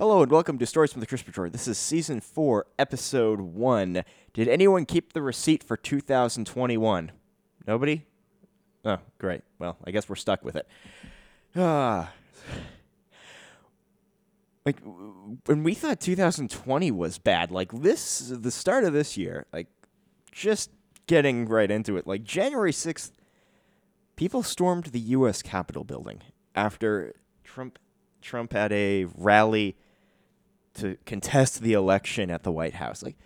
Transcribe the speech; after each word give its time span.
Hello 0.00 0.22
and 0.22 0.32
welcome 0.32 0.56
to 0.56 0.64
Stories 0.64 0.94
from 0.94 1.00
the 1.00 1.06
Drawer. 1.06 1.50
This 1.50 1.68
is 1.68 1.76
season 1.76 2.22
four, 2.22 2.64
episode 2.78 3.38
one. 3.38 4.02
Did 4.32 4.48
anyone 4.48 4.86
keep 4.86 5.12
the 5.12 5.20
receipt 5.20 5.62
for 5.62 5.76
2021? 5.76 7.12
Nobody? 7.66 8.06
Oh, 8.82 8.96
great. 9.18 9.42
Well, 9.58 9.76
I 9.84 9.90
guess 9.90 10.08
we're 10.08 10.16
stuck 10.16 10.42
with 10.42 10.56
it. 10.56 10.66
Ah. 11.54 12.14
Like 14.64 14.78
when 15.44 15.62
we 15.64 15.74
thought 15.74 16.00
2020 16.00 16.90
was 16.92 17.18
bad, 17.18 17.50
like 17.50 17.70
this, 17.70 18.32
the 18.34 18.50
start 18.50 18.84
of 18.84 18.94
this 18.94 19.18
year, 19.18 19.44
like 19.52 19.66
just 20.32 20.70
getting 21.08 21.44
right 21.44 21.70
into 21.70 21.98
it, 21.98 22.06
like 22.06 22.24
January 22.24 22.72
6th, 22.72 23.10
people 24.16 24.42
stormed 24.42 24.86
the 24.86 25.00
U.S. 25.00 25.42
Capitol 25.42 25.84
building 25.84 26.22
after 26.54 27.16
Trump 27.44 27.78
Trump 28.22 28.54
had 28.54 28.72
a 28.72 29.04
rally 29.14 29.76
to 30.74 30.96
contest 31.06 31.62
the 31.62 31.72
election 31.72 32.30
at 32.30 32.42
the 32.42 32.52
White 32.52 32.74
House. 32.74 33.02
Like 33.02 33.16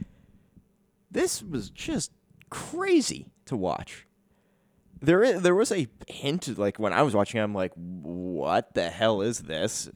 this 1.11 1.43
was 1.43 1.70
just 1.70 2.12
crazy 2.51 3.27
to 3.47 3.57
watch. 3.57 4.07
There 5.01 5.23
is, 5.23 5.43
there 5.43 5.55
was 5.55 5.70
a 5.70 5.87
hint 6.09 6.57
like 6.59 6.79
when 6.79 6.93
I 6.93 7.03
was 7.03 7.15
watching 7.15 7.41
I'm 7.41 7.55
like 7.55 7.73
what 7.75 8.75
the 8.75 8.91
hell 8.91 9.20
is 9.23 9.41
this? 9.41 9.91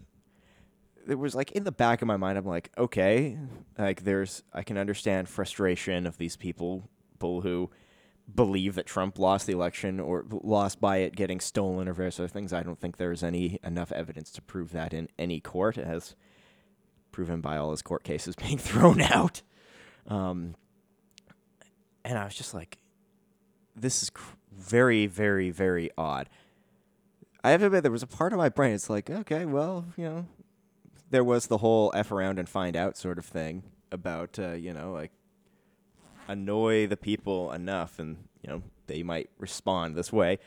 It 1.06 1.18
was 1.18 1.34
like 1.34 1.52
in 1.52 1.64
the 1.64 1.72
back 1.72 2.02
of 2.02 2.08
my 2.08 2.16
mind 2.16 2.38
I'm 2.38 2.44
like 2.44 2.70
okay, 2.76 3.38
like 3.78 4.04
there's 4.04 4.42
I 4.52 4.62
can 4.62 4.76
understand 4.76 5.28
frustration 5.28 6.06
of 6.06 6.18
these 6.18 6.36
people 6.36 6.88
people 7.18 7.40
who 7.40 7.70
believe 8.32 8.74
that 8.74 8.86
Trump 8.86 9.18
lost 9.18 9.46
the 9.46 9.52
election 9.52 9.98
or 9.98 10.24
lost 10.30 10.80
by 10.80 10.98
it 10.98 11.16
getting 11.16 11.40
stolen 11.40 11.88
or 11.88 11.92
various 11.92 12.20
other 12.20 12.28
things. 12.28 12.52
I 12.52 12.62
don't 12.62 12.78
think 12.78 12.96
there's 12.96 13.22
any 13.22 13.58
enough 13.64 13.90
evidence 13.92 14.30
to 14.32 14.42
prove 14.42 14.72
that 14.72 14.92
in 14.92 15.08
any 15.18 15.40
court, 15.40 15.78
as 15.78 16.14
proven 17.18 17.40
by 17.40 17.56
all 17.56 17.72
his 17.72 17.82
court 17.82 18.04
cases 18.04 18.36
being 18.40 18.58
thrown 18.58 19.00
out. 19.00 19.42
Um, 20.06 20.54
and 22.04 22.16
I 22.16 22.24
was 22.24 22.36
just 22.36 22.54
like, 22.54 22.78
this 23.74 24.04
is 24.04 24.10
cr- 24.10 24.36
very, 24.56 25.06
very, 25.06 25.50
very 25.50 25.90
odd. 25.98 26.28
I 27.42 27.50
have 27.50 27.58
to 27.60 27.66
admit, 27.66 27.82
there 27.82 27.90
was 27.90 28.04
a 28.04 28.06
part 28.06 28.32
of 28.32 28.38
my 28.38 28.48
brain. 28.48 28.72
It's 28.72 28.88
like, 28.88 29.10
okay, 29.10 29.46
well, 29.46 29.84
you 29.96 30.04
know, 30.04 30.26
there 31.10 31.24
was 31.24 31.48
the 31.48 31.58
whole 31.58 31.90
f 31.92 32.12
around 32.12 32.38
and 32.38 32.48
find 32.48 32.76
out 32.76 32.96
sort 32.96 33.18
of 33.18 33.24
thing 33.24 33.64
about, 33.90 34.38
uh, 34.38 34.52
you 34.52 34.72
know, 34.72 34.92
like 34.92 35.10
annoy 36.28 36.86
the 36.86 36.96
people 36.96 37.50
enough 37.50 37.98
and 37.98 38.18
you 38.42 38.50
know 38.50 38.62
they 38.86 39.02
might 39.02 39.30
respond 39.38 39.96
this 39.96 40.12
way 40.12 40.38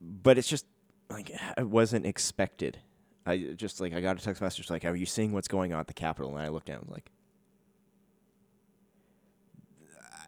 but 0.00 0.36
it's 0.36 0.48
just 0.48 0.66
like 1.08 1.30
it 1.56 1.68
wasn't 1.68 2.04
expected 2.04 2.78
i 3.30 3.38
just 3.54 3.80
like 3.80 3.92
i 3.92 4.00
got 4.00 4.18
a 4.18 4.22
text 4.22 4.42
message 4.42 4.70
like 4.70 4.84
are 4.84 4.94
you 4.94 5.06
seeing 5.06 5.32
what's 5.32 5.48
going 5.48 5.72
on 5.72 5.80
at 5.80 5.86
the 5.86 5.94
capitol 5.94 6.36
and 6.36 6.44
i 6.44 6.48
looked 6.48 6.66
down 6.66 6.76
and 6.76 6.86
was 6.86 6.94
like 6.94 7.10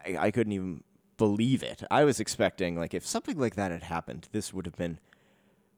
I, 0.05 0.27
I 0.27 0.31
couldn't 0.31 0.53
even 0.53 0.83
believe 1.17 1.63
it 1.63 1.83
i 1.91 2.05
was 2.05 2.21
expecting 2.21 2.77
like 2.77 2.95
if 2.95 3.07
something 3.07 3.39
like 3.39 3.55
that 3.57 3.71
had 3.71 3.85
happened 3.85 4.29
this 4.33 4.53
would 4.53 4.67
have 4.67 4.77
been 4.77 4.99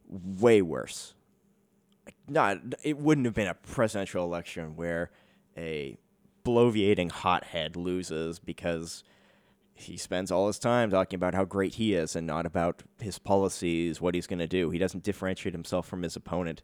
way 0.08 0.62
worse 0.62 1.14
not 2.28 2.58
it 2.82 2.98
wouldn't 2.98 3.26
have 3.26 3.34
been 3.34 3.48
a 3.48 3.54
presidential 3.54 4.24
election 4.24 4.76
where 4.76 5.10
a 5.56 5.98
bloviating 6.44 7.10
hothead 7.10 7.76
loses 7.76 8.38
because 8.38 9.02
he 9.74 9.96
spends 9.96 10.30
all 10.30 10.46
his 10.46 10.58
time 10.58 10.90
talking 10.90 11.16
about 11.16 11.34
how 11.34 11.44
great 11.44 11.74
he 11.74 11.94
is 11.94 12.14
and 12.14 12.26
not 12.26 12.46
about 12.46 12.84
his 13.00 13.18
policies, 13.18 14.00
what 14.00 14.14
he's 14.14 14.28
going 14.28 14.38
to 14.38 14.46
do. 14.46 14.70
He 14.70 14.78
doesn't 14.78 15.02
differentiate 15.02 15.52
himself 15.52 15.86
from 15.86 16.02
his 16.02 16.14
opponent. 16.14 16.62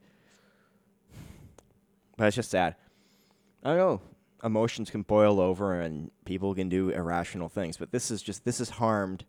But 2.20 2.26
it's 2.26 2.36
just 2.36 2.50
sad. 2.50 2.76
I 3.64 3.70
don't 3.70 3.78
know 3.78 4.00
emotions 4.44 4.90
can 4.90 5.00
boil 5.00 5.40
over 5.40 5.80
and 5.80 6.10
people 6.27 6.54
can 6.54 6.68
do 6.68 6.90
irrational 6.90 7.48
things, 7.48 7.78
but 7.78 7.92
this 7.92 8.10
is 8.10 8.22
just 8.22 8.44
this 8.44 8.58
has 8.58 8.68
harmed 8.68 9.24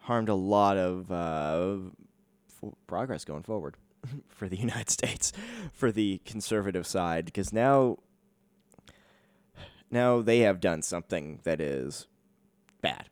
harmed 0.00 0.28
a 0.28 0.34
lot 0.34 0.76
of 0.76 1.10
uh, 1.10 1.76
f- 2.62 2.72
progress 2.86 3.24
going 3.24 3.42
forward 3.42 3.78
for 4.28 4.50
the 4.50 4.56
United 4.68 4.90
States, 4.90 5.32
for 5.72 5.90
the 5.90 6.20
conservative 6.26 6.86
side, 6.86 7.24
because 7.24 7.54
now 7.54 7.96
now 9.90 10.20
they 10.20 10.40
have 10.40 10.60
done 10.60 10.82
something 10.82 11.40
that 11.44 11.58
is 11.58 12.06
bad, 12.82 13.08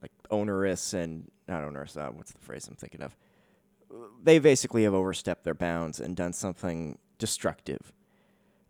like 0.00 0.10
onerous 0.32 0.92
and 0.92 1.30
not 1.46 1.62
onerous. 1.62 1.96
Uh, 1.96 2.08
what's 2.08 2.32
the 2.32 2.40
phrase 2.40 2.66
I'm 2.66 2.74
thinking 2.74 3.02
of? 3.02 3.16
They 4.20 4.40
basically 4.40 4.82
have 4.82 4.94
overstepped 4.94 5.44
their 5.44 5.54
bounds 5.54 6.00
and 6.00 6.16
done 6.16 6.32
something 6.32 6.98
destructive. 7.18 7.92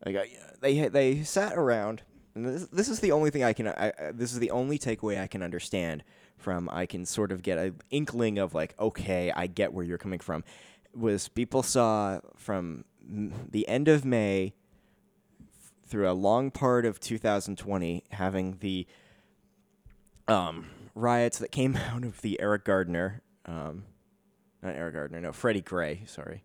Like 0.04 0.16
I, 0.16 0.28
they 0.60 0.88
they 0.88 1.22
sat 1.22 1.56
around, 1.56 2.02
and 2.34 2.46
this, 2.46 2.66
this 2.68 2.88
is 2.88 3.00
the 3.00 3.12
only 3.12 3.30
thing 3.30 3.44
I 3.44 3.52
can. 3.52 3.68
I, 3.68 3.92
I, 3.98 4.12
this 4.12 4.32
is 4.32 4.38
the 4.38 4.50
only 4.50 4.78
takeaway 4.78 5.20
I 5.20 5.26
can 5.26 5.42
understand 5.42 6.02
from. 6.36 6.68
I 6.70 6.86
can 6.86 7.06
sort 7.06 7.32
of 7.32 7.42
get 7.42 7.58
an 7.58 7.76
inkling 7.90 8.38
of 8.38 8.54
like, 8.54 8.74
okay, 8.78 9.32
I 9.34 9.46
get 9.46 9.72
where 9.72 9.84
you're 9.84 9.98
coming 9.98 10.20
from. 10.20 10.44
Was 10.94 11.28
people 11.28 11.62
saw 11.62 12.20
from 12.36 12.84
the 13.08 13.66
end 13.68 13.88
of 13.88 14.04
May 14.04 14.54
through 15.86 16.10
a 16.10 16.12
long 16.12 16.50
part 16.50 16.86
of 16.86 17.00
2020 17.00 18.04
having 18.10 18.56
the 18.60 18.86
um, 20.28 20.66
riots 20.94 21.38
that 21.38 21.52
came 21.52 21.76
out 21.92 22.04
of 22.04 22.20
the 22.22 22.40
Eric 22.40 22.64
Gardner, 22.64 23.22
um, 23.46 23.84
not 24.62 24.74
Eric 24.74 24.94
Gardner, 24.94 25.20
no, 25.20 25.32
Freddie 25.32 25.60
Gray, 25.60 26.02
sorry, 26.06 26.44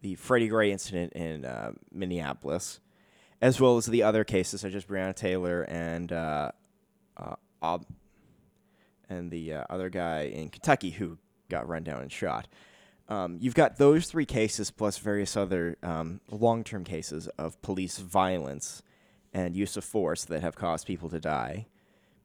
the 0.00 0.14
Freddie 0.14 0.48
Gray 0.48 0.72
incident 0.72 1.12
in 1.12 1.44
uh, 1.44 1.72
Minneapolis, 1.92 2.80
as 3.40 3.60
well 3.60 3.76
as 3.76 3.86
the 3.86 4.02
other 4.02 4.24
cases 4.24 4.60
such 4.60 4.74
as 4.74 4.84
Breonna 4.84 5.14
Taylor 5.14 5.62
and 5.62 6.12
uh, 6.12 6.52
uh, 7.16 7.36
Ob- 7.62 7.86
and 9.08 9.30
the 9.30 9.54
uh, 9.54 9.64
other 9.70 9.88
guy 9.88 10.22
in 10.22 10.50
Kentucky 10.50 10.90
who 10.90 11.18
got 11.48 11.68
run 11.68 11.84
down 11.84 12.02
and 12.02 12.12
shot. 12.12 12.48
Um, 13.08 13.38
you've 13.40 13.54
got 13.54 13.78
those 13.78 14.06
three 14.06 14.26
cases 14.26 14.70
plus 14.70 14.98
various 14.98 15.36
other 15.36 15.78
um, 15.82 16.20
long 16.30 16.62
term 16.62 16.84
cases 16.84 17.26
of 17.38 17.60
police 17.62 17.98
violence 17.98 18.82
and 19.32 19.56
use 19.56 19.76
of 19.76 19.84
force 19.84 20.24
that 20.26 20.42
have 20.42 20.56
caused 20.56 20.86
people 20.86 21.08
to 21.08 21.20
die 21.20 21.66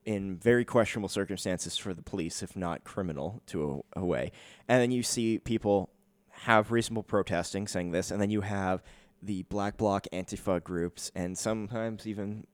in 0.05 0.35
very 0.35 0.65
questionable 0.65 1.07
circumstances 1.07 1.77
for 1.77 1.93
the 1.93 2.01
police, 2.01 2.43
if 2.43 2.55
not 2.55 2.83
criminal, 2.83 3.41
to 3.47 3.83
a, 3.95 4.01
a 4.01 4.05
way. 4.05 4.31
And 4.67 4.81
then 4.81 4.91
you 4.91 5.03
see 5.03 5.39
people 5.39 5.89
have 6.29 6.71
reasonable 6.71 7.03
protesting 7.03 7.67
saying 7.67 7.91
this, 7.91 8.11
and 8.11 8.21
then 8.21 8.29
you 8.29 8.41
have 8.41 8.83
the 9.23 9.43
Black 9.43 9.77
Bloc 9.77 10.05
Antifa 10.11 10.63
groups, 10.63 11.11
and 11.15 11.37
sometimes 11.37 12.05
even 12.05 12.45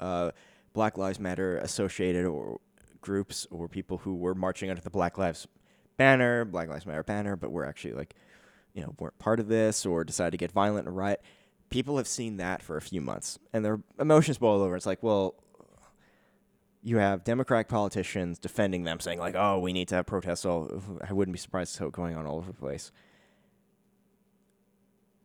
uh, 0.00 0.30
Black 0.72 0.98
Lives 0.98 1.18
Matter 1.18 1.56
associated 1.58 2.26
or 2.26 2.60
groups 3.00 3.46
or 3.50 3.68
people 3.68 3.98
who 3.98 4.14
were 4.16 4.34
marching 4.34 4.70
under 4.70 4.82
the 4.82 4.90
Black 4.90 5.18
Lives 5.18 5.46
banner, 5.96 6.44
Black 6.44 6.68
Lives 6.68 6.86
Matter 6.86 7.02
banner, 7.02 7.36
but 7.36 7.50
were 7.50 7.64
actually 7.64 7.94
like, 7.94 8.14
you 8.74 8.82
know, 8.82 8.94
weren't 8.98 9.18
part 9.18 9.40
of 9.40 9.48
this 9.48 9.86
or 9.86 10.04
decided 10.04 10.32
to 10.32 10.36
get 10.36 10.52
violent 10.52 10.86
and 10.86 10.96
riot. 10.96 11.22
People 11.70 11.96
have 11.96 12.08
seen 12.08 12.36
that 12.36 12.62
for 12.62 12.76
a 12.76 12.82
few 12.82 13.00
months 13.00 13.38
and 13.52 13.64
their 13.64 13.80
emotions 13.98 14.38
boil 14.38 14.62
over. 14.62 14.76
It's 14.76 14.86
like, 14.86 15.02
well, 15.02 15.36
you 16.84 16.98
have 16.98 17.24
Democratic 17.24 17.68
politicians 17.68 18.38
defending 18.38 18.84
them, 18.84 19.00
saying 19.00 19.18
like, 19.18 19.34
"Oh, 19.34 19.58
we 19.58 19.72
need 19.72 19.88
to 19.88 19.94
have 19.94 20.06
protests." 20.06 20.44
All 20.44 20.82
I 21.02 21.14
wouldn't 21.14 21.32
be 21.32 21.38
surprised 21.38 21.72
to 21.72 21.78
see 21.78 21.84
it 21.86 21.92
going 21.92 22.14
on 22.14 22.26
all 22.26 22.36
over 22.36 22.52
the 22.52 22.58
place. 22.58 22.92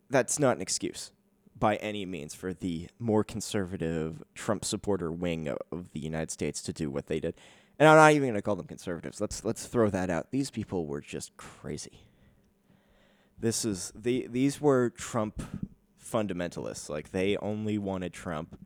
That's 0.09 0.39
not 0.39 0.55
an 0.55 0.61
excuse 0.61 1.11
by 1.59 1.75
any 1.77 2.05
means 2.05 2.33
for 2.33 2.53
the 2.53 2.87
more 2.99 3.23
conservative 3.23 4.23
Trump 4.33 4.63
supporter 4.63 5.11
wing 5.11 5.47
of, 5.49 5.91
the 5.91 5.99
United 5.99 6.31
States 6.31 6.61
to 6.63 6.73
do 6.73 6.89
what 6.89 7.07
they 7.07 7.19
did. 7.19 7.35
And 7.77 7.87
I'm 7.87 7.97
not 7.97 8.11
even 8.11 8.29
going 8.29 8.35
to 8.35 8.41
call 8.41 8.55
them 8.55 8.67
conservatives. 8.67 9.21
Let's 9.21 9.43
let's 9.45 9.65
throw 9.65 9.89
that 9.89 10.09
out. 10.09 10.31
These 10.31 10.51
people 10.51 10.85
were 10.85 11.01
just 11.01 11.35
crazy. 11.37 12.05
This 13.37 13.63
is 13.63 13.93
the 13.95 14.27
these 14.29 14.59
were 14.59 14.89
Trump 14.89 15.41
fundamentalists. 16.03 16.89
Like 16.89 17.11
they 17.11 17.37
only 17.37 17.77
wanted 17.77 18.13
Trump. 18.13 18.59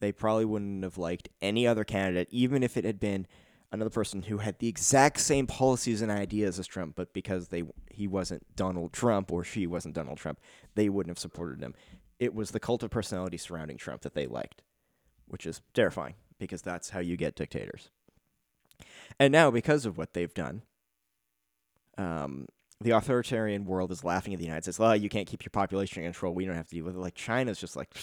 They 0.00 0.12
probably 0.12 0.44
wouldn't 0.44 0.84
have 0.84 0.98
liked 0.98 1.30
any 1.40 1.66
other 1.66 1.84
candidate, 1.84 2.28
even 2.30 2.62
if 2.62 2.76
it 2.76 2.84
had 2.84 3.00
been 3.00 3.26
another 3.72 3.90
person 3.90 4.22
who 4.22 4.38
had 4.38 4.58
the 4.58 4.68
exact 4.68 5.20
same 5.20 5.46
policies 5.46 6.02
and 6.02 6.10
ideas 6.10 6.58
as 6.58 6.66
Trump, 6.66 6.94
but 6.96 7.12
because 7.12 7.48
they 7.48 7.64
he 7.90 8.06
wasn't 8.06 8.44
Donald 8.56 8.92
Trump 8.92 9.32
or 9.32 9.44
she 9.44 9.66
wasn't 9.66 9.94
Donald 9.94 10.18
Trump, 10.18 10.40
they 10.74 10.88
wouldn't 10.88 11.10
have 11.10 11.18
supported 11.18 11.60
him. 11.60 11.74
It 12.18 12.34
was 12.34 12.50
the 12.50 12.60
cult 12.60 12.82
of 12.82 12.90
personality 12.90 13.36
surrounding 13.36 13.76
Trump 13.76 14.02
that 14.02 14.14
they 14.14 14.26
liked, 14.26 14.62
which 15.26 15.46
is 15.46 15.60
terrifying 15.74 16.14
because 16.38 16.62
that's 16.62 16.90
how 16.90 17.00
you 17.00 17.16
get 17.16 17.34
dictators. 17.34 17.90
And 19.18 19.32
now, 19.32 19.50
because 19.50 19.86
of 19.86 19.96
what 19.96 20.12
they've 20.14 20.32
done, 20.34 20.62
um, 21.96 22.46
the 22.80 22.90
authoritarian 22.90 23.64
world 23.64 23.90
is 23.90 24.04
laughing 24.04 24.34
at 24.34 24.38
the 24.38 24.44
United 24.44 24.64
States. 24.64 24.80
Oh, 24.80 24.92
you 24.92 25.08
can't 25.08 25.26
keep 25.26 25.44
your 25.44 25.50
population 25.50 26.02
in 26.02 26.12
control. 26.12 26.34
We 26.34 26.44
don't 26.44 26.56
have 26.56 26.68
to 26.68 26.74
deal 26.74 26.84
with 26.84 26.94
it. 26.94 27.00
Like 27.00 27.14
China's 27.14 27.58
just 27.58 27.76
like, 27.76 27.94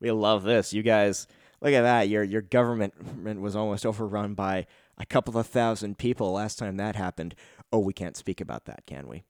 we 0.00 0.10
love 0.10 0.42
this. 0.42 0.72
You 0.72 0.82
guys, 0.82 1.28
look 1.60 1.72
at 1.72 1.82
that. 1.82 2.08
Your 2.08 2.24
your 2.24 2.42
government 2.42 2.94
was 3.40 3.54
almost 3.54 3.86
overrun 3.86 4.34
by 4.34 4.66
a 4.98 5.06
couple 5.06 5.36
of 5.36 5.46
thousand 5.46 5.98
people 5.98 6.32
last 6.32 6.58
time 6.58 6.76
that 6.76 6.96
happened. 6.96 7.34
Oh, 7.72 7.78
we 7.78 7.92
can't 7.92 8.16
speak 8.16 8.40
about 8.40 8.64
that, 8.64 8.86
can 8.86 9.08
we? 9.08 9.24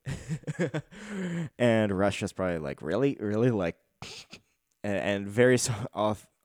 and 1.59 1.97
Russia's 1.97 2.33
probably 2.33 2.59
like, 2.59 2.83
really, 2.83 3.17
really, 3.19 3.51
like, 3.51 3.77
and, 4.85 5.27
various 5.27 5.69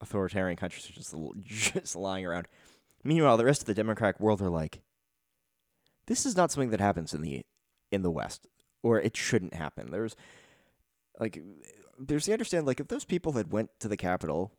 authoritarian 0.02 0.58
countries 0.58 0.90
are 0.90 0.94
just 0.94 1.16
just 1.44 1.96
lying 1.96 2.26
around. 2.26 2.48
Meanwhile, 3.04 3.38
the 3.38 3.46
rest 3.46 3.62
of 3.62 3.68
the 3.68 3.74
democratic 3.74 4.20
world 4.20 4.42
are 4.42 4.50
like, 4.50 4.82
this 6.08 6.26
is 6.26 6.36
not 6.36 6.52
something 6.52 6.72
that 6.72 6.80
happens 6.80 7.14
in 7.14 7.22
the 7.22 7.42
in 7.92 8.02
the 8.02 8.12
West, 8.12 8.48
or 8.82 9.00
it 9.00 9.16
shouldn't 9.16 9.54
happen. 9.54 9.92
There's 9.92 10.16
like, 11.20 11.42
there's 12.00 12.26
the 12.26 12.34
understand 12.34 12.66
like 12.66 12.80
if 12.80 12.88
those 12.88 13.06
people 13.06 13.34
had 13.34 13.52
went 13.52 13.70
to 13.80 13.88
the 13.88 13.98
Capitol 13.98 14.52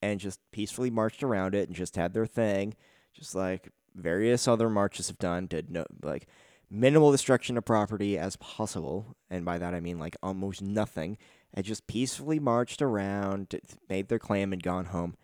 and 0.00 0.18
just 0.18 0.40
peacefully 0.50 0.90
marched 0.90 1.22
around 1.22 1.54
it 1.54 1.68
and 1.68 1.76
just 1.76 1.94
had 1.96 2.12
their 2.12 2.26
thing, 2.26 2.74
just 3.14 3.34
like 3.34 3.70
various 3.94 4.46
other 4.48 4.68
marches 4.68 5.08
have 5.08 5.18
done, 5.18 5.46
did 5.46 5.70
no 5.70 5.84
like 6.02 6.26
minimal 6.70 7.12
destruction 7.12 7.58
of 7.58 7.64
property 7.64 8.18
as 8.18 8.36
possible, 8.36 9.16
and 9.30 9.44
by 9.44 9.58
that 9.58 9.74
I 9.74 9.80
mean 9.80 9.98
like 9.98 10.16
almost 10.22 10.62
nothing, 10.62 11.18
and 11.52 11.64
just 11.64 11.86
peacefully 11.86 12.38
marched 12.38 12.80
around, 12.80 13.54
made 13.88 14.08
their 14.08 14.18
claim, 14.18 14.52
and 14.52 14.62
gone 14.62 14.86
home. 14.86 15.16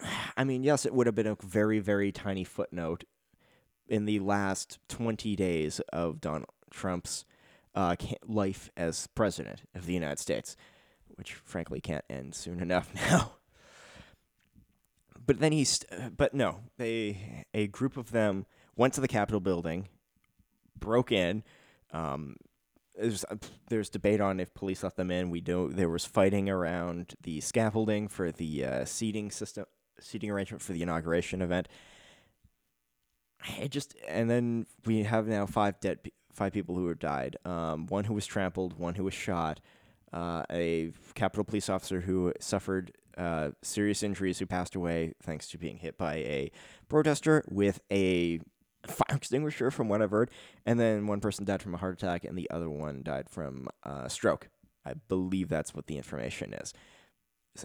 I 0.36 0.44
mean, 0.44 0.62
yes, 0.62 0.86
it 0.86 0.94
would 0.94 1.06
have 1.06 1.16
been 1.16 1.26
a 1.26 1.36
very, 1.42 1.80
very 1.80 2.12
tiny 2.12 2.44
footnote 2.44 3.04
in 3.88 4.04
the 4.04 4.20
last 4.20 4.78
20 4.88 5.34
days 5.34 5.80
of 5.92 6.20
Donald 6.20 6.50
Trump's 6.70 7.24
uh, 7.74 7.96
life 8.26 8.70
as 8.76 9.06
president 9.08 9.62
of 9.74 9.86
the 9.86 9.94
United 9.94 10.18
States, 10.18 10.56
which 11.16 11.34
frankly 11.34 11.80
can't 11.80 12.04
end 12.08 12.34
soon 12.34 12.60
enough 12.60 12.94
now. 13.10 13.37
But 15.28 15.40
then 15.40 15.52
he's, 15.52 15.84
but 16.16 16.32
no, 16.32 16.60
they, 16.78 17.44
a 17.52 17.66
group 17.66 17.98
of 17.98 18.12
them 18.12 18.46
went 18.76 18.94
to 18.94 19.02
the 19.02 19.06
Capitol 19.06 19.40
building, 19.40 19.88
broke 20.80 21.12
in. 21.12 21.44
Um, 21.92 22.36
there's 22.98 23.24
uh, 23.24 23.36
there's 23.68 23.90
debate 23.90 24.22
on 24.22 24.40
if 24.40 24.54
police 24.54 24.82
let 24.82 24.96
them 24.96 25.10
in. 25.10 25.28
We 25.28 25.42
do. 25.42 25.70
There 25.70 25.90
was 25.90 26.06
fighting 26.06 26.48
around 26.48 27.14
the 27.22 27.42
scaffolding 27.42 28.08
for 28.08 28.32
the 28.32 28.64
uh, 28.64 28.84
seating 28.86 29.30
system, 29.30 29.66
seating 30.00 30.30
arrangement 30.30 30.62
for 30.62 30.72
the 30.72 30.82
inauguration 30.82 31.42
event. 31.42 31.68
It 33.60 33.68
just 33.68 33.94
and 34.08 34.30
then 34.30 34.66
we 34.86 35.02
have 35.02 35.28
now 35.28 35.44
five 35.44 35.78
dead, 35.78 35.98
five 36.32 36.54
people 36.54 36.74
who 36.74 36.88
have 36.88 36.98
died. 36.98 37.36
Um, 37.44 37.86
one 37.86 38.04
who 38.04 38.14
was 38.14 38.24
trampled, 38.24 38.78
one 38.78 38.94
who 38.94 39.04
was 39.04 39.14
shot, 39.14 39.60
uh, 40.10 40.44
a 40.50 40.90
Capitol 41.14 41.44
police 41.44 41.68
officer 41.68 42.00
who 42.00 42.32
suffered 42.40 42.92
uh, 43.18 43.50
serious 43.62 44.02
injuries 44.02 44.38
who 44.38 44.46
passed 44.46 44.74
away 44.74 45.12
thanks 45.22 45.48
to 45.48 45.58
being 45.58 45.78
hit 45.78 45.98
by 45.98 46.14
a 46.16 46.50
protester 46.88 47.44
with 47.48 47.80
a 47.90 48.38
fire 48.86 49.04
extinguisher, 49.16 49.70
from 49.70 49.88
what 49.88 50.00
I've 50.00 50.10
heard. 50.10 50.30
And 50.64 50.78
then 50.78 51.06
one 51.06 51.20
person 51.20 51.44
died 51.44 51.62
from 51.62 51.74
a 51.74 51.78
heart 51.78 51.94
attack, 51.94 52.24
and 52.24 52.38
the 52.38 52.48
other 52.50 52.70
one 52.70 53.02
died 53.02 53.28
from 53.28 53.68
uh, 53.84 54.08
stroke. 54.08 54.48
I 54.84 54.94
believe 55.08 55.48
that's 55.48 55.74
what 55.74 55.86
the 55.86 55.96
information 55.96 56.54
is. 56.54 56.72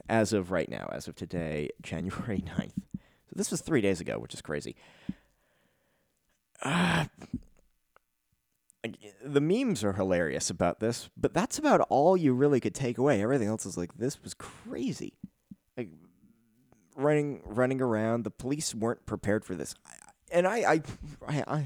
As 0.09 0.33
of 0.33 0.51
right 0.51 0.69
now, 0.69 0.89
as 0.91 1.07
of 1.07 1.15
today, 1.15 1.69
January 1.81 2.43
9th. 2.57 2.73
So 2.75 3.35
this 3.35 3.51
was 3.51 3.61
three 3.61 3.81
days 3.81 4.01
ago, 4.01 4.19
which 4.19 4.33
is 4.33 4.41
crazy. 4.41 4.75
Uh, 6.65 7.05
the 9.23 9.41
memes 9.41 9.83
are 9.83 9.93
hilarious 9.93 10.49
about 10.49 10.79
this, 10.79 11.09
but 11.15 11.33
that's 11.33 11.57
about 11.57 11.81
all 11.89 12.17
you 12.17 12.33
really 12.33 12.59
could 12.59 12.75
take 12.75 12.97
away. 12.97 13.21
Everything 13.21 13.47
else 13.47 13.65
is 13.65 13.77
like, 13.77 13.97
this 13.97 14.21
was 14.21 14.33
crazy. 14.33 15.13
Like, 15.77 15.89
running 16.95 17.41
running 17.45 17.81
around, 17.81 18.23
the 18.23 18.31
police 18.31 18.75
weren't 18.75 19.05
prepared 19.05 19.43
for 19.43 19.55
this 19.55 19.73
and 20.33 20.47
I, 20.47 20.81
I, 21.27 21.43
I, 21.47 21.65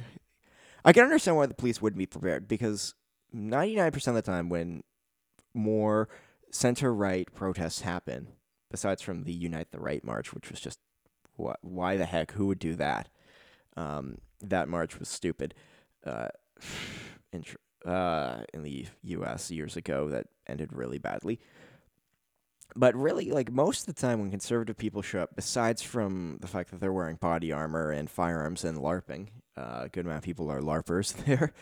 I 0.83 0.93
can 0.93 1.03
understand 1.03 1.37
why 1.37 1.45
the 1.47 1.53
police 1.53 1.81
wouldn't 1.81 1.97
be 1.97 2.05
prepared 2.05 2.47
because 2.47 2.93
ninety 3.31 3.75
nine 3.75 3.91
percent 3.91 4.17
of 4.17 4.23
the 4.23 4.31
time 4.31 4.49
when 4.49 4.83
more 5.53 6.09
center 6.51 6.93
right 6.93 7.33
protests 7.33 7.81
happen, 7.81 8.27
besides 8.69 9.01
from 9.01 9.23
the 9.23 9.33
Unite 9.33 9.71
the 9.71 9.79
Right 9.79 10.03
march, 10.03 10.33
which 10.33 10.51
was 10.51 10.59
just 10.59 10.79
what, 11.35 11.57
why 11.61 11.97
the 11.97 12.05
heck 12.05 12.31
who 12.33 12.47
would 12.47 12.59
do 12.59 12.75
that? 12.75 13.09
Um, 13.75 14.17
that 14.41 14.67
march 14.67 14.99
was 14.99 15.07
stupid. 15.07 15.55
Uh, 16.05 16.27
in, 17.33 17.43
uh, 17.85 18.43
in 18.53 18.63
the 18.63 18.87
U.S. 19.03 19.49
years 19.49 19.77
ago, 19.77 20.09
that 20.09 20.27
ended 20.47 20.73
really 20.73 20.97
badly 20.97 21.39
but 22.75 22.95
really, 22.95 23.31
like 23.31 23.51
most 23.51 23.87
of 23.87 23.95
the 23.95 24.01
time 24.01 24.19
when 24.19 24.29
conservative 24.29 24.77
people 24.77 25.01
show 25.01 25.21
up, 25.21 25.35
besides 25.35 25.81
from 25.81 26.37
the 26.41 26.47
fact 26.47 26.71
that 26.71 26.79
they're 26.79 26.93
wearing 26.93 27.15
body 27.15 27.51
armor 27.51 27.91
and 27.91 28.09
firearms 28.09 28.63
and 28.63 28.77
LARPing, 28.77 29.29
uh, 29.57 29.81
a 29.83 29.89
good 29.89 30.05
amount 30.05 30.19
of 30.19 30.23
people 30.23 30.51
are 30.51 30.61
LARPers 30.61 31.13
there. 31.25 31.53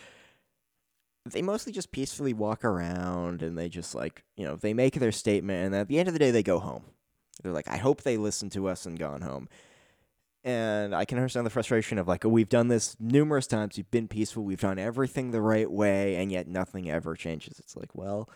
They 1.24 1.42
mostly 1.42 1.72
just 1.72 1.90
peacefully 1.90 2.32
walk 2.32 2.64
around 2.64 3.42
and 3.42 3.58
they 3.58 3.68
just 3.68 3.94
like, 3.94 4.22
you 4.36 4.44
know, 4.44 4.56
they 4.56 4.74
make 4.74 4.94
their 4.94 5.10
statement 5.10 5.66
and 5.66 5.74
at 5.74 5.88
the 5.88 5.98
end 5.98 6.08
of 6.08 6.12
the 6.12 6.20
day 6.20 6.30
they 6.30 6.42
go 6.42 6.60
home. 6.60 6.84
They're 7.42 7.52
like, 7.52 7.68
I 7.68 7.76
hope 7.78 8.02
they 8.02 8.16
listen 8.16 8.48
to 8.50 8.68
us 8.68 8.86
and 8.86 8.98
gone 8.98 9.22
home. 9.22 9.48
And 10.44 10.94
I 10.94 11.04
can 11.04 11.18
understand 11.18 11.44
the 11.44 11.50
frustration 11.50 11.98
of 11.98 12.06
like, 12.06 12.24
oh, 12.24 12.28
we've 12.28 12.48
done 12.48 12.68
this 12.68 12.96
numerous 13.00 13.48
times. 13.48 13.76
We've 13.76 13.90
been 13.90 14.06
peaceful. 14.06 14.44
We've 14.44 14.60
done 14.60 14.78
everything 14.78 15.32
the 15.32 15.40
right 15.40 15.68
way, 15.68 16.14
and 16.14 16.30
yet 16.30 16.46
nothing 16.46 16.88
ever 16.88 17.16
changes. 17.16 17.58
It's 17.58 17.74
like, 17.74 17.96
well, 17.96 18.30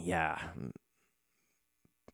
yeah, 0.00 0.38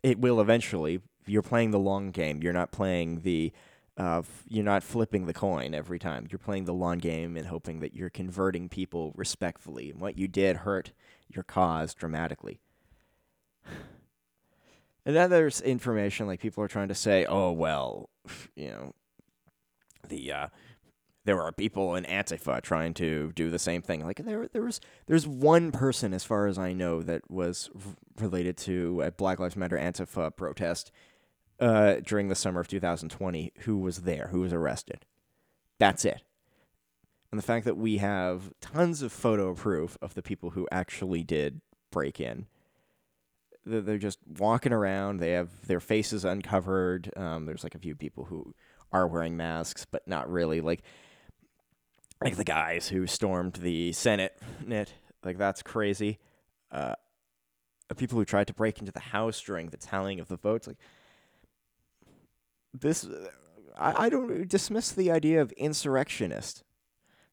it 0.02 0.18
will 0.18 0.40
eventually. 0.40 1.00
You're 1.26 1.42
playing 1.42 1.72
the 1.72 1.78
long 1.78 2.10
game. 2.10 2.42
You're 2.42 2.52
not 2.52 2.70
playing 2.70 3.20
the 3.20 3.52
uh, 3.98 4.22
you're 4.46 4.64
not 4.64 4.84
flipping 4.84 5.26
the 5.26 5.34
coin 5.34 5.74
every 5.74 5.98
time. 5.98 6.28
You're 6.30 6.38
playing 6.38 6.66
the 6.66 6.72
long 6.72 6.98
game 6.98 7.36
and 7.36 7.48
hoping 7.48 7.80
that 7.80 7.94
you're 7.94 8.10
converting 8.10 8.68
people 8.68 9.12
respectfully. 9.16 9.90
And 9.90 10.00
what 10.00 10.16
you 10.16 10.28
did 10.28 10.58
hurt 10.58 10.92
your 11.28 11.44
cause 11.44 11.94
dramatically. 11.94 12.60
And 15.06 15.16
then 15.16 15.30
there's 15.30 15.62
information 15.62 16.26
like 16.26 16.38
people 16.38 16.62
are 16.62 16.68
trying 16.68 16.88
to 16.88 16.94
say, 16.94 17.24
oh 17.24 17.50
well, 17.50 18.10
you 18.54 18.68
know, 18.68 18.94
the 20.06 20.30
uh, 20.30 20.46
there 21.28 21.42
are 21.42 21.52
people 21.52 21.94
in 21.94 22.04
Antifa 22.04 22.62
trying 22.62 22.94
to 22.94 23.32
do 23.34 23.50
the 23.50 23.58
same 23.58 23.82
thing. 23.82 24.02
Like 24.02 24.24
there, 24.24 24.48
there 24.48 24.62
was, 24.62 24.80
there's 25.08 25.26
one 25.26 25.72
person, 25.72 26.14
as 26.14 26.24
far 26.24 26.46
as 26.46 26.56
I 26.56 26.72
know, 26.72 27.02
that 27.02 27.30
was 27.30 27.68
related 28.18 28.56
to 28.58 29.02
a 29.02 29.10
Black 29.10 29.38
Lives 29.38 29.54
Matter 29.54 29.76
Antifa 29.76 30.34
protest 30.34 30.90
uh, 31.60 31.96
during 32.02 32.28
the 32.28 32.34
summer 32.34 32.60
of 32.60 32.68
2020 32.68 33.52
who 33.58 33.76
was 33.76 34.04
there, 34.04 34.28
who 34.30 34.40
was 34.40 34.54
arrested. 34.54 35.04
That's 35.78 36.06
it. 36.06 36.22
And 37.30 37.38
the 37.38 37.44
fact 37.44 37.66
that 37.66 37.76
we 37.76 37.98
have 37.98 38.50
tons 38.62 39.02
of 39.02 39.12
photo 39.12 39.52
proof 39.52 39.98
of 40.00 40.14
the 40.14 40.22
people 40.22 40.48
who 40.48 40.66
actually 40.72 41.24
did 41.24 41.60
break 41.90 42.22
in. 42.22 42.46
They're 43.66 43.98
just 43.98 44.20
walking 44.26 44.72
around. 44.72 45.18
They 45.18 45.32
have 45.32 45.66
their 45.66 45.80
faces 45.80 46.24
uncovered. 46.24 47.12
Um, 47.18 47.44
there's 47.44 47.64
like 47.64 47.74
a 47.74 47.78
few 47.78 47.94
people 47.94 48.24
who 48.24 48.54
are 48.90 49.06
wearing 49.06 49.36
masks, 49.36 49.84
but 49.84 50.08
not 50.08 50.30
really. 50.30 50.62
Like 50.62 50.82
like 52.22 52.36
the 52.36 52.44
guys 52.44 52.88
who 52.88 53.06
stormed 53.06 53.54
the 53.54 53.92
Senate. 53.92 54.36
Like 55.24 55.38
that's 55.38 55.62
crazy. 55.62 56.18
Uh, 56.70 56.94
people 57.96 58.18
who 58.18 58.24
tried 58.24 58.46
to 58.48 58.54
break 58.54 58.78
into 58.78 58.92
the 58.92 59.00
House 59.00 59.40
during 59.40 59.68
the 59.68 59.76
tallying 59.76 60.20
of 60.20 60.28
the 60.28 60.36
votes, 60.36 60.66
like 60.66 60.78
this. 62.74 63.06
I, 63.78 64.06
I 64.06 64.08
don't 64.08 64.48
dismiss 64.48 64.92
the 64.92 65.10
idea 65.10 65.40
of 65.40 65.52
insurrectionist. 65.52 66.64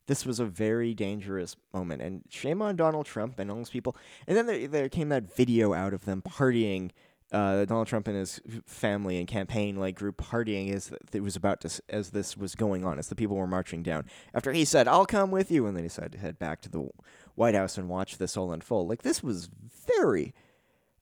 This 0.08 0.26
was 0.26 0.40
a 0.40 0.46
very 0.46 0.94
dangerous 0.94 1.56
moment, 1.74 2.02
and 2.02 2.22
shame 2.30 2.62
on 2.62 2.76
Donald 2.76 3.08
Trump 3.08 3.40
and 3.40 3.50
all 3.50 3.58
those 3.58 3.72
people. 3.72 3.96
And 4.28 4.38
then 4.38 4.46
there, 4.46 4.68
there 4.68 4.90
came 4.90 5.10
that 5.10 5.36
video 5.36 5.74
out 5.74 5.94
of 5.94 6.06
them 6.06 6.22
partying 6.22 6.92
uh, 7.32 7.66
Donald 7.66 7.88
Trump 7.88 8.08
and 8.08 8.18
his 8.18 8.40
family 8.66 9.18
and 9.18 9.28
campaign 9.28 9.78
like 9.78 9.96
group 9.96 10.18
partying 10.18 10.74
as 10.74 10.94
it 11.12 11.22
was 11.22 11.36
about 11.36 11.62
to 11.62 11.82
as 11.90 12.12
this 12.12 12.38
was 12.38 12.56
going 12.56 12.86
on 12.86 13.00
as 13.00 13.08
the 13.08 13.16
people 13.16 13.36
were 13.36 13.48
marching 13.48 13.84
down. 13.84 14.06
After 14.34 14.52
he 14.52 14.66
said, 14.66 14.88
"I'll 14.88 15.06
come 15.06 15.32
with 15.32 15.52
you," 15.52 15.66
and 15.66 15.76
then 15.76 15.84
he 15.84 15.88
decided 15.88 16.14
to 16.14 16.18
head 16.20 16.38
back 16.38 16.62
to 16.62 16.70
the 16.70 16.90
White 17.34 17.56
House 17.56 17.78
and 17.78 17.90
watch 17.90 18.18
this 18.18 18.38
all 18.38 18.52
unfold. 18.52 18.88
Like 18.90 19.02
this 19.02 19.24
was 19.24 19.50
very, 19.88 20.34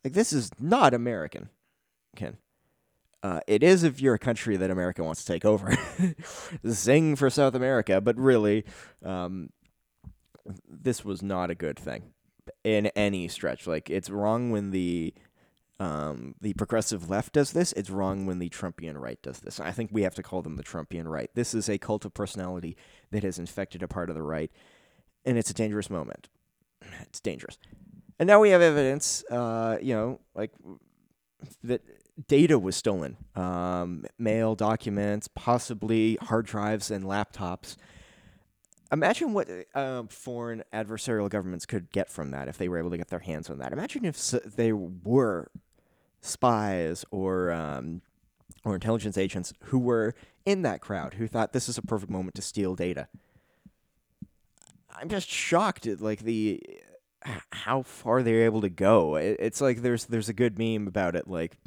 like 0.03 0.13
this 0.13 0.32
is 0.32 0.50
not 0.60 0.94
American, 0.94 1.50
Ken. 2.15 2.38
Uh, 3.22 3.39
it 3.48 3.63
is 3.63 3.84
if 3.84 4.01
you're 4.01 4.15
a 4.15 4.20
country 4.20 4.58
that 4.58 4.70
America 4.70 5.03
wants 5.03 5.24
to 5.24 5.32
take 5.32 5.46
over. 5.46 5.77
Zing 6.68 7.15
for 7.15 7.30
South 7.30 7.56
America, 7.56 8.01
but 8.01 8.18
really, 8.18 8.65
um, 9.03 9.50
this 10.68 11.06
was 11.06 11.22
not 11.22 11.50
a 11.50 11.56
good 11.56 11.80
thing 11.80 12.03
in 12.63 12.88
any 12.88 13.27
stretch. 13.27 13.68
Like 13.68 13.89
it's 13.89 14.10
wrong 14.10 14.51
when 14.51 14.72
the 14.72 15.13
um, 15.80 16.36
the 16.39 16.53
progressive 16.53 17.10
left 17.10 17.34
does 17.34 17.51
this. 17.51 17.74
It's 17.74 17.89
wrong 17.89 18.25
when 18.25 18.39
the 18.39 18.50
Trumpian 18.50 19.00
right 19.00 19.22
does 19.22 19.39
this. 19.39 19.60
I 19.60 19.72
think 19.72 19.89
we 19.92 20.03
have 20.03 20.15
to 20.15 20.24
call 20.24 20.42
them 20.42 20.56
the 20.56 20.63
Trumpian 20.63 21.06
right. 21.08 21.30
This 21.34 21.53
is 21.53 21.68
a 21.70 21.77
cult 21.77 22.06
of 22.06 22.13
personality 22.13 22.77
that 23.12 23.24
has 23.24 23.39
infected 23.39 23.84
a 23.84 23.88
part 23.88 24.10
of 24.10 24.15
the 24.15 24.24
right, 24.24 24.51
and 25.25 25.38
it's 25.38 25.50
a 25.50 25.53
dangerous 25.53 25.89
moment. 25.89 26.30
It's 27.01 27.20
dangerous. 27.20 27.58
And 28.20 28.27
now 28.27 28.39
we 28.39 28.50
have 28.50 28.62
evidence, 28.62 29.24
uh, 29.32 29.77
you 29.82 29.94
know, 29.94 30.20
like 30.36 30.51
that 31.63 31.82
data 32.27 32.60
was 32.60 32.75
stolen, 32.75 33.18
um, 33.36 34.06
mail, 34.18 34.56
documents, 34.56 35.27
possibly 35.34 36.18
hard 36.22 36.46
drives 36.46 36.92
and 36.92 37.03
laptops. 37.03 37.75
Imagine 38.93 39.33
what 39.33 39.50
um, 39.75 40.07
foreign 40.07 40.63
adversarial 40.71 41.29
governments 41.29 41.65
could 41.65 41.91
get 41.91 42.09
from 42.09 42.31
that 42.31 42.47
if 42.47 42.57
they 42.57 42.69
were 42.69 42.77
able 42.77 42.91
to 42.91 42.97
get 42.97 43.09
their 43.09 43.19
hands 43.19 43.50
on 43.50 43.57
that. 43.57 43.73
Imagine 43.73 44.05
if 44.05 44.17
they 44.29 44.71
were 44.71 45.50
spies 46.21 47.03
or 47.12 47.51
um, 47.51 48.01
or 48.63 48.75
intelligence 48.75 49.17
agents 49.17 49.53
who 49.65 49.79
were 49.79 50.15
in 50.45 50.62
that 50.62 50.81
crowd 50.81 51.15
who 51.15 51.27
thought 51.27 51.53
this 51.53 51.67
is 51.67 51.77
a 51.77 51.81
perfect 51.81 52.12
moment 52.12 52.35
to 52.35 52.41
steal 52.41 52.75
data. 52.75 53.07
I'm 54.95 55.09
just 55.09 55.27
shocked 55.27 55.88
at 55.88 56.00
like 56.00 56.19
the 56.19 56.62
how 57.51 57.81
far 57.81 58.21
they're 58.21 58.45
able 58.45 58.62
to 58.62 58.69
go. 58.69 59.15
It's 59.15 59.59
like 59.62 59.81
there's 59.81 60.05
there's 60.05 60.29
a 60.29 60.33
good 60.33 60.57
meme 60.59 60.88
about 60.88 61.15
it 61.15 61.27
like 61.27 61.57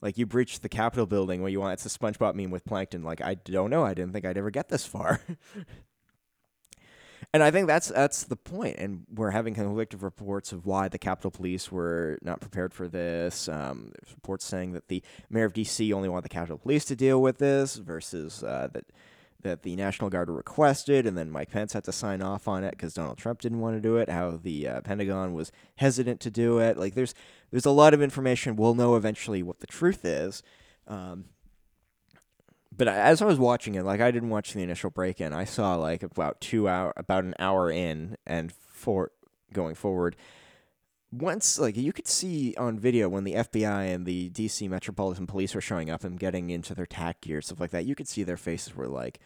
like 0.00 0.18
you 0.18 0.26
breach 0.26 0.60
the 0.60 0.68
Capitol 0.68 1.06
building 1.06 1.42
what 1.42 1.52
you 1.52 1.60
want 1.60 1.72
it's 1.72 1.86
a 1.86 1.98
SpongeBob 1.98 2.34
meme 2.34 2.50
with 2.50 2.64
plankton 2.64 3.02
like 3.02 3.22
I 3.22 3.34
don't 3.34 3.70
know 3.70 3.84
I 3.84 3.94
didn't 3.94 4.12
think 4.12 4.24
I'd 4.24 4.38
ever 4.38 4.50
get 4.50 4.68
this 4.68 4.86
far. 4.86 5.20
and 7.34 7.42
I 7.42 7.50
think 7.50 7.66
that's 7.66 7.88
that's 7.88 8.22
the 8.22 8.36
point. 8.36 8.76
and 8.78 9.04
we're 9.12 9.32
having 9.32 9.54
conflicting 9.54 9.98
reports 9.98 10.52
of 10.52 10.66
why 10.66 10.86
the 10.86 10.98
Capitol 10.98 11.32
Police 11.32 11.72
were 11.72 12.16
not 12.22 12.40
prepared 12.40 12.72
for 12.72 12.86
this. 12.86 13.48
Um, 13.48 13.90
reports 14.14 14.44
saying 14.44 14.72
that 14.74 14.86
the 14.86 15.02
mayor 15.28 15.46
of 15.46 15.52
DC 15.52 15.92
only 15.92 16.08
wanted 16.08 16.26
the 16.26 16.28
Capitol 16.28 16.58
Police 16.58 16.84
to 16.84 16.94
deal 16.94 17.20
with 17.20 17.38
this 17.38 17.74
versus 17.74 18.44
uh, 18.44 18.68
that 18.72 18.84
that 19.42 19.64
the 19.64 19.74
National 19.74 20.10
Guard 20.10 20.30
requested, 20.30 21.06
and 21.06 21.18
then 21.18 21.28
Mike 21.28 21.50
Pence 21.50 21.72
had 21.72 21.82
to 21.84 21.92
sign 21.92 22.22
off 22.22 22.46
on 22.46 22.62
it 22.62 22.70
because 22.70 22.94
Donald 22.94 23.18
Trump 23.18 23.40
didn't 23.40 23.60
want 23.60 23.76
to 23.76 23.80
do 23.80 23.96
it. 23.96 24.08
How 24.08 24.38
the 24.40 24.68
uh, 24.68 24.80
Pentagon 24.82 25.34
was 25.34 25.50
hesitant 25.74 26.20
to 26.20 26.30
do 26.30 26.60
it. 26.60 26.78
Like 26.78 26.94
there's 26.94 27.16
there's 27.50 27.66
a 27.66 27.72
lot 27.72 27.94
of 27.94 28.00
information. 28.00 28.54
We'll 28.54 28.76
know 28.76 28.94
eventually 28.94 29.42
what 29.42 29.58
the 29.58 29.66
truth 29.66 30.04
is. 30.04 30.44
Um, 30.86 31.24
but 32.76 32.88
as 32.88 33.22
I 33.22 33.26
was 33.26 33.38
watching 33.38 33.74
it, 33.74 33.84
like 33.84 34.00
I 34.00 34.10
didn't 34.10 34.30
watch 34.30 34.52
the 34.52 34.62
initial 34.62 34.90
break 34.90 35.20
in. 35.20 35.32
I 35.32 35.44
saw 35.44 35.76
like 35.76 36.02
about 36.02 36.40
two 36.40 36.68
hour, 36.68 36.92
about 36.96 37.24
an 37.24 37.34
hour 37.38 37.70
in, 37.70 38.16
and 38.26 38.52
for 38.52 39.12
going 39.52 39.74
forward. 39.74 40.16
Once, 41.12 41.58
like 41.58 41.76
you 41.76 41.92
could 41.92 42.08
see 42.08 42.54
on 42.56 42.78
video 42.78 43.08
when 43.08 43.22
the 43.22 43.34
FBI 43.34 43.94
and 43.94 44.04
the 44.04 44.30
DC 44.30 44.68
Metropolitan 44.68 45.26
Police 45.26 45.54
were 45.54 45.60
showing 45.60 45.88
up 45.88 46.02
and 46.02 46.18
getting 46.18 46.50
into 46.50 46.74
their 46.74 46.86
tack 46.86 47.20
gear, 47.20 47.40
stuff 47.40 47.60
like 47.60 47.70
that, 47.70 47.86
you 47.86 47.94
could 47.94 48.08
see 48.08 48.24
their 48.24 48.36
faces 48.36 48.74
were 48.74 48.88
like, 48.88 49.20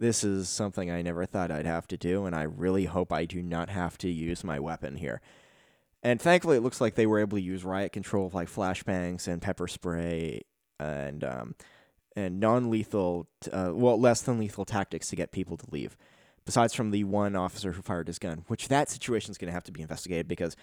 "This 0.00 0.24
is 0.24 0.48
something 0.48 0.90
I 0.90 1.02
never 1.02 1.26
thought 1.26 1.52
I'd 1.52 1.66
have 1.66 1.86
to 1.88 1.96
do, 1.96 2.26
and 2.26 2.34
I 2.34 2.42
really 2.42 2.86
hope 2.86 3.12
I 3.12 3.24
do 3.24 3.40
not 3.42 3.68
have 3.70 3.96
to 3.98 4.10
use 4.10 4.42
my 4.42 4.58
weapon 4.58 4.96
here." 4.96 5.20
And 6.02 6.20
thankfully, 6.20 6.56
it 6.56 6.62
looks 6.62 6.80
like 6.80 6.94
they 6.94 7.06
were 7.06 7.20
able 7.20 7.38
to 7.38 7.42
use 7.42 7.64
riot 7.64 7.92
control, 7.92 8.30
like 8.32 8.48
flashbangs 8.48 9.28
and 9.28 9.42
pepper 9.42 9.68
spray, 9.68 10.42
and 10.80 11.22
um, 11.22 11.54
and 12.18 12.40
non-lethal, 12.40 13.28
uh, 13.52 13.70
well, 13.72 13.98
less 13.98 14.22
than 14.22 14.38
lethal 14.38 14.64
tactics 14.64 15.08
to 15.08 15.16
get 15.16 15.30
people 15.30 15.56
to 15.56 15.66
leave. 15.70 15.96
Besides 16.44 16.74
from 16.74 16.90
the 16.90 17.04
one 17.04 17.36
officer 17.36 17.72
who 17.72 17.82
fired 17.82 18.08
his 18.08 18.18
gun, 18.18 18.44
which 18.48 18.68
that 18.68 18.88
situation 18.88 19.30
is 19.30 19.38
going 19.38 19.48
to 19.48 19.52
have 19.52 19.64
to 19.64 19.72
be 19.72 19.82
investigated 19.82 20.26
because, 20.26 20.56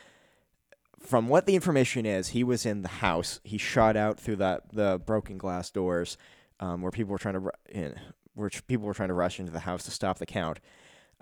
from 1.00 1.28
what 1.28 1.46
the 1.46 1.56
information 1.56 2.06
is, 2.06 2.30
he 2.30 2.44
was 2.44 2.66
in 2.66 2.82
the 2.82 2.90
house. 2.90 3.40
He 3.44 3.58
shot 3.58 3.96
out 3.96 4.20
through 4.20 4.38
that 4.38 4.74
the 4.74 5.00
broken 5.06 5.38
glass 5.38 5.70
doors, 5.70 6.18
um, 6.60 6.82
where 6.82 6.92
people 6.92 7.12
were 7.12 7.20
trying 7.20 7.36
to, 7.36 7.52
in, 7.70 7.96
where 8.34 8.50
people 8.68 8.88
were 8.88 8.96
trying 8.96 9.10
to 9.10 9.14
rush 9.14 9.40
into 9.40 9.52
the 9.52 9.60
house 9.60 9.84
to 9.86 9.92
stop 9.92 10.18
the 10.18 10.26
count. 10.26 10.60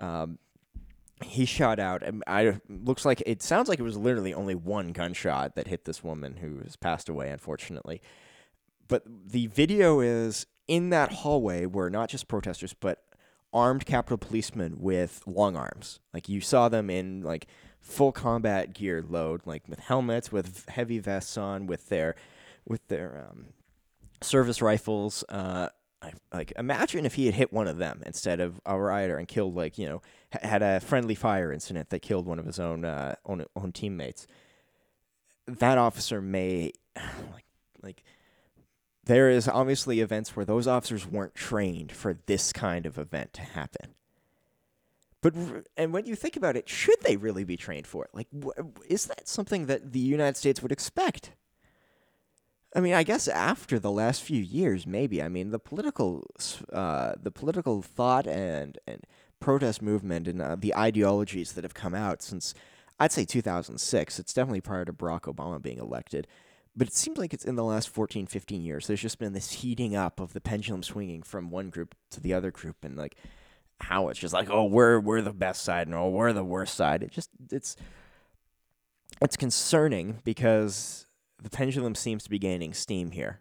Um, 0.00 0.38
he 1.22 1.44
shot 1.44 1.78
out. 1.78 2.02
And 2.02 2.24
I 2.26 2.60
looks 2.68 3.04
like 3.04 3.22
it 3.26 3.42
sounds 3.42 3.68
like 3.68 3.78
it 3.78 3.84
was 3.84 3.98
literally 3.98 4.32
only 4.32 4.54
one 4.54 4.92
gunshot 4.92 5.54
that 5.56 5.68
hit 5.68 5.84
this 5.84 6.02
woman 6.02 6.36
who 6.36 6.60
has 6.60 6.74
passed 6.74 7.10
away, 7.10 7.28
unfortunately 7.30 8.00
but 8.88 9.02
the 9.06 9.46
video 9.48 10.00
is 10.00 10.46
in 10.66 10.90
that 10.90 11.12
hallway 11.12 11.66
where 11.66 11.90
not 11.90 12.08
just 12.08 12.28
protesters 12.28 12.74
but 12.74 13.04
armed 13.54 13.86
Capitol 13.86 14.18
policemen 14.18 14.74
with 14.78 15.22
long 15.26 15.56
arms. 15.56 16.00
Like 16.12 16.28
you 16.28 16.40
saw 16.40 16.68
them 16.68 16.90
in 16.90 17.22
like 17.22 17.46
full 17.80 18.12
combat 18.12 18.74
gear 18.74 19.04
load, 19.08 19.42
like 19.46 19.62
with 19.68 19.78
helmets, 19.78 20.32
with 20.32 20.68
heavy 20.68 20.98
vests 20.98 21.38
on, 21.38 21.66
with 21.66 21.88
their 21.88 22.16
with 22.66 22.86
their 22.88 23.28
um, 23.30 23.46
service 24.20 24.60
rifles. 24.60 25.24
Uh, 25.28 25.68
like 26.32 26.52
imagine 26.58 27.06
if 27.06 27.14
he 27.14 27.26
had 27.26 27.34
hit 27.34 27.52
one 27.52 27.68
of 27.68 27.78
them 27.78 28.02
instead 28.04 28.40
of 28.40 28.60
a 28.66 28.78
rioter 28.78 29.16
and 29.16 29.26
killed 29.26 29.54
like 29.54 29.78
you 29.78 29.86
know 29.86 30.02
had 30.32 30.62
a 30.62 30.80
friendly 30.80 31.14
fire 31.14 31.50
incident 31.50 31.88
that 31.88 32.00
killed 32.02 32.26
one 32.26 32.38
of 32.38 32.44
his 32.44 32.58
own 32.58 32.84
uh, 32.84 33.14
own 33.24 33.44
own 33.54 33.72
teammates. 33.72 34.26
That 35.46 35.78
officer 35.78 36.20
may 36.20 36.72
like 36.96 37.44
like 37.82 38.02
there 39.06 39.30
is 39.30 39.48
obviously 39.48 40.00
events 40.00 40.34
where 40.34 40.44
those 40.44 40.66
officers 40.66 41.06
weren't 41.06 41.34
trained 41.34 41.92
for 41.92 42.18
this 42.26 42.52
kind 42.52 42.86
of 42.86 42.98
event 42.98 43.32
to 43.34 43.42
happen. 43.42 43.94
But 45.20 45.34
and 45.76 45.92
when 45.92 46.04
you 46.04 46.16
think 46.16 46.36
about 46.36 46.56
it, 46.56 46.68
should 46.68 47.00
they 47.00 47.16
really 47.16 47.44
be 47.44 47.56
trained 47.56 47.86
for 47.86 48.04
it? 48.04 48.10
Like, 48.12 48.28
is 48.86 49.06
that 49.06 49.26
something 49.26 49.66
that 49.66 49.92
the 49.92 49.98
United 49.98 50.36
States 50.36 50.62
would 50.62 50.72
expect? 50.72 51.32
I 52.76 52.80
mean, 52.80 52.92
I 52.92 53.04
guess 53.04 53.28
after 53.28 53.78
the 53.78 53.90
last 53.90 54.22
few 54.22 54.42
years, 54.42 54.86
maybe. 54.86 55.22
I 55.22 55.28
mean, 55.28 55.50
the 55.50 55.58
political, 55.58 56.26
uh, 56.72 57.14
the 57.20 57.30
political 57.30 57.80
thought 57.80 58.26
and 58.26 58.78
and 58.86 59.06
protest 59.40 59.80
movement 59.80 60.28
and 60.28 60.42
uh, 60.42 60.56
the 60.58 60.74
ideologies 60.74 61.52
that 61.52 61.64
have 61.64 61.74
come 61.74 61.94
out 61.94 62.20
since, 62.20 62.54
I'd 62.98 63.12
say 63.12 63.24
2006. 63.24 64.18
It's 64.18 64.32
definitely 64.32 64.60
prior 64.60 64.84
to 64.84 64.92
Barack 64.92 65.22
Obama 65.22 65.60
being 65.60 65.78
elected 65.78 66.26
but 66.76 66.88
it 66.88 66.94
seems 66.94 67.18
like 67.18 67.32
it's 67.32 67.44
in 67.44 67.54
the 67.54 67.64
last 67.64 67.88
14 67.88 68.26
15 68.26 68.62
years 68.62 68.86
there's 68.86 69.00
just 69.00 69.18
been 69.18 69.32
this 69.32 69.52
heating 69.52 69.94
up 69.94 70.20
of 70.20 70.32
the 70.32 70.40
pendulum 70.40 70.82
swinging 70.82 71.22
from 71.22 71.50
one 71.50 71.70
group 71.70 71.94
to 72.10 72.20
the 72.20 72.34
other 72.34 72.50
group 72.50 72.76
and 72.82 72.96
like 72.96 73.16
how 73.80 74.08
it's 74.08 74.18
just 74.18 74.34
like 74.34 74.48
oh 74.50 74.64
we're 74.64 74.98
we're 75.00 75.22
the 75.22 75.32
best 75.32 75.62
side 75.62 75.86
and 75.86 75.94
oh 75.94 76.08
we're 76.08 76.32
the 76.32 76.44
worst 76.44 76.74
side. 76.74 77.02
It 77.02 77.10
just 77.10 77.30
it's 77.50 77.76
it's 79.20 79.36
concerning 79.36 80.20
because 80.24 81.06
the 81.42 81.50
pendulum 81.50 81.94
seems 81.94 82.24
to 82.24 82.30
be 82.30 82.38
gaining 82.38 82.72
steam 82.72 83.10
here. 83.10 83.40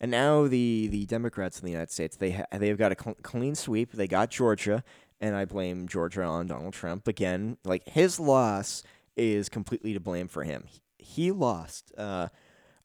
And 0.00 0.10
now 0.10 0.46
the 0.46 0.88
the 0.90 1.06
democrats 1.06 1.58
in 1.58 1.66
the 1.66 1.72
united 1.72 1.90
states 1.90 2.16
they 2.16 2.32
ha- 2.32 2.46
they've 2.52 2.78
got 2.78 2.92
a 2.92 2.96
cl- 3.00 3.16
clean 3.22 3.54
sweep. 3.54 3.92
They 3.92 4.08
got 4.08 4.30
georgia 4.30 4.82
and 5.20 5.36
i 5.36 5.44
blame 5.44 5.86
georgia 5.86 6.22
on 6.22 6.46
donald 6.46 6.74
trump. 6.74 7.06
Again 7.06 7.58
like 7.64 7.86
his 7.88 8.18
loss 8.18 8.82
is 9.16 9.48
completely 9.48 9.92
to 9.92 10.00
blame 10.00 10.28
for 10.28 10.44
him 10.44 10.64
he 11.00 11.30
lost. 11.30 11.92
Uh, 11.96 12.28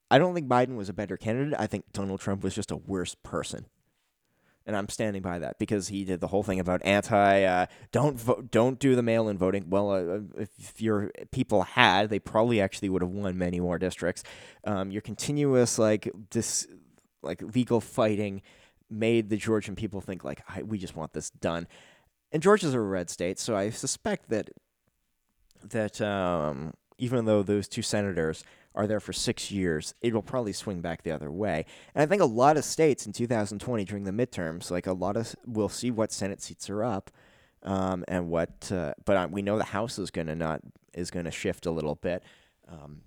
I 0.09 0.17
don't 0.17 0.33
think 0.33 0.47
Biden 0.47 0.75
was 0.75 0.89
a 0.89 0.93
better 0.93 1.17
candidate. 1.17 1.55
I 1.57 1.67
think 1.67 1.91
Donald 1.91 2.19
Trump 2.19 2.43
was 2.43 2.55
just 2.55 2.71
a 2.71 2.77
worse 2.77 3.15
person. 3.15 3.65
And 4.67 4.75
I'm 4.75 4.89
standing 4.89 5.21
by 5.21 5.37
that 5.39 5.59
because 5.59 5.89
he 5.89 6.05
did 6.05 6.21
the 6.21 6.27
whole 6.27 6.41
thing 6.41 6.59
about 6.59 6.81
anti 6.83 7.43
uh, 7.43 7.67
don't 7.91 8.19
vote, 8.19 8.49
don't 8.49 8.79
do 8.79 8.95
the 8.95 9.03
mail-in 9.03 9.37
voting. 9.37 9.69
Well, 9.69 9.91
uh, 9.91 10.41
if 10.41 10.81
your 10.81 11.11
people 11.31 11.63
had, 11.63 12.09
they 12.09 12.17
probably 12.17 12.59
actually 12.59 12.89
would 12.89 13.03
have 13.03 13.11
won 13.11 13.37
many 13.37 13.59
more 13.59 13.77
districts. 13.77 14.23
Um, 14.63 14.89
your 14.89 15.03
continuous 15.03 15.77
like 15.77 16.11
this 16.31 16.67
like 17.21 17.43
legal 17.43 17.79
fighting 17.79 18.41
made 18.89 19.29
the 19.29 19.37
Georgian 19.37 19.75
people 19.75 20.01
think 20.01 20.23
like 20.23 20.41
we 20.63 20.79
just 20.79 20.95
want 20.95 21.13
this 21.13 21.29
done. 21.29 21.67
And 22.31 22.41
Georgia's 22.41 22.73
a 22.73 22.79
red 22.79 23.11
state, 23.11 23.37
so 23.37 23.55
I 23.55 23.69
suspect 23.69 24.29
that 24.29 24.49
that 25.63 26.01
um, 26.01 26.73
even 26.97 27.25
though 27.25 27.43
those 27.43 27.67
two 27.67 27.81
senators 27.81 28.43
are 28.73 28.87
there 28.87 28.99
for 28.99 29.13
six 29.13 29.51
years, 29.51 29.93
it 30.01 30.13
will 30.13 30.21
probably 30.21 30.53
swing 30.53 30.81
back 30.81 31.03
the 31.03 31.11
other 31.11 31.31
way. 31.31 31.65
And 31.93 32.01
I 32.01 32.05
think 32.05 32.21
a 32.21 32.25
lot 32.25 32.57
of 32.57 32.65
states 32.65 33.05
in 33.05 33.13
2020 33.13 33.85
during 33.85 34.03
the 34.03 34.11
midterms, 34.11 34.69
like 34.69 34.85
a 34.85 34.93
lot 34.93 35.15
of, 35.15 35.35
we'll 35.45 35.69
see 35.69 35.91
what 35.91 36.11
Senate 36.11 36.41
seats 36.41 36.69
are 36.69 36.83
up, 36.83 37.09
um, 37.63 38.03
and 38.07 38.29
what. 38.29 38.71
Uh, 38.71 38.93
but 39.03 39.17
uh, 39.17 39.27
we 39.29 39.41
know 39.41 39.57
the 39.57 39.65
House 39.65 39.97
is 39.99 40.11
going 40.11 40.27
to 40.27 40.35
not 40.35 40.61
is 40.93 41.11
going 41.11 41.25
to 41.25 41.31
shift 41.31 41.65
a 41.65 41.71
little 41.71 41.95
bit. 41.95 42.23
Um, 42.67 43.01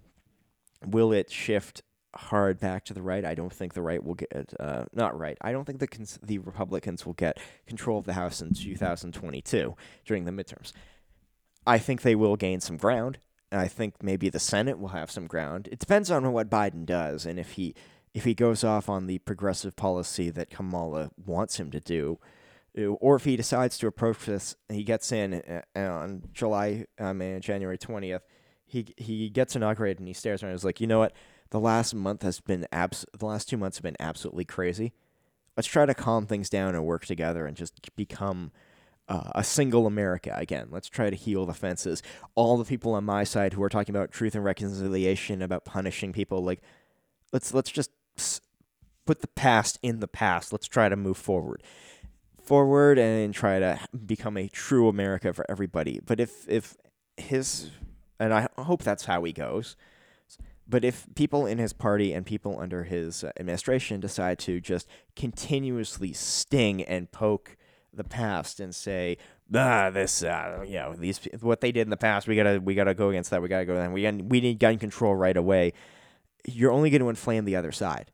will 0.87 1.13
it 1.13 1.31
shift 1.31 1.83
hard 2.15 2.59
back 2.59 2.85
to 2.87 2.95
the 2.95 3.03
right? 3.03 3.25
I 3.25 3.35
don't 3.35 3.53
think 3.53 3.75
the 3.75 3.83
right 3.83 4.03
will 4.03 4.15
get 4.15 4.53
uh, 4.59 4.85
not 4.93 5.19
right. 5.19 5.39
I 5.41 5.53
don't 5.53 5.65
think 5.65 5.79
the 5.79 5.87
cons- 5.87 6.19
the 6.23 6.39
Republicans 6.39 7.07
will 7.07 7.15
get 7.15 7.39
control 7.67 7.99
of 7.99 8.05
the 8.05 8.15
House 8.15 8.43
in 8.43 8.53
2022 8.53 9.77
during 10.05 10.25
the 10.25 10.33
midterms. 10.33 10.73
I 11.67 11.79
think 11.79 12.03
they 12.03 12.15
will 12.15 12.37
gain 12.37 12.61
some 12.61 12.77
ground. 12.77 13.19
I 13.51 13.69
think 13.69 14.03
maybe 14.03 14.29
the 14.29 14.39
Senate 14.39 14.79
will 14.79 14.89
have 14.89 15.11
some 15.11 15.27
ground. 15.27 15.69
It 15.71 15.79
depends 15.79 16.11
on 16.11 16.33
what 16.33 16.51
Biden 16.51 16.85
does 16.85 17.27
and 17.27 17.39
if 17.39 17.53
he 17.53 17.75
if 18.15 18.25
he 18.25 18.35
goes 18.35 18.65
off 18.65 18.89
on 18.89 19.07
the 19.07 19.19
progressive 19.19 19.77
policy 19.77 20.31
that 20.31 20.51
Kamala 20.51 21.11
wants 21.25 21.61
him 21.61 21.71
to 21.71 21.81
do, 21.81 22.19
or 23.01 23.17
if 23.17 23.25
he 23.25 23.37
decides 23.37 23.79
to 23.79 23.87
approach 23.87 24.25
this, 24.25 24.57
he 24.69 24.83
gets 24.85 25.13
in 25.13 25.35
uh, 25.77 25.79
on 25.79 26.25
July, 26.33 26.87
um, 26.99 27.21
January 27.41 27.79
twentieth. 27.79 28.23
He 28.67 28.95
he 28.97 29.31
gets 29.31 29.57
inaugurated 29.57 29.99
and 29.99 30.09
he 30.09 30.15
stares 30.15 30.43
around. 30.43 30.51
and 30.51 30.59
is 30.59 30.65
like, 30.65 30.81
you 30.81 30.87
know 30.87 30.99
what? 30.99 31.13
The 31.51 31.61
last 31.61 31.95
month 31.95 32.23
has 32.23 32.41
been 32.41 32.67
abs. 32.71 33.07
The 33.17 33.27
last 33.27 33.49
two 33.49 33.57
months 33.57 33.79
have 33.79 33.83
been 33.83 33.97
absolutely 33.99 34.45
crazy. 34.45 34.93
Let's 35.57 35.69
try 35.69 35.87
to 35.87 35.95
calm 35.95 36.27
things 36.27 36.51
down 36.51 36.75
and 36.75 36.85
work 36.85 37.05
together 37.05 37.47
and 37.47 37.57
just 37.57 37.95
become 37.97 38.53
uh, 39.09 39.31
a 39.35 39.45
single 39.45 39.87
America 39.87 40.35
again. 40.37 40.69
Let's 40.71 40.89
try 40.89 41.11
to 41.11 41.17
heal 41.17 41.47
the 41.47 41.55
fences. 41.55 42.03
All 42.35 42.57
the 42.57 42.65
people 42.65 42.95
on 42.95 43.05
my 43.05 43.25
side 43.25 43.53
who 43.55 43.63
are 43.63 43.69
talking 43.69 43.95
about 43.95 44.13
truth 44.13 44.35
and 44.35 44.45
reconciliation, 44.45 45.43
about 45.43 45.65
punishing 45.65 46.13
people, 46.13 46.45
like 46.45 46.61
let's 47.33 47.55
let's 47.55 47.71
just 47.71 47.91
put 49.07 49.21
the 49.21 49.29
past 49.29 49.79
in 49.83 50.01
the 50.01 50.09
past. 50.09 50.53
Let's 50.53 50.69
try 50.69 50.89
to 50.89 50.97
move 50.97 51.17
forward. 51.17 51.63
forward 52.43 52.99
and 52.99 53.35
try 53.35 53.59
to 53.59 53.79
become 54.07 54.37
a 54.37 54.49
true 54.49 54.89
America 54.89 55.33
for 55.33 55.47
everybody. 55.51 56.01
But 56.05 56.21
if 56.21 56.49
if 56.49 56.77
his 57.17 57.71
and 58.21 58.33
I 58.35 58.49
hope 58.59 58.83
that's 58.83 59.05
how 59.05 59.23
he 59.25 59.33
goes. 59.33 59.77
But 60.71 60.85
if 60.85 61.07
people 61.15 61.47
in 61.47 61.57
his 61.57 61.73
party 61.73 62.13
and 62.13 62.27
people 62.27 62.61
under 62.61 62.85
his 62.85 63.25
administration 63.25 64.01
decide 64.01 64.39
to 64.41 64.61
just 64.61 64.87
continuously 65.17 66.13
sting 66.13 66.83
and 66.83 67.11
poke 67.11 67.57
the 67.99 68.05
past 68.05 68.61
and 68.61 68.75
say, 68.75 69.19
ah, 69.55 69.91
this, 69.91 70.23
uh, 70.23 70.65
you 70.67 70.75
know, 70.75 70.95
these 70.97 71.21
what 71.41 71.61
they 71.61 71.71
did 71.71 71.83
in 71.83 71.91
the 71.91 71.97
past, 71.97 72.27
we 72.27 72.37
gotta 72.37 72.61
we 72.61 72.75
gotta 72.75 72.95
go 72.95 73.11
against 73.11 73.31
that. 73.31 73.43
We 73.43 73.49
gotta 73.49 73.67
go. 73.67 73.75
Then 73.75 73.93
we 73.93 74.11
we 74.11 74.41
need 74.41 74.59
gun 74.59 74.79
control 74.79 75.15
right 75.15 75.37
away. 75.37 75.75
You're 76.47 76.73
only 76.73 76.89
going 76.89 77.03
to 77.03 77.11
inflame 77.11 77.45
the 77.45 77.57
other 77.57 77.73
side, 77.73 78.11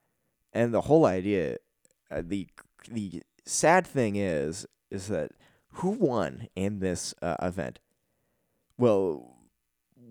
and 0.53 0.75
the 0.75 0.81
whole 0.83 1.07
idea, 1.07 1.59
uh, 2.11 2.23
the 2.25 2.49
the 2.91 3.23
sad 3.45 3.87
thing 3.87 4.17
is, 4.17 4.67
is 4.91 5.09
that 5.09 5.31
who 5.75 5.91
won 5.91 6.49
in 6.57 6.81
this 6.81 7.15
uh, 7.23 7.37
event? 7.41 7.79
Well, 8.77 9.37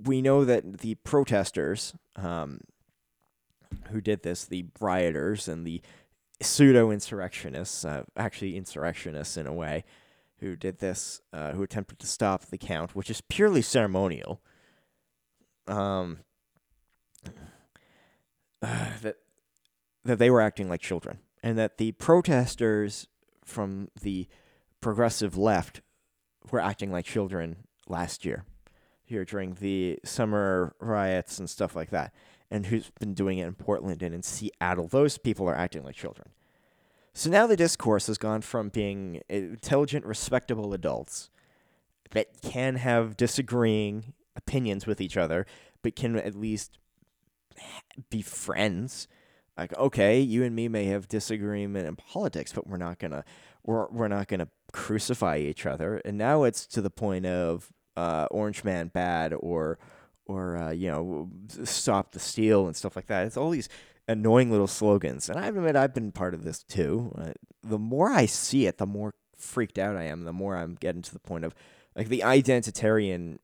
we 0.06 0.22
know 0.22 0.46
that 0.46 0.80
the 0.80 0.96
protesters 0.96 1.94
um, 2.16 2.62
who 3.90 4.02
did 4.02 4.24
this, 4.24 4.46
the 4.46 4.66
rioters 4.80 5.48
and 5.48 5.66
the 5.66 5.82
pseudo 6.42 6.92
insurrectionists, 6.92 7.86
uh, 7.86 8.04
actually 8.18 8.58
insurrectionists 8.58 9.38
in 9.38 9.48
a 9.48 9.54
way, 9.54 9.84
who 10.40 10.56
did 10.56 10.80
this, 10.80 11.22
uh, 11.32 11.52
who 11.54 11.64
attempted 11.64 12.00
to 12.00 12.08
stop 12.08 12.46
the 12.46 12.58
count, 12.58 12.96
which 12.96 13.10
is 13.10 13.22
purely 13.22 13.62
ceremonial. 13.62 14.42
Um, 15.68 16.20
uh, 18.62 18.90
that 19.02 19.18
that 20.06 20.20
they 20.20 20.30
were 20.30 20.42
acting 20.42 20.68
like 20.68 20.82
children, 20.82 21.20
and 21.42 21.58
that 21.58 21.78
the 21.78 21.94
protesters 21.94 23.08
from 23.46 23.88
the 24.02 24.28
progressive 24.82 25.38
left 25.38 25.82
were 26.52 26.60
acting 26.60 26.92
like 26.92 27.06
children 27.06 27.56
last 27.88 28.26
year, 28.26 28.44
here 29.06 29.24
during 29.24 29.54
the 29.56 29.98
summer 30.04 30.76
riots 30.82 31.40
and 31.40 31.50
stuff 31.50 31.74
like 31.74 31.90
that, 31.92 32.14
and 32.54 32.68
who's 32.68 32.92
been 33.00 33.16
doing 33.16 33.40
it 33.40 33.48
in 33.48 33.56
Portland 33.56 34.04
and 34.04 34.14
in 34.14 34.22
Seattle. 34.22 34.88
Those 34.88 35.18
people 35.18 35.50
are 35.50 35.56
acting 35.56 35.84
like 35.84 35.96
children. 35.96 36.30
So 37.12 37.30
now 37.30 37.48
the 37.48 37.58
discourse 37.58 38.06
has 38.08 38.20
gone 38.20 38.42
from 38.42 38.70
being 38.70 39.22
intelligent, 39.28 40.06
respectable 40.06 40.72
adults 40.72 41.32
that 42.12 42.42
can 42.44 42.76
have 42.76 43.18
disagreeing 43.18 44.14
opinions 44.36 44.86
with 44.86 45.02
each 45.02 45.18
other, 45.18 45.48
but 45.82 45.96
can 45.96 46.16
at 46.16 46.36
least 46.36 46.78
be 48.12 48.22
friends. 48.22 49.08
Like, 49.58 49.76
okay, 49.76 50.20
you 50.20 50.44
and 50.44 50.56
me 50.56 50.68
may 50.68 50.86
have 50.86 51.08
disagreement 51.08 51.88
in 51.88 51.96
politics, 51.96 52.54
but 52.54 52.68
we're 52.68 52.78
not 52.78 53.00
gonna 53.00 53.24
we're 53.64 53.88
we're 53.90 54.08
not 54.08 54.28
gonna 54.28 54.50
crucify 54.72 55.38
each 55.38 55.66
other. 55.66 56.02
And 56.06 56.20
now 56.20 56.44
it's 56.44 56.68
to 56.68 56.82
the 56.82 56.90
point 56.92 57.26
of 57.26 57.72
uh, 57.98 58.28
Orange 58.30 58.64
Man 58.64 58.90
bad 58.90 59.34
or 59.34 59.80
or 60.26 60.58
uh, 60.58 60.72
you 60.72 60.90
know 60.90 61.30
stop 61.64 62.12
the 62.12 62.20
steal 62.20 62.68
and 62.68 62.76
stuff 62.76 62.96
like 62.96 63.08
that. 63.08 63.26
It's 63.26 63.38
all 63.38 63.50
these 63.50 63.70
annoying 64.08 64.52
little 64.52 64.68
slogans, 64.68 65.30
and 65.30 65.40
I 65.40 65.48
admit 65.48 65.76
I've 65.76 65.94
been 65.94 66.12
part 66.12 66.34
of 66.34 66.44
this 66.44 66.64
too. 66.64 67.14
Uh, 67.18 67.32
the 67.64 67.80
more 67.80 68.12
I 68.12 68.26
see 68.26 68.66
it, 68.66 68.78
the 68.78 68.86
more 68.86 69.14
freaked 69.38 69.78
out 69.78 69.96
I 69.96 70.04
am. 70.04 70.24
The 70.24 70.34
more 70.34 70.56
I'm 70.56 70.76
getting 70.76 71.02
to 71.02 71.14
the 71.14 71.20
point 71.20 71.46
of 71.46 71.56
like 71.96 72.10
the 72.10 72.22
identitarian, 72.22 73.40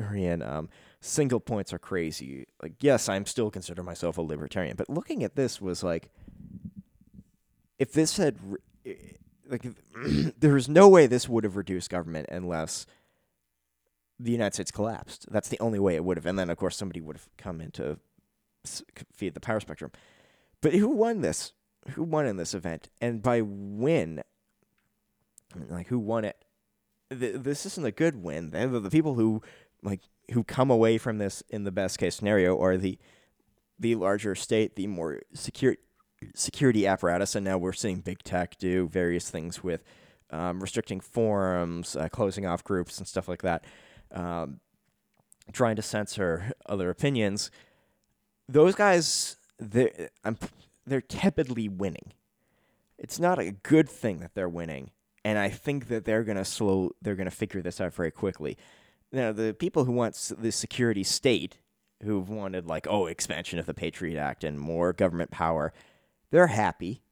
um, 0.00 0.68
single 1.00 1.40
points 1.40 1.72
are 1.72 1.78
crazy. 1.78 2.46
Like 2.62 2.74
yes, 2.80 3.08
I'm 3.08 3.26
still 3.26 3.50
consider 3.50 3.82
myself 3.82 4.18
a 4.18 4.22
libertarian, 4.22 4.76
but 4.76 4.90
looking 4.90 5.22
at 5.22 5.36
this 5.36 5.60
was 5.60 5.82
like, 5.82 6.10
if 7.78 7.92
this 7.92 8.16
had 8.16 8.38
like 9.48 9.66
there's 10.40 10.68
no 10.68 10.88
way 10.88 11.06
this 11.06 11.28
would 11.28 11.44
have 11.44 11.56
reduced 11.56 11.90
government 11.90 12.26
unless 12.30 12.86
the 14.22 14.32
United 14.32 14.54
States 14.54 14.70
collapsed. 14.70 15.26
That's 15.30 15.48
the 15.48 15.60
only 15.60 15.78
way 15.78 15.96
it 15.96 16.04
would 16.04 16.16
have. 16.16 16.26
And 16.26 16.38
then, 16.38 16.50
of 16.50 16.56
course, 16.56 16.76
somebody 16.76 17.00
would 17.00 17.16
have 17.16 17.28
come 17.36 17.60
in 17.60 17.70
to 17.72 17.98
feed 19.12 19.34
the 19.34 19.40
power 19.40 19.60
spectrum. 19.60 19.90
But 20.60 20.74
who 20.74 20.88
won 20.88 21.20
this? 21.20 21.52
Who 21.90 22.04
won 22.04 22.26
in 22.26 22.36
this 22.36 22.54
event? 22.54 22.88
And 23.00 23.22
by 23.22 23.40
win, 23.42 24.22
like 25.68 25.88
who 25.88 25.98
won 25.98 26.24
it? 26.24 26.36
this 27.10 27.66
isn't 27.66 27.84
a 27.84 27.90
good 27.90 28.22
win. 28.22 28.50
The, 28.50 28.88
people 28.90 29.14
who 29.14 29.42
like 29.82 30.00
who 30.30 30.44
come 30.44 30.70
away 30.70 30.96
from 30.96 31.18
this 31.18 31.42
in 31.50 31.64
the 31.64 31.72
best 31.72 31.98
case 31.98 32.14
scenario 32.14 32.58
are 32.58 32.76
the 32.76 32.98
the 33.78 33.96
larger 33.96 34.34
state, 34.34 34.76
the 34.76 34.86
more 34.86 35.20
secure 35.34 35.76
security 36.34 36.86
apparatus, 36.86 37.34
and 37.34 37.44
now 37.44 37.58
we're 37.58 37.72
seeing 37.72 38.00
big 38.00 38.22
tech 38.22 38.56
do 38.56 38.88
various 38.88 39.28
things 39.28 39.62
with 39.62 39.82
um, 40.30 40.60
restricting 40.60 41.00
forums, 41.00 41.96
uh, 41.96 42.08
closing 42.08 42.46
off 42.46 42.62
groups, 42.64 42.98
and 42.98 43.06
stuff 43.06 43.28
like 43.28 43.42
that 43.42 43.64
um, 44.12 44.60
trying 45.52 45.76
to 45.76 45.82
censor 45.82 46.52
other 46.66 46.90
opinions. 46.90 47.50
Those 48.48 48.74
guys, 48.74 49.36
they're, 49.58 50.10
I'm, 50.24 50.36
they're 50.86 51.00
tepidly 51.00 51.68
winning. 51.68 52.12
It's 52.98 53.18
not 53.18 53.38
a 53.38 53.50
good 53.50 53.88
thing 53.88 54.20
that 54.20 54.34
they're 54.34 54.48
winning, 54.48 54.90
and 55.24 55.38
I 55.38 55.48
think 55.48 55.88
that 55.88 56.04
they're 56.04 56.22
gonna 56.22 56.44
slow. 56.44 56.92
They're 57.02 57.16
gonna 57.16 57.30
figure 57.30 57.60
this 57.60 57.80
out 57.80 57.92
very 57.94 58.12
quickly. 58.12 58.56
Now, 59.10 59.32
the 59.32 59.54
people 59.54 59.84
who 59.84 59.92
want 59.92 60.14
the 60.38 60.52
security 60.52 61.02
state, 61.02 61.58
who've 62.04 62.28
wanted 62.28 62.66
like 62.66 62.86
oh 62.88 63.06
expansion 63.06 63.58
of 63.58 63.66
the 63.66 63.74
Patriot 63.74 64.18
Act 64.18 64.44
and 64.44 64.58
more 64.58 64.92
government 64.92 65.32
power, 65.32 65.72
they're 66.30 66.46
happy, 66.46 67.02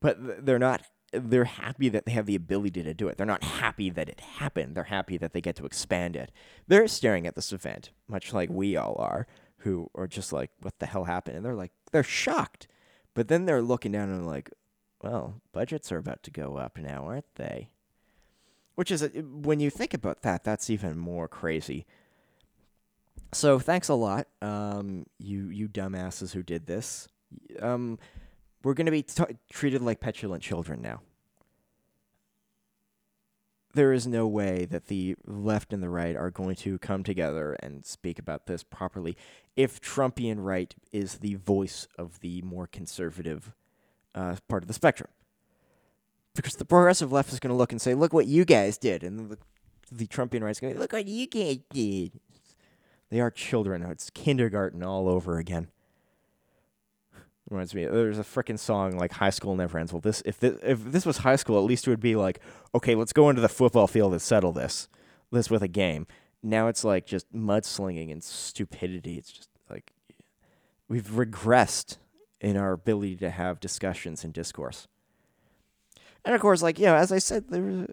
but 0.00 0.44
they're 0.44 0.58
not 0.58 0.82
they're 1.12 1.44
happy 1.44 1.88
that 1.88 2.06
they 2.06 2.12
have 2.12 2.26
the 2.26 2.34
ability 2.34 2.82
to 2.82 2.94
do 2.94 3.08
it. 3.08 3.16
They're 3.16 3.26
not 3.26 3.44
happy 3.44 3.90
that 3.90 4.08
it 4.08 4.20
happened. 4.20 4.74
They're 4.74 4.84
happy 4.84 5.16
that 5.18 5.32
they 5.32 5.40
get 5.40 5.56
to 5.56 5.66
expand 5.66 6.16
it. 6.16 6.32
They're 6.66 6.88
staring 6.88 7.26
at 7.26 7.34
this 7.34 7.52
event, 7.52 7.90
much 8.08 8.32
like 8.32 8.50
we 8.50 8.76
all 8.76 8.96
are, 8.98 9.26
who 9.58 9.90
are 9.94 10.06
just 10.06 10.32
like, 10.32 10.50
what 10.60 10.78
the 10.78 10.86
hell 10.86 11.04
happened? 11.04 11.36
And 11.36 11.44
they're 11.44 11.54
like, 11.54 11.72
they're 11.92 12.02
shocked. 12.02 12.66
But 13.14 13.28
then 13.28 13.44
they're 13.44 13.62
looking 13.62 13.92
down 13.92 14.08
and 14.08 14.26
like, 14.26 14.50
well, 15.02 15.40
budgets 15.52 15.92
are 15.92 15.98
about 15.98 16.22
to 16.22 16.30
go 16.30 16.56
up 16.56 16.78
now, 16.78 17.04
aren't 17.06 17.34
they? 17.34 17.70
Which 18.74 18.90
is, 18.90 19.06
when 19.14 19.60
you 19.60 19.68
think 19.68 19.92
about 19.92 20.22
that, 20.22 20.44
that's 20.44 20.70
even 20.70 20.96
more 20.96 21.28
crazy. 21.28 21.86
So 23.32 23.58
thanks 23.58 23.88
a 23.88 23.94
lot, 23.94 24.28
um, 24.40 25.06
you 25.18 25.48
you 25.48 25.68
dumbasses 25.68 26.32
who 26.32 26.42
did 26.42 26.66
this. 26.66 27.08
Um, 27.60 27.98
we're 28.62 28.74
going 28.74 28.86
to 28.86 28.92
be 28.92 29.02
t- 29.02 29.24
treated 29.50 29.82
like 29.82 30.00
petulant 30.00 30.42
children 30.42 30.80
now. 30.80 31.00
There 33.74 33.92
is 33.92 34.06
no 34.06 34.26
way 34.26 34.66
that 34.66 34.86
the 34.86 35.16
left 35.24 35.72
and 35.72 35.82
the 35.82 35.88
right 35.88 36.14
are 36.14 36.30
going 36.30 36.56
to 36.56 36.78
come 36.78 37.02
together 37.02 37.54
and 37.60 37.86
speak 37.86 38.18
about 38.18 38.46
this 38.46 38.62
properly 38.62 39.16
if 39.56 39.80
Trumpian 39.80 40.44
right 40.44 40.74
is 40.92 41.18
the 41.18 41.36
voice 41.36 41.88
of 41.96 42.20
the 42.20 42.42
more 42.42 42.66
conservative 42.66 43.54
uh, 44.14 44.36
part 44.46 44.62
of 44.62 44.68
the 44.68 44.74
spectrum. 44.74 45.08
Because 46.34 46.54
the 46.54 46.66
progressive 46.66 47.12
left 47.12 47.32
is 47.32 47.40
going 47.40 47.50
to 47.50 47.56
look 47.56 47.72
and 47.72 47.80
say, 47.80 47.94
look 47.94 48.12
what 48.12 48.26
you 48.26 48.44
guys 48.44 48.76
did. 48.76 49.02
And 49.02 49.30
the, 49.30 49.38
the 49.90 50.06
Trumpian 50.06 50.42
right 50.42 50.50
is 50.50 50.60
going 50.60 50.72
to 50.72 50.78
say, 50.78 50.80
look 50.80 50.92
what 50.92 51.06
you 51.06 51.26
guys 51.26 51.58
did. 51.70 52.20
They 53.10 53.20
are 53.20 53.30
children. 53.30 53.82
It's 53.82 54.10
kindergarten 54.10 54.82
all 54.82 55.08
over 55.08 55.38
again. 55.38 55.68
Reminds 57.52 57.74
me, 57.74 57.84
there's 57.84 58.18
a 58.18 58.22
freaking 58.22 58.58
song 58.58 58.96
like 58.96 59.12
"High 59.12 59.30
School 59.30 59.54
Never 59.54 59.78
Ends." 59.78 59.92
Well, 59.92 60.00
this 60.00 60.22
if 60.24 60.40
this, 60.40 60.58
if 60.62 60.84
this 60.84 61.04
was 61.04 61.18
high 61.18 61.36
school, 61.36 61.58
at 61.58 61.64
least 61.64 61.86
it 61.86 61.90
would 61.90 62.00
be 62.00 62.16
like, 62.16 62.40
okay, 62.74 62.94
let's 62.94 63.12
go 63.12 63.28
into 63.28 63.42
the 63.42 63.48
football 63.48 63.86
field 63.86 64.12
and 64.12 64.22
settle 64.22 64.52
this, 64.52 64.88
this 65.30 65.50
with 65.50 65.62
a 65.62 65.68
game. 65.68 66.06
Now 66.42 66.68
it's 66.68 66.82
like 66.82 67.04
just 67.04 67.30
mudslinging 67.30 68.10
and 68.10 68.24
stupidity. 68.24 69.18
It's 69.18 69.30
just 69.30 69.50
like 69.68 69.92
we've 70.88 71.08
regressed 71.08 71.98
in 72.40 72.56
our 72.56 72.72
ability 72.72 73.16
to 73.16 73.28
have 73.28 73.60
discussions 73.60 74.24
and 74.24 74.32
discourse. 74.32 74.88
And 76.24 76.34
of 76.34 76.40
course, 76.40 76.62
like 76.62 76.78
you 76.78 76.86
know, 76.86 76.96
as 76.96 77.12
I 77.12 77.18
said 77.18 77.48
there, 77.50 77.86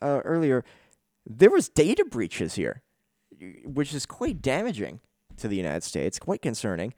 uh, 0.00 0.20
earlier, 0.24 0.64
there 1.26 1.50
was 1.50 1.68
data 1.68 2.06
breaches 2.06 2.54
here, 2.54 2.80
which 3.64 3.92
is 3.92 4.06
quite 4.06 4.40
damaging 4.40 5.00
to 5.36 5.48
the 5.48 5.56
United 5.56 5.82
States, 5.82 6.18
quite 6.18 6.40
concerning 6.40 6.94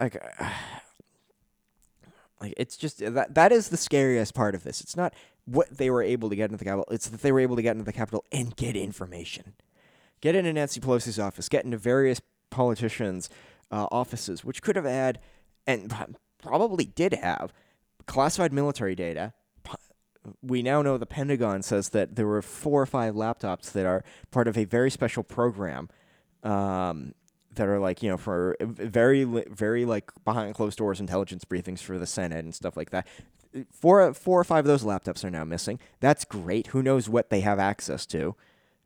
like 0.00 0.16
like 2.40 2.54
it's 2.56 2.76
just 2.76 2.98
that 2.98 3.34
that 3.34 3.52
is 3.52 3.68
the 3.68 3.76
scariest 3.76 4.34
part 4.34 4.54
of 4.54 4.64
this. 4.64 4.80
It's 4.80 4.96
not 4.96 5.14
what 5.44 5.76
they 5.76 5.90
were 5.90 6.02
able 6.02 6.30
to 6.30 6.36
get 6.36 6.44
into 6.44 6.56
the 6.56 6.64
Capitol. 6.64 6.86
It's 6.90 7.08
that 7.08 7.22
they 7.22 7.32
were 7.32 7.40
able 7.40 7.56
to 7.56 7.62
get 7.62 7.72
into 7.72 7.84
the 7.84 7.92
Capitol 7.92 8.24
and 8.32 8.56
get 8.56 8.76
information, 8.76 9.54
get 10.20 10.34
into 10.34 10.52
Nancy 10.52 10.80
Pelosi's 10.80 11.18
office, 11.18 11.48
get 11.48 11.64
into 11.64 11.76
various 11.76 12.20
politicians' 12.50 13.28
uh, 13.70 13.86
offices, 13.90 14.44
which 14.44 14.62
could 14.62 14.76
have 14.76 14.84
had 14.84 15.20
and 15.66 15.94
probably 16.42 16.84
did 16.84 17.14
have 17.14 17.52
classified 18.06 18.52
military 18.52 18.94
data. 18.94 19.34
We 20.42 20.62
now 20.62 20.82
know 20.82 20.98
the 20.98 21.06
Pentagon 21.06 21.62
says 21.62 21.90
that 21.90 22.16
there 22.16 22.26
were 22.26 22.42
four 22.42 22.82
or 22.82 22.86
five 22.86 23.14
laptops 23.14 23.72
that 23.72 23.86
are 23.86 24.04
part 24.30 24.48
of 24.48 24.58
a 24.58 24.64
very 24.64 24.90
special 24.90 25.22
program 25.22 25.88
um, 26.42 27.14
that 27.54 27.68
are 27.68 27.78
like 27.78 28.02
you 28.02 28.08
know 28.08 28.16
for 28.16 28.56
very 28.60 29.24
very 29.24 29.84
like 29.84 30.10
behind 30.24 30.54
closed 30.54 30.78
doors 30.78 31.00
intelligence 31.00 31.44
briefings 31.44 31.80
for 31.80 31.98
the 31.98 32.06
Senate 32.06 32.44
and 32.44 32.54
stuff 32.54 32.76
like 32.76 32.90
that. 32.90 33.06
Four, 33.72 34.14
four 34.14 34.40
or 34.40 34.44
five 34.44 34.64
of 34.64 34.68
those 34.68 34.84
laptops 34.84 35.24
are 35.24 35.30
now 35.30 35.42
missing. 35.42 35.80
That's 35.98 36.24
great. 36.24 36.68
Who 36.68 36.84
knows 36.84 37.08
what 37.08 37.30
they 37.30 37.40
have 37.40 37.58
access 37.58 38.06
to? 38.06 38.36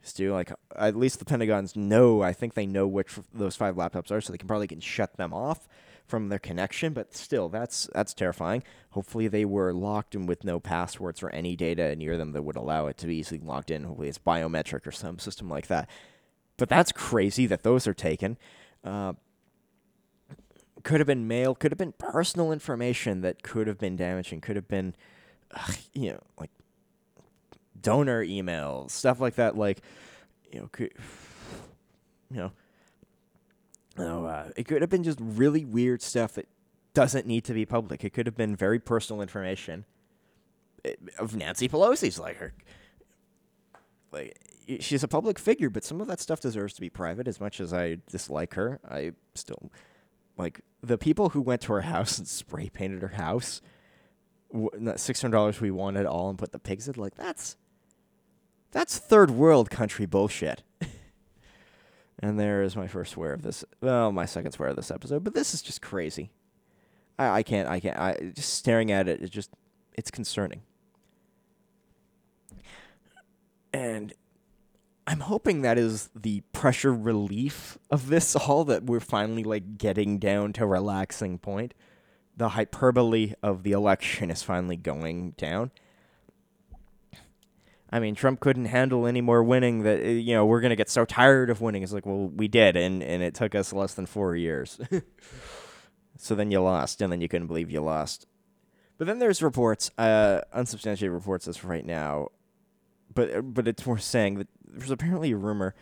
Stu, 0.01 0.33
like 0.33 0.53
at 0.77 0.97
least 0.97 1.19
the 1.19 1.25
Pentagon's 1.25 1.77
know. 1.77 2.23
I 2.23 2.33
think 2.33 2.55
they 2.55 2.67
know 2.67 2.87
which 2.87 3.19
those 3.33 3.57
five 3.57 3.77
laptops 3.77 4.11
are, 4.11 4.21
so 4.21 4.33
they 4.33 4.39
can 4.39 4.49
probably 4.49 4.67
can 4.67 4.81
shut 4.81 5.17
them 5.17 5.33
off 5.33 5.69
from 6.07 6.29
their 6.29 6.39
connection. 6.39 6.93
But 6.93 7.15
still, 7.15 7.49
that's 7.49 7.89
that's 7.93 8.15
terrifying. 8.15 8.63
Hopefully, 8.91 9.29
they 9.29 9.45
were 9.45 9.73
locked 9.73 10.15
and 10.15 10.29
with 10.29 10.45
no 10.45 10.61
passwords 10.61 11.23
or 11.23 11.31
any 11.31 11.57
data 11.57 11.97
near 11.97 12.17
them 12.17 12.33
that 12.33 12.43
would 12.43 12.57
allow 12.57 12.87
it 12.87 12.99
to 12.99 13.07
be 13.07 13.17
easily 13.17 13.41
logged 13.41 13.71
in. 13.71 13.85
Hopefully, 13.85 14.09
it's 14.09 14.19
biometric 14.19 14.87
or 14.87 14.93
some 14.93 15.19
system 15.19 15.49
like 15.49 15.67
that. 15.69 15.89
But 16.57 16.69
that's 16.69 16.93
crazy 16.93 17.47
that 17.47 17.63
those 17.63 17.87
are 17.87 17.95
taken. 17.95 18.39
Uh, 18.85 19.15
could 20.83 21.01
have 21.01 21.07
been 21.07 21.27
mail, 21.27 21.55
could 21.55 21.73
have 21.73 21.79
been 21.79 21.93
personal 21.93 22.53
information 22.53 23.23
that 23.23 23.43
could 23.43 23.67
have 23.67 23.79
been 23.79 23.97
damaging, 23.97 24.41
could 24.41 24.57
have 24.57 24.69
been, 24.69 24.95
ugh, 25.53 25.77
you 25.95 26.13
know, 26.13 26.21
like 26.39 26.51
donor 27.81 28.25
emails, 28.25 28.91
stuff 28.91 29.21
like 29.21 29.35
that. 29.37 29.57
Like, 29.57 29.81
you 30.53 30.61
know, 30.61 30.69
could, 30.71 30.93
you 32.31 32.37
know, 32.37 32.53
no, 33.97 34.27
uh, 34.27 34.51
it 34.57 34.67
could 34.67 34.83
have 34.83 34.91
been 34.91 35.05
just 35.05 35.19
really 35.21 35.65
weird 35.65 36.03
stuff 36.03 36.35
that 36.35 36.49
doesn't 36.95 37.27
need 37.27 37.45
to 37.45 37.55
be 37.55 37.65
public. 37.65 38.05
It 38.05 38.11
could 38.13 38.27
have 38.27 38.37
been 38.37 38.55
very 38.55 38.79
personal 38.79 39.23
information 39.23 39.85
eh, 40.85 40.95
of 41.19 41.35
Nancy 41.35 41.69
Pelosi's, 41.69 42.19
like 42.19 42.37
her, 42.37 42.55
like 44.15 44.39
she's 44.81 45.03
a 45.03 45.09
public 45.09 45.39
figure, 45.39 45.69
but 45.69 45.85
some 45.85 46.01
of 46.01 46.07
that 46.07 46.21
stuff 46.21 46.41
deserves 46.41 46.75
to 46.75 46.81
be 46.81 46.89
private. 46.89 47.29
As 47.29 47.41
much 47.41 47.61
as 47.61 47.73
I 47.73 47.99
dislike 48.11 48.55
her, 48.55 48.81
I 48.89 49.13
still 49.35 49.71
like 50.37 50.61
the 50.83 50.99
people 50.99 51.31
who 51.31 51.41
went 51.41 51.61
to 51.63 51.73
her 51.75 51.83
house 51.83 52.19
and 52.19 52.27
spray 52.29 52.69
painted 52.71 53.03
her 53.03 53.09
house. 53.09 53.61
six 54.97 55.21
hundred 55.21 55.37
dollars 55.37 55.61
we 55.61 55.71
wanted 55.71 56.07
all 56.07 56.31
and 56.31 56.39
put 56.39 56.53
the 56.53 56.59
pigs 56.59 56.89
in. 56.89 56.95
Like 56.95 57.15
that's 57.15 57.57
that's 58.71 58.99
third 58.99 59.31
world 59.31 59.71
country 59.71 60.07
bullshit. 60.07 60.63
and 62.19 62.39
there 62.39 62.63
is 62.63 62.77
my 62.77 62.87
first 62.87 63.13
swear 63.13 63.33
of 63.33 63.43
this. 63.43 63.65
Well, 63.81 64.13
my 64.13 64.27
second 64.27 64.53
swear 64.53 64.71
of 64.71 64.77
this 64.77 64.91
episode. 64.91 65.25
But 65.25 65.35
this 65.35 65.55
is 65.55 65.63
just 65.63 65.83
crazy. 65.83 66.31
I, 67.19 67.29
I 67.29 67.43
can't. 67.43 67.69
I 67.69 67.81
can't. 67.81 67.99
I 67.99 68.33
just 68.35 68.55
staring 68.55 68.91
at 68.91 69.09
it. 69.09 69.23
It 69.23 69.31
just 69.31 69.51
it's 69.93 70.11
concerning. 70.11 70.63
And 73.75 74.13
I'm 75.05 75.19
hoping 75.19 75.63
that 75.63 75.79
is 75.79 76.09
the 76.15 76.43
pressure 76.53 76.95
relief 76.95 77.77
of 77.91 78.07
this 78.07 78.37
all 78.37 78.65
that 78.67 78.85
we're 78.85 79.01
finally 79.01 79.43
like 79.43 79.77
getting 79.77 80.19
down 80.19 80.53
to 80.55 80.65
relaxing 80.65 81.39
point. 81.39 81.75
The 82.37 82.51
hyperbole 82.51 83.35
of 83.43 83.65
the 83.65 83.73
election 83.73 84.31
is 84.31 84.45
finally 84.45 84.77
going 84.77 85.33
down. 85.33 85.73
I 87.91 88.01
mean, 88.01 88.15
Trump 88.15 88.41
couldn't 88.41 88.65
handle 88.67 89.07
any 89.07 89.21
more 89.21 89.43
winning 89.43 89.83
that 89.83 90.01
uh, 90.01 90.09
you 90.09 90.35
know, 90.35 90.47
we're 90.47 90.61
to 90.71 90.77
get 90.77 90.89
so 90.89 91.05
tired 91.05 91.51
of 91.51 91.61
winning. 91.61 91.83
It's 91.83 91.93
like, 91.93 92.07
well, 92.07 92.29
we 92.29 92.47
did 92.47 92.77
and 92.77 93.03
and 93.03 93.25
it 93.25 93.35
took 93.35 93.57
us 93.57 93.73
less 93.73 93.95
than 93.95 94.07
4 94.07 94.37
years. 94.37 94.81
so 96.17 96.37
then 96.37 96.53
you 96.53 96.61
lost 96.61 97.03
and 97.03 97.13
then 97.13 97.21
you 97.21 97.29
couldn't 97.29 97.49
believe 97.49 97.73
you 97.73 97.81
lost. 97.81 98.27
But 98.99 99.09
then 99.09 99.19
there's 99.19 99.43
reports, 99.43 99.91
uh, 99.99 100.43
unsubstantiated 100.53 101.13
reports 101.13 101.49
as 101.49 101.65
right 101.65 101.85
now, 101.85 102.29
but 103.15 103.55
but 103.55 103.69
it's 103.69 103.87
worth 103.87 104.03
saying 104.03 104.39
that 104.39 104.49
there's 104.67 104.91
apparently 104.91 105.33
a 105.33 105.37
rumor 105.37 105.75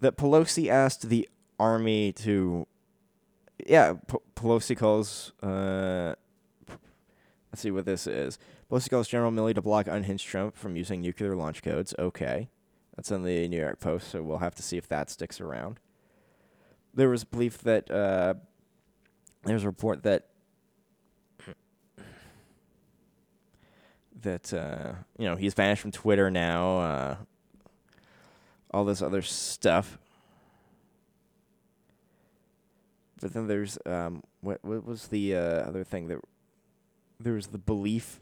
that 0.00 0.16
Pelosi 0.16 0.68
asked 0.68 1.08
the 1.08 1.28
army 1.58 2.12
to, 2.12 2.66
yeah, 3.66 3.94
P- 4.06 4.18
Pelosi 4.36 4.76
calls. 4.76 5.32
Uh, 5.42 6.14
let's 7.50 7.62
see 7.62 7.70
what 7.70 7.84
this 7.84 8.06
is. 8.06 8.38
Pelosi 8.70 8.90
calls 8.90 9.08
General 9.08 9.32
Milley 9.32 9.54
to 9.54 9.62
block 9.62 9.86
unhinged 9.86 10.26
Trump 10.26 10.56
from 10.56 10.76
using 10.76 11.00
nuclear 11.00 11.34
launch 11.34 11.62
codes. 11.62 11.94
Okay, 11.98 12.48
that's 12.96 13.10
in 13.10 13.24
the 13.24 13.48
New 13.48 13.58
York 13.58 13.80
Post, 13.80 14.08
so 14.08 14.22
we'll 14.22 14.38
have 14.38 14.54
to 14.54 14.62
see 14.62 14.76
if 14.76 14.88
that 14.88 15.10
sticks 15.10 15.40
around. 15.40 15.80
There 16.94 17.08
was 17.08 17.24
belief 17.24 17.58
that 17.58 17.90
uh, 17.90 18.34
there's 19.44 19.64
a 19.64 19.68
report 19.68 20.02
that 20.04 20.27
that 24.28 24.52
uh, 24.52 24.92
you 25.18 25.24
know 25.24 25.36
he's 25.36 25.54
vanished 25.54 25.82
from 25.82 25.90
Twitter 25.90 26.30
now. 26.30 26.78
Uh, 26.78 27.16
all 28.70 28.84
this 28.84 29.00
other 29.00 29.22
stuff. 29.22 29.98
But 33.20 33.32
then 33.32 33.46
there's 33.46 33.78
um 33.86 34.22
what 34.40 34.62
what 34.62 34.84
was 34.84 35.08
the 35.08 35.34
uh, 35.34 35.40
other 35.40 35.82
thing 35.82 36.08
that 36.08 36.18
there 37.18 37.32
was 37.32 37.48
the 37.48 37.58
belief. 37.58 38.20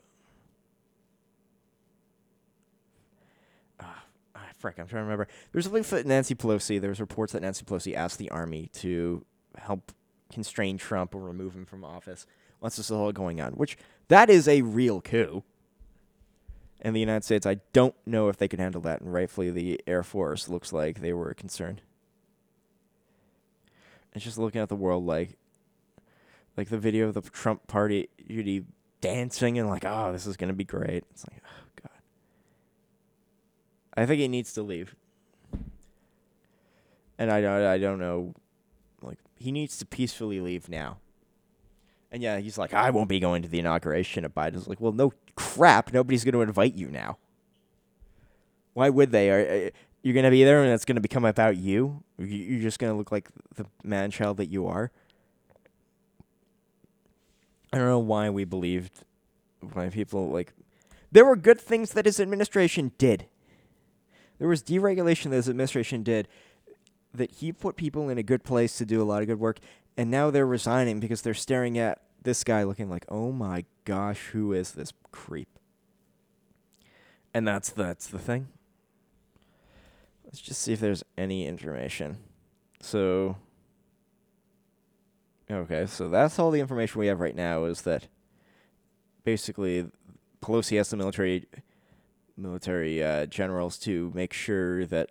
Ah, 3.81 4.05
ah, 4.37 4.40
frick, 4.57 4.79
I'm 4.79 4.87
trying 4.87 5.01
to 5.01 5.05
remember. 5.05 5.29
There's 5.53 5.66
a 5.66 5.71
belief 5.71 5.90
that 5.90 6.07
Nancy 6.07 6.35
Pelosi. 6.35 6.81
There's 6.81 7.01
reports 7.01 7.33
that 7.33 7.42
Nancy 7.42 7.64
Pelosi 7.64 7.95
asked 7.95 8.19
the 8.19 8.31
army 8.31 8.71
to 8.75 9.25
help 9.59 9.92
constrain 10.31 10.79
Trump 10.79 11.14
or 11.14 11.21
remove 11.21 11.55
him 11.55 11.66
from 11.66 11.85
office 11.85 12.27
once 12.61 12.77
this 12.77 12.87
is 12.87 12.92
all 12.92 13.12
going 13.12 13.40
on, 13.40 13.53
which 13.53 13.77
that 14.09 14.31
is 14.31 14.49
a 14.49 14.62
real 14.62 15.01
coup 15.01 15.42
in 16.81 16.95
the 16.95 17.01
United 17.01 17.25
States. 17.25 17.47
I 17.47 17.61
don't 17.73 17.95
know 18.07 18.29
if 18.29 18.37
they 18.37 18.49
can 18.49 18.59
handle 18.59 18.81
that, 18.83 19.01
and 19.01 19.12
rightfully, 19.12 19.51
the 19.51 19.81
Air 19.87 20.03
Force 20.03 20.49
looks 20.49 20.73
like 20.73 21.01
they 21.01 21.12
were 21.12 21.35
concerned. 21.35 21.83
It's 24.15 24.25
just 24.25 24.39
looking 24.39 24.61
at 24.61 24.69
the 24.69 24.77
world 24.77 25.05
like, 25.05 25.37
like 26.57 26.69
the 26.69 26.79
video 26.79 27.09
of 27.09 27.15
the 27.15 27.23
Trump 27.23 27.67
party, 27.67 28.09
Judy 28.27 28.65
dancing 29.01 29.59
and 29.59 29.69
like, 29.69 29.85
oh, 29.85 30.12
this 30.12 30.27
is 30.27 30.37
gonna 30.37 30.55
be 30.55 30.65
great. 30.65 31.05
It's 31.11 31.27
like, 31.31 31.43
oh 31.45 31.69
god. 31.83 31.91
I 33.95 34.07
think 34.07 34.21
he 34.21 34.29
needs 34.29 34.55
to 34.55 34.62
leave, 34.62 34.95
and 37.19 37.31
I 37.31 37.41
don't, 37.43 37.62
I 37.62 37.79
don't 37.79 37.99
know, 37.99 38.35
like 39.03 39.19
he 39.35 39.53
needs 39.53 39.77
to 39.79 39.87
peacefully 39.87 40.41
leave 40.41 40.69
now. 40.69 40.99
And 42.12 42.23
yeah, 42.23 42.38
he's 42.38 42.57
like, 42.57 42.73
I 42.73 42.90
won't 42.90 43.09
be 43.09 43.21
going 43.21 43.42
to 43.42 43.49
the 43.49 43.59
inauguration 43.59 44.25
of 44.25 44.35
Biden's 44.35 44.69
like, 44.69 44.81
well, 44.81 44.92
no 44.92 45.12
crap, 45.35 45.92
nobody's 45.92 46.25
going 46.25 46.35
to 46.35 46.40
invite 46.40 46.75
you 46.75 46.88
now. 46.88 47.19
Why 48.75 48.90
would 48.90 49.11
they? 49.11 49.31
Are, 49.31 49.66
uh, 49.66 49.71
you're 50.03 50.14
going 50.14 50.25
to 50.25 50.31
be 50.31 50.45
there 50.45 50.62
and 50.62 50.73
it's 50.73 50.85
going 50.85 50.97
to 50.97 51.03
become 51.03 51.25
about 51.25 51.57
you? 51.57 52.03
You're 52.19 52.62
just 52.62 52.79
going 52.79 52.92
to 52.92 52.97
look 52.97 53.11
like 53.11 53.29
the 53.55 53.66
man 53.83 54.11
child 54.11 54.37
that 54.37 54.47
you 54.47 54.66
are? 54.66 54.92
I 57.73 57.79
don't 57.79 57.88
know 57.88 57.99
why 57.99 58.31
we 58.31 58.45
believed, 58.45 59.05
why 59.73 59.88
people, 59.88 60.31
like, 60.31 60.53
there 61.11 61.25
were 61.25 61.37
good 61.37 61.61
things 61.61 61.92
that 61.92 62.07
his 62.07 62.21
administration 62.21 62.92
did. 62.99 63.27
There 64.38 64.49
was 64.49 64.62
deregulation 64.62 65.31
that 65.31 65.37
his 65.37 65.49
administration 65.49 66.03
did 66.03 66.29
that 67.12 67.31
he 67.33 67.53
put 67.53 67.77
people 67.77 68.09
in 68.09 68.19
a 68.19 68.23
good 68.23 68.45
place 68.45 68.79
to 68.79 68.85
do 68.85 69.03
a 69.03 69.05
lot 69.05 69.23
of 69.23 69.29
good 69.29 69.40
work, 69.40 69.59
and 69.96 70.11
now 70.11 70.30
they're 70.30 70.46
resigning 70.46 71.00
because 71.00 71.22
they're 71.22 71.35
staring 71.35 71.78
at 71.78 72.00
this 72.22 72.44
guy 72.44 72.62
looking 72.64 72.90
like, 72.90 73.04
oh 73.09 73.32
my 73.32 73.64
gosh, 73.85 74.26
who 74.32 74.52
is 74.52 74.72
this 74.72 74.92
creep? 75.12 75.48
And 77.32 77.46
that's 77.46 77.70
that's 77.70 78.06
the 78.06 78.18
thing. 78.18 78.48
Let's 80.24 80.40
just 80.40 80.61
see 80.61 80.72
if 80.72 80.80
there's 80.80 81.04
any 81.16 81.46
information. 81.46 82.18
So 82.80 83.37
Okay, 85.48 85.87
so 85.87 86.09
that's 86.09 86.40
all 86.40 86.50
the 86.50 86.61
information 86.61 86.98
we 86.98 87.06
have 87.06 87.20
right 87.20 87.37
now 87.37 87.64
is 87.64 87.82
that 87.82 88.09
basically 89.22 89.88
Pelosi 90.42 90.78
asked 90.78 90.90
the 90.90 90.96
military 90.96 91.46
military 92.37 93.02
uh, 93.02 93.26
generals 93.26 93.78
to 93.78 94.11
make 94.12 94.32
sure 94.32 94.85
that 94.87 95.09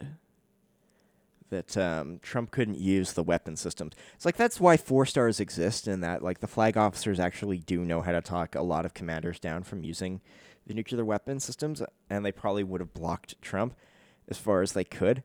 that 1.49 1.77
um, 1.77 2.19
Trump 2.21 2.51
couldn't 2.51 2.79
use 2.79 3.13
the 3.13 3.23
weapon 3.23 3.55
systems. 3.55 3.93
It's 4.15 4.25
like 4.25 4.37
that's 4.37 4.59
why 4.59 4.77
four 4.77 5.05
stars 5.05 5.39
exist, 5.39 5.87
and 5.87 6.03
that 6.03 6.23
like 6.23 6.39
the 6.39 6.47
flag 6.47 6.77
officers 6.77 7.19
actually 7.19 7.59
do 7.59 7.85
know 7.85 8.01
how 8.01 8.11
to 8.11 8.21
talk 8.21 8.55
a 8.55 8.61
lot 8.61 8.85
of 8.85 8.93
commanders 8.93 9.39
down 9.39 9.63
from 9.63 9.83
using 9.83 10.21
the 10.67 10.73
nuclear 10.73 11.05
weapon 11.05 11.39
systems, 11.39 11.81
and 12.09 12.25
they 12.25 12.31
probably 12.31 12.63
would 12.63 12.81
have 12.81 12.93
blocked 12.93 13.41
Trump 13.41 13.75
as 14.27 14.37
far 14.37 14.61
as 14.61 14.73
they 14.73 14.83
could. 14.83 15.23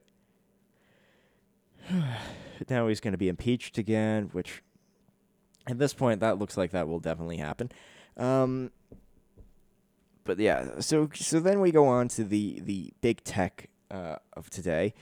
now 2.69 2.89
he's 2.89 3.01
going 3.01 3.13
to 3.13 3.19
be 3.19 3.29
impeached 3.29 3.79
again, 3.79 4.29
which 4.33 4.63
at 5.67 5.79
this 5.79 5.95
point 5.95 6.21
that 6.21 6.39
looks 6.39 6.57
like 6.57 6.73
that 6.73 6.89
will 6.89 7.01
definitely 7.01 7.39
happen. 7.39 7.71
Um, 8.17 8.71
but 10.25 10.39
yeah, 10.39 10.81
so 10.81 11.09
so 11.15 11.41
then 11.41 11.61
we 11.61 11.71
go 11.71 11.87
on 11.87 12.09
to 12.09 12.25
the 12.25 12.61
the 12.61 12.93
big 13.01 13.25
tech 13.25 13.69
uh, 13.91 14.17
of 14.35 14.51
today. 14.51 14.95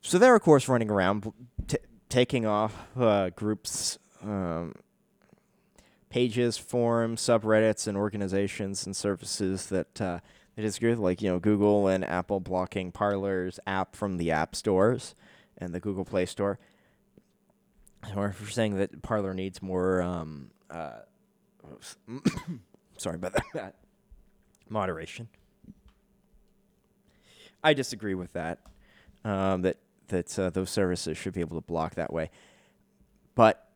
So 0.00 0.18
they're 0.18 0.34
of 0.34 0.42
course 0.42 0.68
running 0.68 0.90
around, 0.90 1.32
t- 1.66 1.78
taking 2.08 2.46
off 2.46 2.74
uh, 2.98 3.30
groups, 3.30 3.98
um, 4.22 4.74
pages, 6.08 6.56
forums, 6.58 7.20
subreddits, 7.20 7.86
and 7.86 7.96
organizations 7.96 8.86
and 8.86 8.96
services 8.96 9.66
that 9.66 10.00
uh, 10.00 10.20
that 10.56 10.64
is 10.64 10.78
good, 10.78 10.98
like 10.98 11.22
you 11.22 11.30
know 11.30 11.38
Google 11.38 11.88
and 11.88 12.04
Apple 12.04 12.40
blocking 12.40 12.92
Parler's 12.92 13.60
app 13.66 13.94
from 13.94 14.16
the 14.16 14.30
app 14.30 14.56
stores 14.56 15.14
and 15.58 15.74
the 15.74 15.80
Google 15.80 16.04
Play 16.04 16.26
Store. 16.26 16.58
Or 18.16 18.28
if 18.28 18.40
we're 18.40 18.48
saying 18.48 18.78
that 18.78 19.02
Parler 19.02 19.34
needs 19.34 19.60
more 19.60 20.00
um, 20.00 20.50
uh, 20.70 21.00
Sorry 22.98 23.16
about 23.16 23.36
that. 23.54 23.74
Moderation. 24.68 25.28
I 27.62 27.74
disagree 27.74 28.14
with 28.14 28.32
that. 28.32 28.58
Um, 29.24 29.62
that 29.62 29.76
that 30.10 30.38
uh, 30.38 30.50
those 30.50 30.70
services 30.70 31.16
should 31.18 31.32
be 31.32 31.40
able 31.40 31.60
to 31.60 31.66
block 31.66 31.94
that 31.96 32.12
way. 32.12 32.30
But 33.34 33.68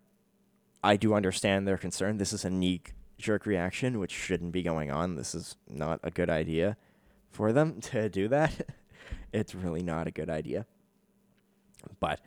I 0.83 0.97
do 0.97 1.15
understand 1.15 1.67
their 1.67 1.79
concern. 1.79 2.19
This 2.19 2.33
is 2.33 2.45
a 2.45 2.51
knee 2.51 2.83
jerk 3.19 3.47
reaction, 3.47 3.99
which 3.99 4.13
shouldn't 4.13 4.53
be 4.53 4.63
going 4.63 4.91
on. 4.91 5.17
This 5.17 5.35
is 5.35 5.57
not 5.69 6.01
a 6.03 6.11
good 6.11 6.31
idea 6.31 6.77
for 7.31 7.53
them 7.53 7.81
to 7.93 8.09
do 8.09 8.29
that. 8.29 8.69
it's 9.33 9.55
really 9.55 9.83
not 9.83 10.07
a 10.07 10.11
good 10.11 10.31
idea. 10.31 10.67
But 12.01 12.21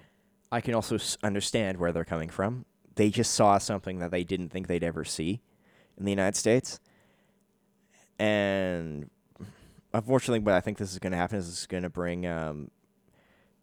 I 0.51 0.61
can 0.61 0.73
also 0.73 0.97
understand 1.23 1.77
where 1.77 1.91
they're 1.91 2.05
coming 2.05 2.29
from. 2.29 2.65
They 2.95 3.09
just 3.09 3.33
saw 3.33 3.57
something 3.57 3.99
that 3.99 4.11
they 4.11 4.23
didn't 4.23 4.49
think 4.49 4.67
they'd 4.67 4.83
ever 4.83 5.03
see 5.05 5.41
in 5.97 6.05
the 6.05 6.11
United 6.11 6.35
States. 6.35 6.79
And 8.19 9.09
unfortunately, 9.93 10.39
what 10.39 10.55
I 10.55 10.61
think 10.61 10.77
this 10.77 10.91
is 10.91 10.99
going 10.99 11.11
to 11.11 11.17
happen 11.17 11.37
is 11.37 11.47
it's 11.47 11.67
going 11.67 11.83
to 11.83 11.89
bring, 11.89 12.25
um, 12.25 12.71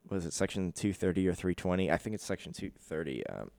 was 0.09 0.27
it 0.27 0.33
section 0.33 0.73
230 0.73 1.29
or 1.29 1.35
320? 1.35 1.91
I 1.91 1.97
think 1.97 2.15
it's 2.15 2.25
section 2.25 2.53
230. 2.53 3.27
Um, 3.27 3.51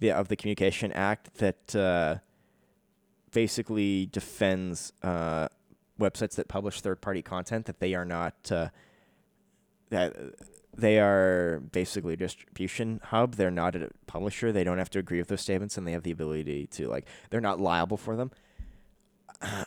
the, 0.00 0.12
of 0.12 0.28
the 0.28 0.36
Communication 0.36 0.92
Act 0.92 1.34
that 1.34 1.76
uh, 1.76 2.16
basically 3.32 4.06
defends 4.06 4.92
uh, 5.02 5.48
websites 5.98 6.34
that 6.36 6.48
publish 6.48 6.80
third-party 6.80 7.22
content 7.22 7.66
that 7.66 7.80
they 7.80 7.94
are 7.94 8.04
not 8.04 8.34
uh, 8.50 8.68
that 9.90 10.16
they 10.76 10.98
are 10.98 11.60
basically 11.72 12.14
a 12.14 12.16
distribution 12.16 13.00
hub. 13.04 13.34
They're 13.34 13.50
not 13.50 13.76
a 13.76 13.90
publisher. 14.06 14.52
They 14.52 14.64
don't 14.64 14.78
have 14.78 14.90
to 14.90 14.98
agree 14.98 15.18
with 15.18 15.28
those 15.28 15.42
statements, 15.42 15.76
and 15.76 15.86
they 15.86 15.92
have 15.92 16.02
the 16.02 16.10
ability 16.10 16.66
to 16.68 16.88
like 16.88 17.06
they're 17.28 17.40
not 17.40 17.60
liable 17.60 17.96
for 17.96 18.16
them. 18.16 18.30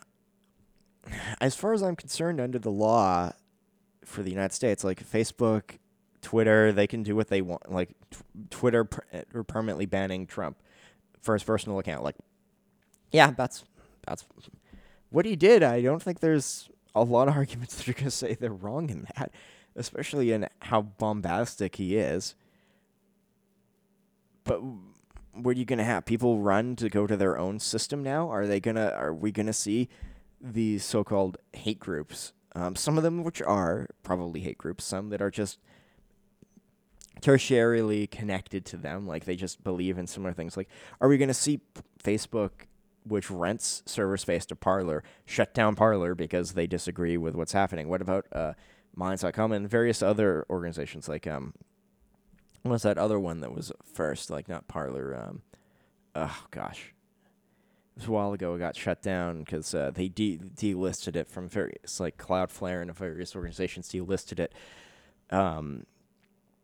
As 1.42 1.56
far 1.56 1.74
as 1.74 1.84
I'm 1.84 1.98
concerned, 1.98 2.40
under 2.40 2.58
the 2.58 2.72
law 2.72 3.34
for 4.06 4.24
the 4.24 4.30
United 4.30 4.54
States, 4.54 4.84
like 4.84 5.04
Facebook, 5.08 5.78
Twitter, 6.22 6.72
they 6.72 6.88
can 6.88 7.04
do 7.04 7.16
what 7.16 7.28
they 7.28 7.42
want. 7.42 7.72
Like 7.72 7.90
t- 8.12 8.20
Twitter 8.50 8.86
per- 8.86 9.04
uh, 9.14 9.44
permanently 9.44 9.86
banning 9.86 10.28
Trump 10.28 10.58
for 11.22 11.34
his 11.34 11.44
personal 11.44 11.80
account. 11.80 12.04
Like, 12.04 12.16
yeah, 13.12 13.32
that's 13.32 13.64
that's 14.08 14.26
what 15.10 15.26
he 15.26 15.36
did. 15.36 15.64
I 15.64 15.82
don't 15.82 16.02
think 16.02 16.20
there's 16.20 16.70
a 16.96 17.04
lot 17.04 17.28
of 17.28 17.36
arguments 17.38 17.76
that 17.76 17.90
are 17.90 17.94
going 17.94 18.06
to 18.06 18.12
say 18.12 18.36
they're 18.36 18.52
wrong 18.52 18.90
in 18.90 19.08
that 19.16 19.32
especially 19.76 20.32
in 20.32 20.48
how 20.60 20.82
bombastic 20.82 21.76
he 21.76 21.98
is. 21.98 22.36
But 24.44 24.62
what 25.34 25.56
are 25.56 25.60
you 25.60 25.66
going 25.66 25.80
to 25.80 25.86
have? 25.86 26.06
People 26.06 26.40
run 26.40 26.76
to 26.78 26.90
go 26.90 27.08
to 27.08 27.18
their 27.18 27.38
own 27.38 27.60
system 27.60 28.04
now? 28.04 28.30
Are 28.30 28.46
they 28.46 28.60
to, 28.60 28.96
are 28.96 29.14
we 29.14 29.32
going 29.32 29.46
to 29.48 29.54
see 29.54 29.90
these 30.40 30.84
so 30.84 31.04
called 31.04 31.38
hate 31.54 31.80
groups? 31.80 32.34
Um, 32.56 32.76
some 32.76 32.98
of 32.98 33.04
them, 33.04 33.24
which 33.24 33.42
are 33.42 33.88
probably 34.04 34.42
hate 34.42 34.58
groups, 34.58 34.84
some 34.84 35.10
that 35.10 35.22
are 35.22 35.32
just 35.32 35.60
tertiarily 37.22 38.10
connected 38.10 38.66
to 38.66 38.78
them, 38.78 39.08
like 39.08 39.26
they 39.26 39.36
just 39.36 39.64
believe 39.64 39.98
in 39.98 40.08
similar 40.08 40.34
things. 40.34 40.58
Like, 40.58 40.70
are 41.02 41.08
we 41.08 41.18
going 41.18 41.30
to 41.30 41.34
see 41.34 41.62
Facebook, 42.04 42.68
which 43.06 43.32
rents 43.32 43.82
server 43.86 44.18
space 44.18 44.46
to 44.48 44.56
Parler, 44.56 45.04
shut 45.26 45.54
down 45.54 45.76
Parler 45.76 46.16
because 46.16 46.54
they 46.54 46.68
disagree 46.68 47.18
with 47.18 47.36
what's 47.36 47.54
happening? 47.54 47.88
What 47.88 48.02
about 48.02 48.28
uh, 48.32 48.54
Minds.com 48.96 49.52
and 49.52 49.68
various 49.68 50.04
other 50.04 50.46
organizations 50.50 51.10
like 51.10 51.26
um, 51.26 51.54
what 52.62 52.72
was 52.72 52.84
that 52.84 52.98
other 52.98 53.20
one 53.20 53.42
that 53.42 53.54
was 53.54 53.72
first? 53.84 54.30
Like 54.30 54.48
not 54.48 54.68
Parler. 54.68 55.16
Um, 55.16 55.42
oh 56.16 56.46
gosh, 56.52 56.94
was 57.96 58.08
a 58.08 58.12
while 58.12 58.34
ago. 58.34 58.56
It 58.56 58.60
got 58.60 58.76
shut 58.76 59.02
down 59.02 59.40
because 59.40 59.74
uh, 59.74 59.92
they 59.94 60.08
de- 60.08 60.38
delisted 60.38 61.16
it 61.16 61.28
from 61.30 61.48
various 61.48 62.00
like 62.00 62.18
Cloudflare 62.18 62.82
and 62.82 62.96
various 62.96 63.36
organizations 63.36 63.90
delisted 63.90 64.40
it. 64.40 64.54
Um, 65.30 65.86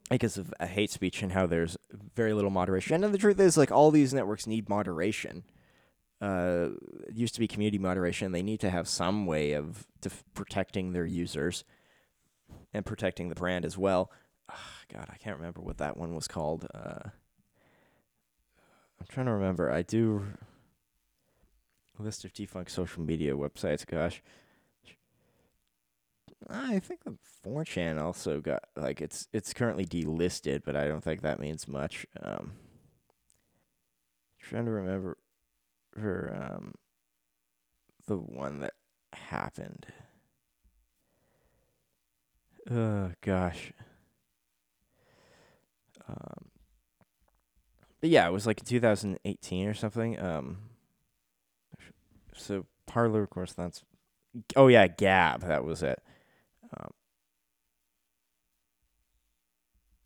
because 0.10 0.38
of 0.38 0.54
uh, 0.60 0.66
hate 0.66 0.90
speech 0.92 1.22
and 1.22 1.32
how 1.32 1.46
there's 1.46 1.78
very 2.16 2.34
little 2.34 2.50
moderation. 2.50 3.04
And 3.04 3.14
the 3.14 3.18
truth 3.18 3.40
is, 3.40 3.58
like 3.58 3.72
all 3.72 3.92
these 3.92 4.14
networks 4.14 4.48
need 4.48 4.68
moderation. 4.68 5.44
Uh, 6.22 6.70
it 7.08 7.16
used 7.16 7.34
to 7.36 7.40
be 7.40 7.48
community 7.48 7.78
moderation. 7.78 8.32
They 8.32 8.42
need 8.42 8.60
to 8.62 8.70
have 8.70 8.88
some 8.88 9.26
way 9.26 9.54
of 9.54 9.88
def- 10.02 10.24
protecting 10.34 10.92
their 10.92 11.06
users 11.06 11.64
and 12.74 12.86
protecting 12.86 13.30
the 13.30 13.36
brand 13.36 13.66
as 13.66 13.78
well. 13.78 14.12
God, 14.94 15.08
I 15.10 15.18
can't 15.18 15.38
remember 15.38 15.62
what 15.62 15.78
that 15.78 15.96
one 15.96 16.16
was 16.16 16.28
called. 16.28 16.68
Uh, 16.74 17.10
I'm 19.00 19.08
trying 19.08 19.28
to 19.28 19.34
remember. 19.34 19.72
I 19.72 19.84
do 19.84 20.26
list 22.00 22.26
of 22.26 22.34
defunct 22.34 22.72
social 22.72 23.04
media 23.04 23.34
websites. 23.36 23.86
Gosh, 23.86 24.22
I 26.50 26.80
think 26.80 27.04
the 27.04 27.18
4chan 27.46 28.02
also 28.02 28.42
got 28.42 28.64
like 28.76 29.02
it's 29.02 29.28
it's 29.34 29.54
currently 29.54 29.86
delisted, 29.86 30.62
but 30.66 30.76
I 30.76 30.88
don't 30.88 31.04
think 31.04 31.22
that 31.22 31.40
means 31.40 31.68
much. 31.68 32.06
Um, 32.22 32.54
trying 34.40 34.66
to 34.66 34.72
remember 34.72 35.18
for 35.92 36.34
um 36.56 36.74
the 38.08 38.18
one 38.18 38.60
that 38.60 38.74
happened. 39.14 39.88
Oh 42.70 43.12
gosh. 43.22 43.74
Um, 46.08 46.50
but 48.02 48.10
yeah, 48.10 48.28
it 48.28 48.32
was 48.32 48.48
like 48.48 48.60
in 48.60 48.66
2018 48.66 49.68
or 49.68 49.74
something. 49.74 50.20
Um, 50.20 50.58
so 52.40 52.66
Parler, 52.86 53.24
of 53.24 53.30
course, 53.30 53.54
that's. 53.54 53.84
Oh 54.56 54.68
yeah, 54.68 54.88
Gab. 54.88 55.42
That 55.42 55.64
was 55.64 55.84
it. 55.84 56.02
Um, 56.78 56.92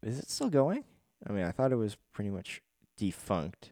is 0.01 0.19
it 0.19 0.29
still 0.29 0.49
going? 0.49 0.83
I 1.27 1.31
mean, 1.31 1.45
I 1.45 1.51
thought 1.51 1.71
it 1.71 1.77
was 1.77 1.97
pretty 2.13 2.29
much 2.29 2.61
defunct. 2.97 3.71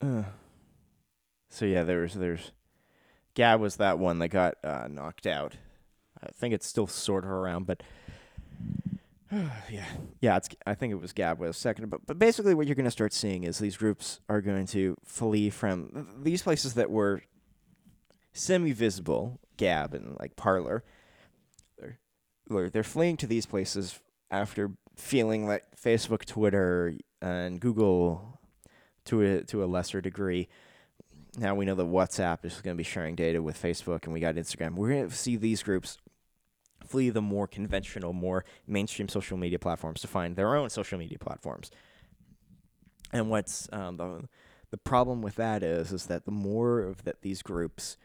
Uh, 0.00 0.24
so 1.48 1.64
yeah, 1.64 1.82
there's 1.82 2.14
there's 2.14 2.52
Gab 3.34 3.60
was 3.60 3.76
that 3.76 3.98
one 3.98 4.18
that 4.18 4.28
got 4.28 4.56
uh, 4.64 4.88
knocked 4.88 5.26
out. 5.26 5.54
I 6.22 6.30
think 6.32 6.54
it's 6.54 6.66
still 6.66 6.86
sort 6.86 7.24
of 7.24 7.30
around, 7.30 7.66
but 7.66 7.82
yeah, 9.70 9.84
yeah. 10.20 10.36
It's 10.36 10.48
I 10.66 10.74
think 10.74 10.92
it 10.92 11.00
was 11.00 11.12
Gab 11.12 11.38
was 11.38 11.56
second, 11.56 11.90
but 11.90 12.06
but 12.06 12.18
basically 12.18 12.54
what 12.54 12.66
you're 12.66 12.76
going 12.76 12.84
to 12.84 12.90
start 12.90 13.12
seeing 13.12 13.44
is 13.44 13.58
these 13.58 13.76
groups 13.76 14.20
are 14.28 14.40
going 14.40 14.66
to 14.68 14.96
flee 15.04 15.50
from 15.50 16.08
these 16.22 16.42
places 16.42 16.74
that 16.74 16.90
were 16.90 17.22
semi-visible, 18.32 19.38
Gab 19.56 19.94
and 19.94 20.16
like 20.18 20.36
Parler. 20.36 20.84
They're 21.78 22.70
they're 22.70 22.82
fleeing 22.82 23.16
to 23.18 23.26
these 23.26 23.46
places 23.46 24.00
after 24.30 24.72
feeling 24.96 25.46
like 25.46 25.64
Facebook, 25.80 26.24
Twitter, 26.24 26.94
and 27.20 27.60
Google, 27.60 28.40
to 29.06 29.22
a 29.22 29.44
to 29.44 29.62
a 29.62 29.66
lesser 29.66 30.00
degree, 30.00 30.48
now 31.38 31.54
we 31.54 31.64
know 31.64 31.74
that 31.74 31.86
WhatsApp 31.86 32.44
is 32.44 32.60
going 32.60 32.76
to 32.76 32.78
be 32.78 32.84
sharing 32.84 33.14
data 33.14 33.42
with 33.42 33.60
Facebook, 33.60 34.04
and 34.04 34.12
we 34.12 34.20
got 34.20 34.34
Instagram. 34.34 34.74
We're 34.74 34.90
going 34.90 35.08
to 35.08 35.14
see 35.14 35.36
these 35.36 35.62
groups 35.62 35.98
the 36.92 37.22
more 37.22 37.46
conventional, 37.46 38.12
more 38.12 38.44
mainstream 38.66 39.08
social 39.08 39.36
media 39.36 39.58
platforms 39.58 40.00
to 40.00 40.08
find 40.08 40.36
their 40.36 40.56
own 40.56 40.70
social 40.70 40.98
media 40.98 41.18
platforms. 41.18 41.70
And 43.12 43.30
what's 43.30 43.68
um, 43.72 43.96
the 43.96 44.28
the 44.70 44.76
problem 44.76 45.22
with 45.22 45.36
that 45.36 45.62
is 45.62 45.92
is 45.92 46.06
that 46.06 46.24
the 46.24 46.30
more 46.30 46.80
of 46.80 47.04
that 47.04 47.22
these 47.22 47.42
groups 47.42 47.96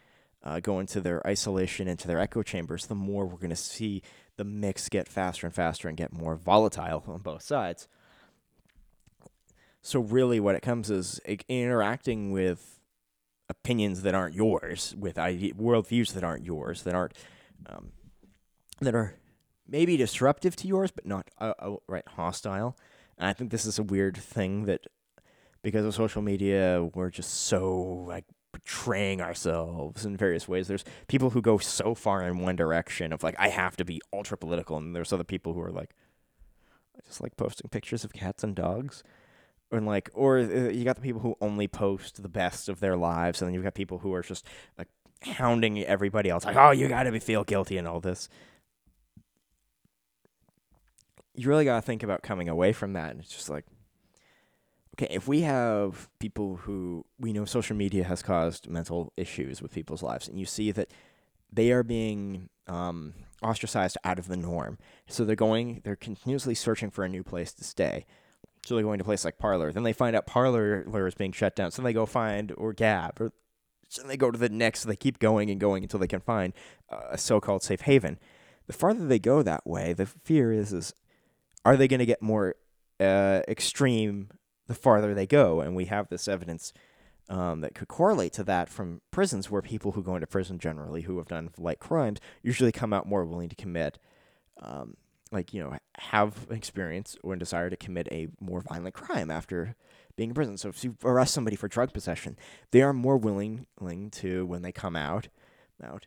uh, 0.43 0.59
go 0.59 0.79
into 0.79 1.01
their 1.01 1.25
isolation, 1.27 1.87
into 1.87 2.07
their 2.07 2.19
echo 2.19 2.43
chambers, 2.43 2.85
the 2.85 2.95
more 2.95 3.25
we're 3.25 3.37
going 3.37 3.49
to 3.49 3.55
see 3.55 4.01
the 4.37 4.43
mix 4.43 4.89
get 4.89 5.07
faster 5.07 5.47
and 5.47 5.55
faster 5.55 5.87
and 5.87 5.97
get 5.97 6.11
more 6.11 6.35
volatile 6.35 7.03
on 7.07 7.19
both 7.19 7.41
sides. 7.41 7.87
So 9.81 9.99
really, 9.99 10.39
what 10.39 10.55
it 10.55 10.61
comes 10.61 10.89
is 10.89 11.19
interacting 11.49 12.31
with 12.31 12.79
opinions 13.49 14.01
that 14.03 14.15
aren't 14.15 14.35
yours, 14.35 14.95
with 14.97 15.15
worldviews 15.15 16.13
that 16.13 16.23
aren't 16.23 16.45
yours, 16.45 16.83
that 16.83 16.95
aren't 16.95 17.13
um, 17.65 17.91
that 18.81 18.95
are 18.95 19.15
maybe 19.67 19.97
disruptive 19.97 20.55
to 20.57 20.67
yours, 20.67 20.91
but 20.91 21.05
not 21.05 21.29
uh, 21.39 21.53
outright 21.61 22.07
hostile. 22.15 22.77
And 23.17 23.27
I 23.27 23.33
think 23.33 23.51
this 23.51 23.65
is 23.65 23.79
a 23.79 23.83
weird 23.83 24.17
thing 24.17 24.65
that 24.65 24.87
because 25.61 25.85
of 25.85 25.95
social 25.95 26.21
media, 26.21 26.89
we're 26.93 27.09
just 27.09 27.45
so 27.45 28.05
like 28.07 28.25
portraying 28.51 29.21
ourselves 29.21 30.05
in 30.05 30.15
various 30.17 30.47
ways. 30.47 30.67
There's 30.67 30.85
people 31.07 31.31
who 31.31 31.41
go 31.41 31.57
so 31.57 31.95
far 31.95 32.23
in 32.23 32.39
one 32.39 32.55
direction 32.55 33.13
of 33.13 33.23
like 33.23 33.35
I 33.39 33.49
have 33.49 33.75
to 33.77 33.85
be 33.85 34.01
ultra 34.11 34.37
political, 34.37 34.77
and 34.77 34.95
there's 34.95 35.13
other 35.13 35.23
people 35.23 35.53
who 35.53 35.61
are 35.61 35.71
like 35.71 35.95
I 36.95 36.99
just 37.05 37.21
like 37.21 37.37
posting 37.37 37.69
pictures 37.69 38.03
of 38.03 38.13
cats 38.13 38.43
and 38.43 38.55
dogs. 38.55 39.03
And 39.71 39.87
like, 39.87 40.11
or 40.13 40.37
uh, 40.37 40.69
you 40.69 40.83
got 40.83 40.97
the 40.97 41.01
people 41.01 41.21
who 41.21 41.35
only 41.41 41.67
post 41.67 42.21
the 42.21 42.29
best 42.29 42.69
of 42.69 42.79
their 42.79 42.95
lives, 42.95 43.41
and 43.41 43.47
then 43.47 43.55
you've 43.55 43.63
got 43.63 43.73
people 43.73 43.99
who 43.99 44.13
are 44.13 44.21
just 44.21 44.45
like 44.77 44.87
hounding 45.23 45.83
everybody 45.83 46.29
else, 46.29 46.45
like, 46.45 46.55
"Oh, 46.55 46.69
you 46.69 46.87
got 46.87 47.03
to 47.03 47.19
feel 47.19 47.43
guilty" 47.43 47.77
and 47.77 47.87
all 47.87 47.99
this 47.99 48.29
you 51.35 51.49
really 51.49 51.65
got 51.65 51.75
to 51.75 51.81
think 51.81 52.03
about 52.03 52.21
coming 52.21 52.49
away 52.49 52.73
from 52.73 52.93
that. 52.93 53.11
And 53.11 53.19
it's 53.19 53.31
just 53.31 53.49
like, 53.49 53.65
okay, 54.95 55.13
if 55.13 55.27
we 55.27 55.41
have 55.41 56.09
people 56.19 56.57
who 56.57 57.05
we 57.19 57.33
know 57.33 57.45
social 57.45 57.75
media 57.75 58.03
has 58.03 58.21
caused 58.21 58.69
mental 58.69 59.11
issues 59.17 59.61
with 59.61 59.73
people's 59.73 60.03
lives, 60.03 60.27
and 60.27 60.39
you 60.39 60.45
see 60.45 60.71
that 60.71 60.91
they 61.51 61.71
are 61.71 61.83
being 61.83 62.49
um, 62.67 63.13
ostracized 63.41 63.97
out 64.03 64.19
of 64.19 64.27
the 64.27 64.37
norm, 64.37 64.77
so 65.07 65.25
they're 65.25 65.35
going, 65.35 65.81
they're 65.83 65.95
continuously 65.95 66.55
searching 66.55 66.89
for 66.89 67.03
a 67.03 67.09
new 67.09 67.23
place 67.23 67.53
to 67.53 67.63
stay. 67.63 68.05
So 68.65 68.75
they're 68.75 68.83
going 68.83 68.99
to 68.99 69.03
a 69.03 69.05
place 69.05 69.25
like 69.25 69.37
Parler. 69.37 69.73
Then 69.73 69.83
they 69.83 69.91
find 69.91 70.15
out 70.15 70.25
Parler 70.25 70.85
is 71.07 71.15
being 71.15 71.33
shut 71.33 71.55
down. 71.55 71.71
So 71.71 71.81
they 71.81 71.91
go 71.91 72.05
find 72.05 72.53
or 72.55 72.71
Gab, 72.71 73.19
or 73.19 73.33
so 73.89 74.03
they 74.03 74.15
go 74.15 74.31
to 74.31 74.39
the 74.39 74.47
next. 74.47 74.81
So 74.81 74.89
they 74.89 74.95
keep 74.95 75.19
going 75.19 75.49
and 75.49 75.59
going 75.59 75.83
until 75.83 75.99
they 75.99 76.07
can 76.07 76.21
find 76.21 76.53
a 76.89 77.17
so-called 77.17 77.61
safe 77.61 77.81
haven. 77.81 78.19
The 78.67 78.73
farther 78.73 79.05
they 79.05 79.19
go 79.19 79.43
that 79.43 79.67
way, 79.67 79.91
the 79.91 80.05
fear 80.05 80.53
is 80.53 80.71
is 80.71 80.93
are 81.65 81.77
they 81.77 81.87
going 81.87 81.99
to 81.99 82.05
get 82.05 82.21
more 82.21 82.55
uh, 82.99 83.41
extreme 83.47 84.29
the 84.67 84.73
farther 84.73 85.13
they 85.13 85.27
go? 85.27 85.61
And 85.61 85.75
we 85.75 85.85
have 85.85 86.09
this 86.09 86.27
evidence 86.27 86.73
um, 87.29 87.61
that 87.61 87.73
could 87.73 87.87
correlate 87.87 88.33
to 88.33 88.43
that 88.43 88.69
from 88.69 89.01
prisons, 89.11 89.49
where 89.49 89.61
people 89.61 89.93
who 89.93 90.03
go 90.03 90.15
into 90.15 90.27
prison 90.27 90.59
generally 90.59 91.03
who 91.03 91.17
have 91.17 91.27
done 91.27 91.49
light 91.57 91.79
crimes 91.79 92.19
usually 92.41 92.71
come 92.71 92.93
out 92.93 93.07
more 93.07 93.25
willing 93.25 93.49
to 93.49 93.55
commit 93.55 93.97
um, 94.61 94.95
like 95.31 95.53
you 95.53 95.61
know 95.61 95.75
have 95.97 96.47
experience 96.49 97.17
or 97.23 97.35
desire 97.35 97.69
to 97.69 97.75
commit 97.75 98.07
a 98.11 98.27
more 98.39 98.61
violent 98.61 98.93
crime 98.93 99.31
after 99.31 99.75
being 100.15 100.29
in 100.29 100.35
prison. 100.35 100.57
So 100.57 100.69
if 100.69 100.83
you 100.83 100.95
arrest 101.03 101.33
somebody 101.33 101.55
for 101.55 101.67
drug 101.67 101.91
possession, 101.91 102.37
they 102.71 102.81
are 102.81 102.93
more 102.93 103.17
willing, 103.17 103.65
to 104.11 104.45
when 104.45 104.61
they 104.61 104.71
come 104.71 104.95
out 104.95 105.27
out. 105.83 106.05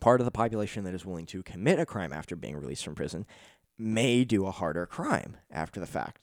Part 0.00 0.20
of 0.20 0.26
the 0.26 0.30
population 0.30 0.84
that 0.84 0.92
is 0.92 1.06
willing 1.06 1.24
to 1.26 1.42
commit 1.42 1.78
a 1.78 1.86
crime 1.86 2.12
after 2.12 2.36
being 2.36 2.56
released 2.56 2.84
from 2.84 2.94
prison 2.94 3.24
may 3.78 4.24
do 4.24 4.46
a 4.46 4.50
harder 4.50 4.86
crime 4.86 5.36
after 5.50 5.80
the 5.80 5.86
fact. 5.86 6.20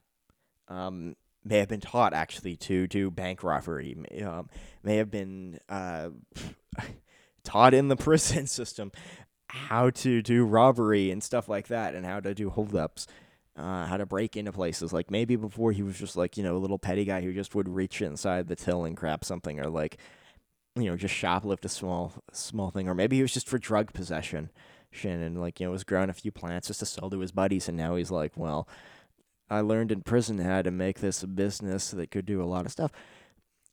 Um, 0.67 1.15
may 1.43 1.59
have 1.59 1.67
been 1.67 1.81
taught 1.81 2.13
actually 2.13 2.55
to 2.55 2.87
do 2.87 3.11
bank 3.11 3.43
robbery. 3.43 3.95
May, 3.95 4.23
um, 4.23 4.49
may 4.81 4.97
have 4.97 5.11
been 5.11 5.59
uh, 5.69 6.09
taught 7.43 7.73
in 7.73 7.87
the 7.87 7.95
prison 7.97 8.47
system 8.47 8.91
how 9.47 9.91
to 9.91 10.21
do 10.21 10.45
robbery 10.45 11.11
and 11.11 11.21
stuff 11.21 11.47
like 11.47 11.67
that 11.67 11.93
and 11.93 12.05
how 12.05 12.19
to 12.19 12.33
do 12.33 12.49
holdups. 12.49 13.07
Uh, 13.55 13.85
how 13.85 13.97
to 13.97 14.05
break 14.07 14.35
into 14.35 14.51
places. 14.51 14.91
Like 14.91 15.11
maybe 15.11 15.35
before 15.35 15.71
he 15.71 15.83
was 15.83 15.99
just 15.99 16.15
like, 16.15 16.37
you 16.37 16.43
know, 16.43 16.57
a 16.57 16.57
little 16.57 16.79
petty 16.79 17.05
guy 17.05 17.21
who 17.21 17.31
just 17.31 17.53
would 17.53 17.69
reach 17.69 18.01
inside 18.01 18.47
the 18.47 18.55
till 18.55 18.83
and 18.83 18.97
grab 18.97 19.23
something 19.23 19.59
or 19.59 19.69
like, 19.69 19.97
you 20.75 20.85
know, 20.85 20.97
just 20.97 21.13
shoplift 21.13 21.63
a 21.63 21.69
small 21.69 22.13
small 22.31 22.71
thing. 22.71 22.87
Or 22.87 22.95
maybe 22.95 23.17
he 23.17 23.21
was 23.21 23.31
just 23.31 23.47
for 23.47 23.59
drug 23.59 23.93
possession. 23.93 24.49
Shannon, 24.93 25.35
like, 25.35 25.59
you 25.59 25.65
know, 25.65 25.71
was 25.71 25.83
growing 25.83 26.09
a 26.09 26.13
few 26.13 26.31
plants 26.31 26.67
just 26.67 26.79
to 26.79 26.85
sell 26.85 27.09
to 27.09 27.19
his 27.19 27.31
buddies 27.31 27.67
and 27.67 27.77
now 27.77 27.95
he's 27.95 28.11
like, 28.11 28.33
well, 28.35 28.67
I 29.49 29.61
learned 29.61 29.91
in 29.91 30.01
prison 30.01 30.39
how 30.39 30.61
to 30.61 30.71
make 30.71 30.99
this 30.99 31.23
a 31.23 31.27
business 31.27 31.91
that 31.91 32.11
could 32.11 32.25
do 32.25 32.41
a 32.41 32.45
lot 32.45 32.65
of 32.65 32.71
stuff. 32.71 32.91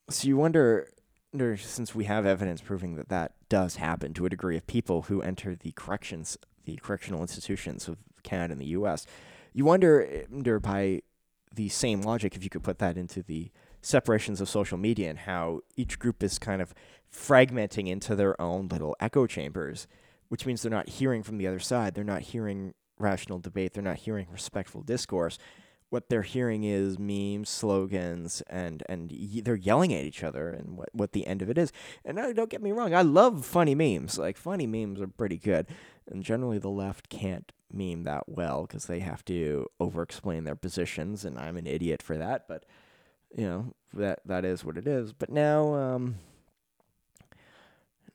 So 0.09 0.29
you 0.29 0.37
wonder 0.37 0.89
since 1.57 1.95
we 1.95 2.05
have 2.05 2.27
evidence 2.27 2.61
proving 2.61 2.97
that 2.97 3.09
that 3.09 3.33
does 3.49 3.77
happen 3.77 4.13
to 4.15 4.27
a 4.27 4.31
degree 4.31 4.57
of 4.57 4.67
people 4.67 5.03
who 5.03 5.23
enter 5.23 5.55
the 5.55 5.73
corrections, 5.73 6.37
the 6.65 6.77
correctional 6.77 7.21
institutions 7.21 7.89
of 7.89 7.99
Canada 8.23 8.53
and 8.53 8.61
the 8.61 8.67
U.S., 8.67 9.07
you 9.53 9.65
wonder, 9.65 10.25
wonder 10.31 10.59
by 10.61 11.03
the 11.55 11.69
same 11.69 12.03
logic 12.03 12.37
if 12.37 12.45
you 12.45 12.51
could 12.51 12.63
put 12.63 12.79
that 12.79 12.97
into 12.97 13.23
the 13.23 13.51
separations 13.83 14.41
of 14.41 14.49
social 14.49 14.79
media 14.79 15.09
and 15.09 15.21
how 15.21 15.61
each 15.77 15.99
group 15.99 16.23
is 16.23 16.39
kind 16.39 16.61
of 16.61 16.75
fragmenting 17.13 17.89
into 17.89 18.15
their 18.15 18.41
own 18.41 18.69
little 18.69 18.95
echo 19.01 19.27
chambers, 19.27 19.87
which 20.31 20.47
means 20.47 20.63
they're 20.63 20.71
not 20.71 20.89
hearing 20.89 21.23
from 21.23 21.37
the 21.37 21.47
other 21.47 21.61
side. 21.61 21.95
They're 21.95 22.03
not 22.03 22.23
hearing 22.23 22.73
rational 22.99 23.39
debate. 23.39 23.75
They're 23.75 23.83
not 23.83 23.99
hearing 23.99 24.27
respectful 24.31 24.83
discourse 24.83 25.39
what 25.91 26.09
they're 26.09 26.23
hearing 26.23 26.65
is 26.65 26.99
memes, 26.99 27.49
slogans, 27.49 28.43
and 28.49 28.83
and 28.89 29.13
they're 29.43 29.57
yelling 29.57 29.93
at 29.93 30.05
each 30.05 30.23
other, 30.25 30.49
and 30.49 30.77
what 30.77 30.89
what 30.93 31.13
the 31.13 31.27
end 31.27 31.43
of 31.43 31.51
it 31.51 31.59
is. 31.59 31.73
And 32.05 32.17
no, 32.17 32.33
don't 32.33 32.49
get 32.49 32.63
me 32.63 32.73
wrong, 32.73 32.95
I 32.95 33.03
love 33.03 33.45
funny 33.45 33.75
memes. 33.75 34.17
Like 34.17 34.37
funny 34.37 34.67
memes 34.67 35.01
are 35.01 35.09
pretty 35.09 35.37
good, 35.37 35.67
and 36.09 36.23
generally 36.23 36.59
the 36.59 36.71
left 36.71 37.09
can't 37.09 37.53
meme 37.73 38.05
that 38.05 38.29
well 38.29 38.63
because 38.63 38.87
they 38.87 39.01
have 39.01 39.25
to 39.25 39.67
over-explain 39.79 40.45
their 40.45 40.57
positions, 40.57 41.25
and 41.25 41.39
I'm 41.39 41.57
an 41.57 41.67
idiot 41.67 42.03
for 42.03 42.17
that. 42.17 42.47
But 42.49 42.65
you 43.37 43.45
know 43.45 43.75
that 43.93 44.21
that 44.25 44.45
is 44.45 44.65
what 44.65 44.79
it 44.79 44.87
is. 44.87 45.13
But 45.13 45.31
now, 45.31 45.75
um, 45.75 46.17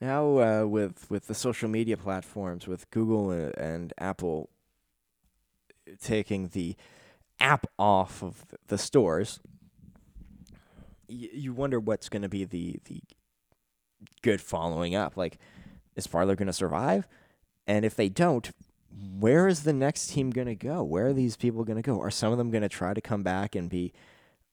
now 0.00 0.38
uh, 0.38 0.66
with 0.66 1.10
with 1.10 1.26
the 1.26 1.34
social 1.34 1.68
media 1.68 1.96
platforms, 1.96 2.66
with 2.66 2.90
Google 2.90 3.30
and 3.30 3.92
Apple 3.98 4.50
taking 6.00 6.48
the 6.48 6.76
app 7.40 7.66
off 7.78 8.22
of 8.22 8.44
the 8.68 8.78
stores, 8.78 9.40
y- 11.08 11.28
you 11.32 11.52
wonder 11.52 11.78
what's 11.78 12.08
going 12.08 12.22
to 12.22 12.28
be 12.28 12.44
the 12.44 12.80
the 12.84 13.00
good 14.22 14.40
following 14.40 14.94
up. 14.94 15.16
Like, 15.16 15.38
is 15.94 16.06
Parler 16.06 16.36
going 16.36 16.46
to 16.46 16.52
survive? 16.52 17.08
And 17.66 17.84
if 17.84 17.96
they 17.96 18.08
don't, 18.08 18.50
where 19.18 19.48
is 19.48 19.64
the 19.64 19.72
next 19.72 20.08
team 20.08 20.30
going 20.30 20.46
to 20.46 20.54
go? 20.54 20.82
Where 20.82 21.06
are 21.06 21.12
these 21.12 21.36
people 21.36 21.64
going 21.64 21.82
to 21.82 21.82
go? 21.82 22.00
Are 22.00 22.10
some 22.10 22.32
of 22.32 22.38
them 22.38 22.50
going 22.50 22.62
to 22.62 22.68
try 22.68 22.94
to 22.94 23.00
come 23.00 23.22
back 23.22 23.54
and 23.54 23.68
be 23.68 23.92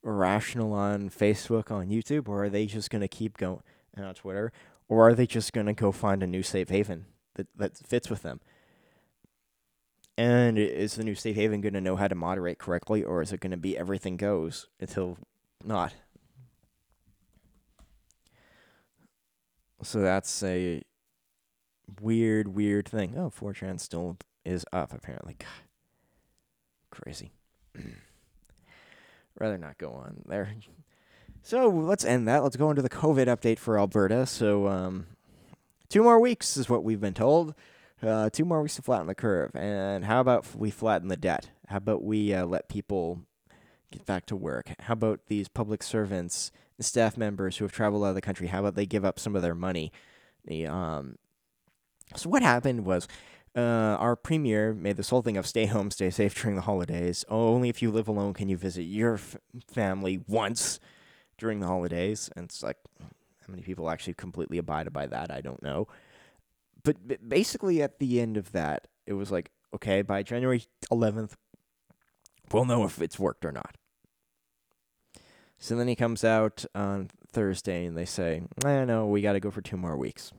rational 0.01 0.73
on 0.73 1.09
Facebook, 1.09 1.71
on 1.71 1.87
YouTube, 1.87 2.27
or 2.27 2.45
are 2.45 2.49
they 2.49 2.65
just 2.65 2.89
going 2.89 3.01
to 3.01 3.07
keep 3.07 3.37
going 3.37 3.61
on 3.97 4.13
Twitter? 4.15 4.51
Or 4.87 5.07
are 5.07 5.13
they 5.13 5.25
just 5.25 5.53
going 5.53 5.67
to 5.67 5.73
go 5.73 5.91
find 5.91 6.21
a 6.21 6.27
new 6.27 6.43
safe 6.43 6.69
haven 6.69 7.05
that, 7.35 7.47
that 7.55 7.77
fits 7.77 8.09
with 8.09 8.21
them? 8.21 8.39
And 10.17 10.59
is 10.59 10.95
the 10.95 11.03
new 11.03 11.15
safe 11.15 11.35
haven 11.35 11.61
going 11.61 11.73
to 11.73 11.81
know 11.81 11.95
how 11.95 12.07
to 12.07 12.15
moderate 12.15 12.59
correctly, 12.59 13.03
or 13.03 13.21
is 13.21 13.31
it 13.33 13.39
going 13.39 13.51
to 13.51 13.57
be 13.57 13.77
everything 13.77 14.17
goes 14.17 14.67
until 14.79 15.17
not? 15.63 15.93
So 19.81 19.99
that's 20.01 20.43
a 20.43 20.83
weird, 22.01 22.49
weird 22.49 22.87
thing. 22.87 23.15
Oh, 23.17 23.29
4chan 23.29 23.79
still 23.79 24.17
is 24.45 24.65
up, 24.71 24.93
apparently. 24.93 25.35
God. 25.39 25.47
Crazy. 26.91 27.31
Rather 29.39 29.57
not 29.57 29.77
go 29.77 29.91
on 29.91 30.21
there. 30.27 30.53
So 31.45 31.67
let's 31.67 32.05
end 32.05 32.25
that. 32.29 32.41
Let's 32.41 32.55
go 32.55 32.69
into 32.69 32.81
the 32.81 32.89
COVID 32.89 33.27
update 33.27 33.59
for 33.59 33.77
Alberta. 33.77 34.25
So, 34.25 34.69
um, 34.69 35.07
two 35.89 36.01
more 36.01 36.17
weeks 36.17 36.55
is 36.55 36.69
what 36.69 36.85
we've 36.85 37.01
been 37.01 37.13
told. 37.13 37.53
Uh, 38.01 38.29
two 38.29 38.45
more 38.45 38.61
weeks 38.61 38.77
to 38.77 38.81
flatten 38.81 39.07
the 39.07 39.15
curve. 39.15 39.53
And 39.53 40.05
how 40.05 40.21
about 40.21 40.55
we 40.55 40.71
flatten 40.71 41.09
the 41.09 41.17
debt? 41.17 41.49
How 41.67 41.77
about 41.77 42.01
we 42.01 42.33
uh, 42.33 42.45
let 42.45 42.69
people 42.69 43.19
get 43.91 44.05
back 44.05 44.25
to 44.27 44.37
work? 44.37 44.73
How 44.79 44.93
about 44.93 45.27
these 45.27 45.49
public 45.49 45.83
servants 45.83 46.49
staff 46.79 47.17
members 47.17 47.57
who 47.57 47.65
have 47.65 47.73
traveled 47.73 48.05
out 48.05 48.09
of 48.09 48.15
the 48.15 48.21
country? 48.21 48.47
How 48.47 48.61
about 48.61 48.75
they 48.75 48.85
give 48.85 49.03
up 49.03 49.19
some 49.19 49.35
of 49.35 49.41
their 49.41 49.55
money? 49.55 49.91
The 50.45 50.67
um, 50.67 51.17
so 52.15 52.29
what 52.29 52.41
happened 52.41 52.85
was. 52.85 53.07
Uh, 53.55 53.95
our 53.99 54.15
premier 54.15 54.73
made 54.73 54.97
this 54.97 55.09
whole 55.09 55.21
thing 55.21 55.37
of 55.37 55.45
stay 55.45 55.67
home, 55.67 55.91
stay 55.91 56.09
safe 56.09 56.33
during 56.41 56.55
the 56.55 56.63
holidays. 56.63 57.23
only 57.29 57.69
if 57.69 57.83
you 57.83 57.91
live 57.91 58.07
alone 58.07 58.33
can 58.33 58.49
you 58.49 58.57
visit 58.57 58.81
your 58.81 59.13
f- 59.13 59.37
family 59.71 60.19
once 60.27 60.79
during 61.37 61.59
the 61.59 61.67
holidays. 61.67 62.29
And 62.35 62.45
it's 62.45 62.63
like, 62.63 62.77
how 62.99 63.49
many 63.49 63.61
people 63.61 63.89
actually 63.89 64.13
completely 64.13 64.57
abided 64.57 64.93
by 64.93 65.07
that? 65.07 65.31
I 65.31 65.41
don't 65.41 65.61
know 65.61 65.87
but 66.83 67.27
basically 67.27 67.81
at 67.81 67.99
the 67.99 68.19
end 68.19 68.37
of 68.37 68.51
that, 68.51 68.87
it 69.05 69.13
was 69.13 69.31
like, 69.31 69.51
okay, 69.73 70.01
by 70.01 70.21
January 70.21 70.63
11th, 70.91 71.33
we'll 72.51 72.65
know 72.65 72.83
if 72.83 73.01
it's 73.01 73.17
worked 73.17 73.45
or 73.45 73.51
not. 73.51 73.77
So 75.57 75.77
then 75.77 75.87
he 75.87 75.95
comes 75.95 76.23
out 76.25 76.65
on 76.75 77.09
Thursday 77.31 77.85
and 77.85 77.97
they 77.97 78.05
say, 78.05 78.43
I 78.65 78.83
know, 78.83 79.07
we 79.07 79.21
got 79.21 79.33
to 79.33 79.39
go 79.39 79.49
for 79.49 79.61
two 79.61 79.77
more 79.77 79.95
weeks. 79.95 80.33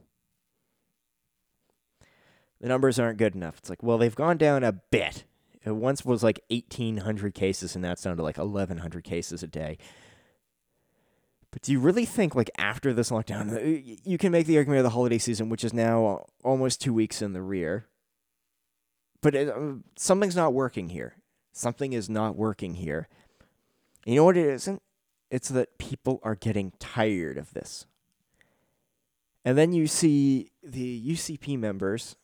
The 2.61 2.69
numbers 2.69 2.99
aren't 2.99 3.19
good 3.19 3.35
enough. 3.35 3.59
It's 3.59 3.71
like, 3.71 3.83
well, 3.83 3.99
they've 3.99 4.15
gone 4.15 4.37
down 4.37 4.65
a 4.65 4.73
bit. 4.73 5.25
It 5.65 5.73
once 5.73 6.05
was 6.05 6.23
like 6.23 6.41
1,800 6.51 7.35
cases, 7.35 7.75
and 7.75 7.83
down 7.83 8.17
to 8.17 8.23
like 8.23 8.37
1,100 8.37 9.03
cases 9.03 9.43
a 9.43 9.47
day. 9.47 9.79
But 11.55 11.63
do 11.63 11.71
you 11.71 11.79
really 11.79 12.05
think, 12.05 12.35
like, 12.35 12.51
after 12.59 12.93
this 12.93 13.11
lockdown, 13.11 13.55
uh, 13.55 13.97
you 14.03 14.19
can 14.19 14.33
make 14.33 14.49
the 14.49 14.59
argument 14.59 14.79
of 14.79 14.83
the 14.83 14.91
holiday 14.91 15.19
season, 15.19 15.49
which 15.49 15.63
is 15.63 15.73
now 15.73 16.27
almost 16.43 16.81
two 16.81 16.93
weeks 16.93 17.23
in 17.23 17.33
the 17.33 17.43
rear, 17.43 17.87
but 19.23 19.37
it, 19.37 19.49
uh, 19.49 19.75
something's 19.95 20.35
not 20.35 20.53
working 20.53 20.89
here. 20.89 21.15
Something 21.53 21.93
is 21.93 22.11
not 22.11 22.35
working 22.35 22.75
here. 22.75 23.07
You 24.05 24.17
know 24.17 24.25
what 24.25 24.37
it 24.37 24.49
isn't? 24.49 24.83
It's 25.31 25.49
that 25.51 25.79
people 25.79 26.19
are 26.25 26.35
getting 26.35 26.73
tired 26.81 27.39
of 27.39 27.55
this. 27.55 27.87
And 29.45 29.57
then 29.57 29.73
you 29.73 29.87
see 29.87 30.51
the 30.61 31.09
UCP 31.09 31.57
members 31.57 32.17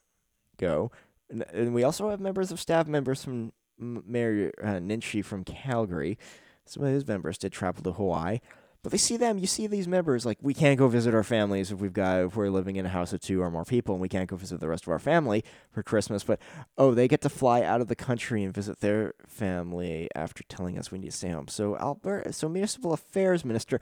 go, 0.59 0.91
and, 1.29 1.73
we 1.73 1.85
also 1.85 2.11
have 2.11 2.19
members 2.19 2.51
of 2.51 2.59
staff 2.59 2.89
members 2.89 3.23
from 3.23 3.53
Mayor 3.79 4.51
uh, 4.61 5.23
from 5.23 5.45
Calgary. 5.45 6.19
Some 6.65 6.83
of 6.83 6.93
his 6.93 7.07
members 7.07 7.39
did 7.39 7.53
travel 7.53 7.85
to 7.85 7.93
Hawaii. 7.93 8.41
But 8.83 8.93
they 8.93 8.99
see 8.99 9.19
them, 9.19 9.37
you 9.37 9.47
see 9.47 9.67
these 9.67 9.87
members 9.87 10.25
like 10.25 10.39
we 10.41 10.55
can't 10.55 10.79
go 10.79 10.89
visit 10.89 11.15
our 11.15 11.23
families 11.23 11.71
if 11.71 11.81
we've 11.81 11.93
got 11.93 12.21
if 12.21 12.37
we're 12.37 12.49
living 12.49 12.77
in 12.77 12.87
a 12.87 12.89
house 12.89 13.13
of 13.13 13.21
two 13.21 13.43
or 13.43 13.51
more 13.51 13.65
people 13.65 13.95
and 13.95 14.01
we 14.01 14.09
can't 14.09 14.29
go 14.29 14.37
visit 14.37 14.59
the 14.59 14.69
rest 14.69 14.85
of 14.85 14.89
our 14.89 14.99
family 14.99 15.45
for 15.71 15.83
Christmas, 15.83 16.25
but 16.25 16.41
oh, 16.79 16.95
they 16.95 17.07
get 17.07 17.21
to 17.21 17.29
fly 17.29 17.63
out 17.63 17.83
of 17.83 17.89
the 17.89 17.97
country 17.97 18.43
and 18.43 18.55
visit 18.55 18.81
their 18.81 19.13
family 19.27 20.09
after 20.15 20.43
telling 20.45 20.79
us 20.79 20.91
we 20.91 20.99
need 20.99 21.11
to 21.11 21.17
stay 21.17 21.29
home. 21.29 21.49
So 21.49 21.77
Alberta 21.77 22.33
so 22.33 22.49
municipal 22.49 22.95
affairs 22.95 23.45
minister, 23.45 23.81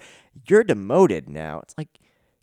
you're 0.49 0.65
demoted 0.65 1.29
now. 1.29 1.61
It's 1.61 1.75
like 1.79 2.01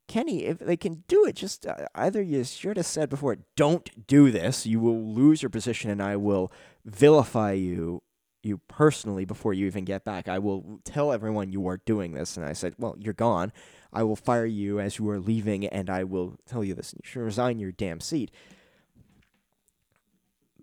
Kenney, 0.07 0.45
if 0.45 0.59
they 0.59 0.77
can 0.77 1.03
do 1.07 1.25
it, 1.25 1.35
just 1.35 1.65
uh, 1.65 1.87
either 1.95 2.21
you 2.21 2.43
should 2.43 2.77
have 2.77 2.85
said 2.85 3.09
before, 3.09 3.37
don't 3.55 4.07
do 4.07 4.31
this, 4.31 4.65
you 4.65 4.79
will 4.79 5.01
lose 5.01 5.41
your 5.41 5.49
position 5.49 5.89
and 5.89 6.01
I 6.01 6.15
will 6.15 6.51
vilify 6.85 7.53
you 7.53 8.01
you 8.45 8.59
personally 8.67 9.25
before 9.25 9.53
you 9.53 9.65
even 9.65 9.85
get 9.85 10.03
back. 10.03 10.27
I 10.27 10.39
will 10.39 10.79
tell 10.83 11.11
everyone 11.11 11.51
you 11.51 11.67
are 11.67 11.77
doing 11.77 12.13
this. 12.13 12.37
And 12.37 12.45
I 12.45 12.53
said, 12.53 12.75
Well, 12.77 12.95
you're 12.99 13.13
gone. 13.13 13.51
I 13.91 14.03
will 14.03 14.15
fire 14.15 14.45
you 14.45 14.79
as 14.79 14.99
you 14.99 15.09
are 15.09 15.19
leaving, 15.19 15.65
and 15.65 15.89
I 15.89 16.03
will 16.03 16.37
tell 16.45 16.63
you 16.63 16.73
this. 16.73 16.93
You 16.93 17.01
should 17.03 17.21
resign 17.21 17.59
your 17.59 17.71
damn 17.71 18.01
seat. 18.01 18.31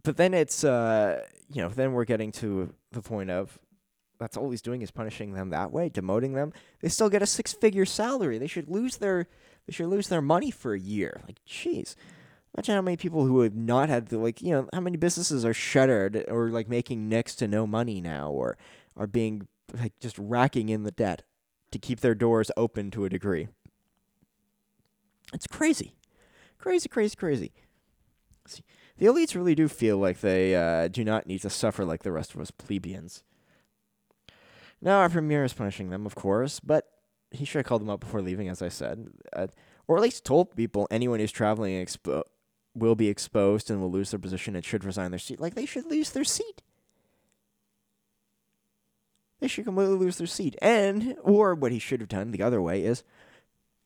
But 0.05 0.17
then 0.17 0.35
it's, 0.35 0.65
uh, 0.65 1.23
you 1.51 1.63
know, 1.63 1.69
then 1.69 1.93
we're 1.93 2.05
getting 2.05 2.33
to 2.33 2.75
the 2.91 3.03
point 3.03 3.31
of 3.31 3.59
that's 4.19 4.37
all 4.37 4.51
he's 4.51 4.63
doing 4.63 4.83
is 4.83 4.91
punishing 4.91 5.33
them 5.33 5.51
that 5.51 5.73
way, 5.73 5.91
demoting 5.91 6.35
them. 6.35 6.53
They 6.81 6.89
still 6.89 7.11
get 7.11 7.23
a 7.23 7.27
six 7.27 7.53
figure 7.53 7.85
salary. 7.85 8.39
They 8.39 8.47
should 8.47 8.69
lose 8.69 8.99
their 8.99 9.27
they 9.67 9.73
should 9.73 9.89
lose 9.89 10.09
their 10.09 10.23
money 10.23 10.51
for 10.51 10.75
a 10.75 10.79
year. 10.79 11.21
Like, 11.27 11.41
jeez. 11.47 11.95
Imagine 12.55 12.75
how 12.75 12.83
many 12.83 12.97
people 12.97 13.25
who 13.25 13.41
have 13.41 13.55
not 13.55 13.89
had 13.89 14.09
the 14.09 14.19
like, 14.19 14.43
you 14.43 14.51
know, 14.51 14.69
how 14.73 14.81
many 14.81 14.97
businesses 14.97 15.45
are 15.45 15.55
shuttered 15.55 16.25
or 16.29 16.51
like 16.51 16.69
making 16.69 17.09
next 17.09 17.37
to 17.37 17.49
no 17.49 17.67
money 17.67 18.01
now 18.01 18.31
or 18.31 18.59
are 18.97 19.07
being 19.07 19.49
like 19.73 19.99
just 20.01 20.19
racking 20.19 20.69
in 20.69 20.83
the 20.83 20.91
debt 20.91 21.23
to 21.71 21.79
keep 21.79 22.01
their 22.01 22.15
doors 22.15 22.51
open 22.57 22.91
to 22.91 23.05
a 23.05 23.09
degree. 23.09 23.49
It's 25.33 25.47
crazy. 25.47 25.97
Crazy, 26.59 26.89
crazy, 26.89 27.17
crazy. 27.17 27.53
See, 28.47 28.63
the 28.99 29.07
elites 29.07 29.35
really 29.35 29.55
do 29.55 29.67
feel 29.69 29.97
like 29.97 30.21
they 30.21 30.55
uh, 30.55 30.89
do 30.89 31.05
not 31.05 31.27
need 31.27 31.41
to 31.43 31.51
suffer 31.51 31.85
like 31.85 32.03
the 32.03 32.13
rest 32.13 32.35
of 32.35 32.41
us 32.41 32.51
plebeians. 32.51 33.25
Now 34.81 34.99
our 34.99 35.09
premier 35.09 35.45
is 35.45 35.55
punishing 35.55 35.91
them, 35.91 36.05
of 36.05 36.15
course, 36.15 36.61
but 36.61 36.87
he 37.31 37.45
should 37.45 37.61
have 37.61 37.67
called 37.67 37.83
them 37.83 37.91
up 37.91 38.01
before 38.01 38.21
leaving, 38.21 38.49
as 38.49 38.61
I 38.61 38.69
said, 38.69 39.09
uh, 39.33 39.47
or 39.89 39.97
at 39.97 40.03
least 40.03 40.25
told 40.25 40.55
people 40.55 40.87
anyone 40.91 41.19
who's 41.19 41.33
traveling 41.33 41.75
expo- 41.85 42.25
will 42.75 42.95
be 42.95 43.09
exposed 43.09 43.71
and 43.71 43.81
will 43.81 43.91
lose 43.91 44.11
their 44.11 44.21
position 44.21 44.57
and 44.57 44.65
should 44.65 44.85
resign 44.85 45.11
their 45.11 45.19
seat. 45.19 45.41
Like 45.41 45.55
they 45.55 45.67
should 45.67 45.87
lose 45.87 46.11
their 46.11 46.25
seat. 46.25 46.63
They 49.41 49.49
should 49.49 49.65
completely 49.65 49.97
lose 49.97 50.19
their 50.19 50.27
seat. 50.27 50.57
And, 50.63 51.17
or 51.23 51.55
what 51.55 51.73
he 51.73 51.79
should 51.79 52.01
have 52.01 52.09
done 52.09 52.31
the 52.31 52.43
other 52.43 52.63
way 52.63 52.85
is, 52.85 53.03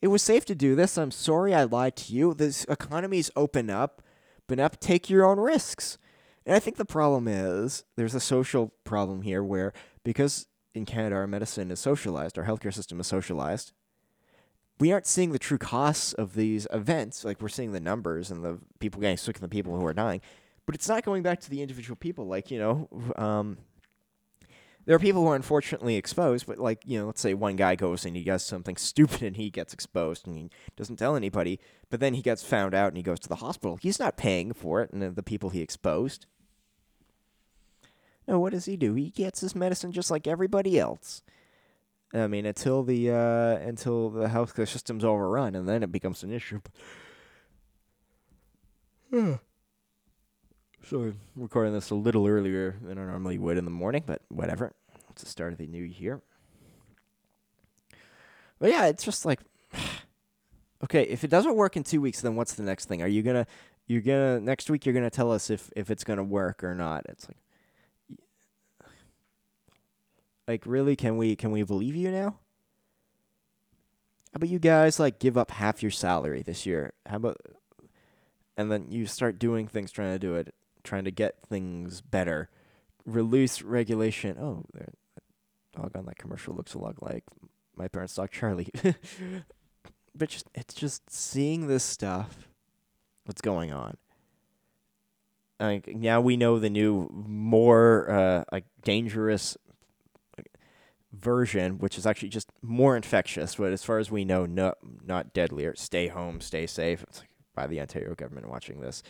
it 0.02 0.08
was 0.08 0.22
safe 0.22 0.44
to 0.46 0.54
do 0.54 0.74
this. 0.74 0.98
I'm 0.98 1.10
sorry 1.10 1.54
I 1.54 1.64
lied 1.64 1.96
to 1.96 2.12
you. 2.12 2.34
This 2.34 2.64
economy's 2.68 3.30
open 3.34 3.70
up, 3.70 4.02
but 4.46 4.60
up, 4.60 4.78
take 4.78 5.08
your 5.08 5.24
own 5.24 5.40
risks. 5.40 5.96
And 6.44 6.54
I 6.54 6.58
think 6.58 6.76
the 6.76 6.84
problem 6.84 7.26
is 7.26 7.84
there's 7.96 8.14
a 8.14 8.20
social 8.20 8.72
problem 8.84 9.22
here 9.22 9.42
where 9.42 9.72
because 10.04 10.46
in 10.74 10.84
Canada 10.84 11.16
our 11.16 11.26
medicine 11.26 11.70
is 11.70 11.80
socialized, 11.80 12.38
our 12.38 12.44
healthcare 12.44 12.72
system 12.72 13.00
is 13.00 13.06
socialized, 13.06 13.72
we 14.78 14.92
aren't 14.92 15.06
seeing 15.06 15.32
the 15.32 15.38
true 15.38 15.58
costs 15.58 16.12
of 16.12 16.34
these 16.34 16.66
events. 16.72 17.24
Like 17.24 17.40
we're 17.40 17.48
seeing 17.48 17.72
the 17.72 17.80
numbers 17.80 18.30
and 18.30 18.44
the 18.44 18.58
people 18.78 19.00
getting 19.00 19.16
sick 19.16 19.36
and 19.36 19.44
the 19.44 19.48
people 19.48 19.76
who 19.76 19.86
are 19.86 19.94
dying, 19.94 20.20
but 20.66 20.74
it's 20.74 20.88
not 20.88 21.04
going 21.04 21.22
back 21.22 21.40
to 21.40 21.50
the 21.50 21.62
individual 21.62 21.96
people. 21.96 22.26
Like 22.26 22.50
you 22.50 22.58
know, 22.58 22.88
um, 23.16 23.58
there 24.84 24.94
are 24.94 25.00
people 25.00 25.22
who 25.22 25.28
are 25.28 25.36
unfortunately 25.36 25.96
exposed, 25.96 26.46
but 26.46 26.58
like 26.58 26.82
you 26.84 26.98
know, 26.98 27.06
let's 27.06 27.20
say 27.20 27.34
one 27.34 27.56
guy 27.56 27.74
goes 27.74 28.04
and 28.04 28.16
he 28.16 28.24
does 28.24 28.44
something 28.44 28.76
stupid 28.78 29.22
and 29.22 29.36
he 29.36 29.50
gets 29.50 29.72
exposed 29.72 30.26
and 30.26 30.36
he 30.36 30.50
doesn't 30.76 30.96
tell 30.96 31.16
anybody, 31.16 31.58
but 31.90 32.00
then 32.00 32.14
he 32.14 32.22
gets 32.22 32.42
found 32.42 32.74
out 32.74 32.88
and 32.88 32.96
he 32.96 33.02
goes 33.02 33.20
to 33.20 33.28
the 33.28 33.36
hospital. 33.36 33.78
He's 33.80 33.98
not 33.98 34.16
paying 34.16 34.52
for 34.52 34.82
it, 34.82 34.92
and 34.92 35.16
the 35.16 35.22
people 35.22 35.50
he 35.50 35.60
exposed. 35.60 36.26
No, 38.28 38.40
what 38.40 38.52
does 38.52 38.64
he 38.64 38.76
do? 38.76 38.94
He 38.94 39.10
gets 39.10 39.40
his 39.40 39.54
medicine 39.54 39.92
just 39.92 40.10
like 40.10 40.26
everybody 40.26 40.78
else. 40.78 41.22
I 42.16 42.26
mean, 42.26 42.46
until 42.46 42.82
the 42.82 43.10
uh, 43.10 43.58
until 43.58 44.10
the 44.10 44.28
healthcare 44.28 44.68
system's 44.68 45.04
overrun, 45.04 45.54
and 45.54 45.68
then 45.68 45.82
it 45.82 45.92
becomes 45.92 46.22
an 46.22 46.32
issue. 46.32 46.60
so 49.12 49.38
recording 51.34 51.72
this 51.72 51.90
a 51.90 51.94
little 51.94 52.26
earlier 52.26 52.76
than 52.82 52.98
I 52.98 53.04
normally 53.04 53.38
would 53.38 53.58
in 53.58 53.64
the 53.64 53.70
morning, 53.70 54.04
but 54.06 54.22
whatever. 54.28 54.72
It's 55.10 55.22
the 55.22 55.28
start 55.28 55.52
of 55.52 55.58
the 55.58 55.66
new 55.66 55.82
year. 55.82 56.22
But 58.58 58.70
yeah, 58.70 58.86
it's 58.86 59.04
just 59.04 59.24
like, 59.24 59.40
okay, 60.84 61.02
if 61.02 61.24
it 61.24 61.28
doesn't 61.28 61.56
work 61.56 61.76
in 61.76 61.82
two 61.82 62.00
weeks, 62.00 62.20
then 62.20 62.36
what's 62.36 62.54
the 62.54 62.62
next 62.62 62.86
thing? 62.86 63.02
Are 63.02 63.08
you 63.08 63.22
gonna, 63.22 63.46
you're 63.86 64.02
gonna 64.02 64.40
next 64.40 64.70
week? 64.70 64.86
You're 64.86 64.94
gonna 64.94 65.10
tell 65.10 65.32
us 65.32 65.50
if 65.50 65.70
if 65.76 65.90
it's 65.90 66.04
gonna 66.04 66.24
work 66.24 66.62
or 66.62 66.74
not? 66.74 67.04
It's 67.08 67.28
like, 67.28 67.38
like, 70.46 70.64
really? 70.66 70.96
Can 70.96 71.16
we 71.16 71.36
can 71.36 71.50
we 71.50 71.62
believe 71.62 71.96
you 71.96 72.10
now? 72.10 72.38
How 74.32 74.38
about 74.38 74.50
you 74.50 74.58
guys 74.58 75.00
like 75.00 75.18
give 75.18 75.38
up 75.38 75.50
half 75.50 75.82
your 75.82 75.90
salary 75.90 76.42
this 76.42 76.66
year? 76.66 76.92
How 77.06 77.16
about 77.16 77.38
and 78.56 78.70
then 78.70 78.86
you 78.90 79.06
start 79.06 79.38
doing 79.38 79.66
things 79.66 79.90
trying 79.90 80.12
to 80.12 80.18
do 80.18 80.34
it, 80.34 80.54
trying 80.84 81.04
to 81.04 81.10
get 81.10 81.36
things 81.48 82.00
better. 82.00 82.48
Release 83.04 83.62
regulation. 83.62 84.36
Oh, 84.38 84.64
dog 85.74 85.96
on 85.96 86.06
that 86.06 86.18
commercial 86.18 86.54
looks 86.54 86.74
a 86.74 86.78
lot 86.78 87.02
like 87.02 87.24
my 87.76 87.88
parents' 87.88 88.14
dog 88.14 88.30
Charlie. 88.30 88.68
but 90.14 90.28
just 90.28 90.48
it's 90.54 90.74
just 90.74 91.10
seeing 91.10 91.66
this 91.66 91.84
stuff. 91.84 92.48
What's 93.24 93.40
going 93.40 93.72
on? 93.72 93.96
Like 95.58 95.88
now 95.88 96.20
we 96.20 96.36
know 96.36 96.58
the 96.58 96.70
new, 96.70 97.08
more 97.10 98.10
uh, 98.10 98.44
like 98.52 98.64
dangerous 98.82 99.56
version, 101.18 101.78
which 101.78 101.98
is 101.98 102.06
actually 102.06 102.28
just 102.28 102.50
more 102.62 102.96
infectious, 102.96 103.56
but 103.56 103.72
as 103.72 103.84
far 103.84 103.98
as 103.98 104.10
we 104.10 104.24
know, 104.24 104.46
no, 104.46 104.74
not 105.04 105.32
deadlier. 105.32 105.74
Stay 105.76 106.08
home, 106.08 106.40
stay 106.40 106.66
safe. 106.66 107.02
It's 107.02 107.20
like 107.20 107.30
by 107.54 107.66
the 107.66 107.80
Ontario 107.80 108.14
government 108.14 108.48
watching 108.48 108.80
this. 108.80 109.02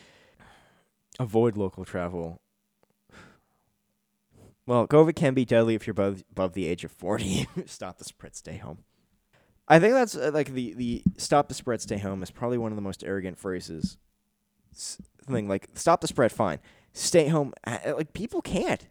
Avoid 1.19 1.57
local 1.57 1.85
travel. 1.85 2.41
Well, 4.67 4.87
COVID 4.87 5.15
can 5.15 5.35
be 5.35 5.45
deadly 5.45 5.75
if 5.75 5.87
you're 5.87 5.93
above, 5.93 6.25
above 6.31 6.55
the 6.55 6.67
age 6.67 6.85
of 6.85 6.93
40. 6.93 7.47
stop 7.67 7.99
the 7.99 8.05
spread, 8.05 8.35
stay 8.35 8.57
home. 8.57 8.79
I 9.69 9.79
think 9.79 9.95
that's 9.95 10.17
uh, 10.17 10.31
like 10.33 10.53
the, 10.53 10.75
the 10.75 11.03
stop 11.17 11.49
the 11.49 11.55
spread, 11.55 11.81
stay 11.81 11.99
home 11.99 12.23
is 12.23 12.31
probably 12.31 12.59
one 12.59 12.73
of 12.73 12.77
the 12.77 12.83
most 12.83 13.03
arrogant 13.05 13.39
phrases. 13.39 13.99
thing 15.27 15.49
like 15.49 15.69
stop 15.75 16.01
the 16.01 16.07
spread, 16.07 16.33
fine. 16.33 16.59
Stay 16.93 17.29
home. 17.29 17.53
Like 17.67 18.13
people 18.13 18.43
can't. 18.43 18.89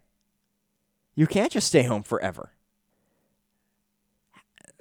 You 1.15 1.27
can't 1.27 1.51
just 1.51 1.67
stay 1.67 1.83
home 1.83 2.03
forever 2.03 2.51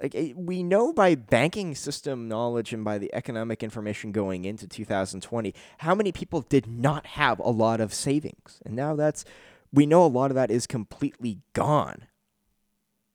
like 0.05 0.13
eh, 0.13 0.33
we 0.35 0.61
know 0.61 0.93
by 0.93 1.15
banking 1.15 1.73
system 1.73 2.27
knowledge 2.27 2.71
and 2.73 2.83
by 2.83 2.99
the 2.99 3.11
economic 3.15 3.63
information 3.63 4.11
going 4.11 4.45
into 4.45 4.67
2020 4.67 5.51
how 5.79 5.95
many 5.95 6.11
people 6.11 6.41
did 6.41 6.67
not 6.67 7.07
have 7.07 7.39
a 7.39 7.49
lot 7.49 7.81
of 7.81 7.91
savings. 7.91 8.61
And 8.63 8.75
now 8.75 8.95
that's 8.95 9.25
we 9.73 9.87
know 9.87 10.05
a 10.05 10.07
lot 10.07 10.29
of 10.29 10.35
that 10.35 10.51
is 10.51 10.67
completely 10.67 11.39
gone. 11.53 12.05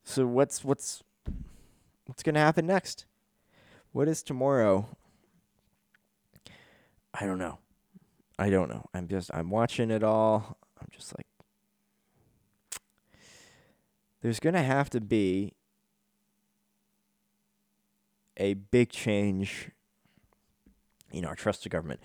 So 0.03 0.26
what's 0.26 0.64
what's 0.64 1.05
what's 2.07 2.24
going 2.24 2.34
to 2.34 2.41
happen 2.41 2.66
next? 2.66 3.07
What 3.93 4.09
is 4.09 4.24
tomorrow? 4.24 4.88
I 7.14 7.24
don't 7.24 7.38
know. 7.38 7.59
I 8.36 8.51
don't 8.51 8.68
know. 8.68 8.86
I'm 8.93 9.07
just 9.07 9.30
i'm 9.32 9.51
watching 9.51 9.93
it 9.93 10.03
all. 10.03 10.59
I'm 10.80 10.88
just 10.91 11.16
like 11.16 11.26
there's 14.22 14.41
going 14.41 14.55
to 14.55 14.62
have 14.62 14.91
to 14.91 15.01
be 15.01 15.55
a 18.41 18.55
big 18.55 18.88
change 18.88 19.70
in 21.12 21.24
our 21.24 21.36
trust 21.36 21.62
to 21.62 21.68
government. 21.68 22.01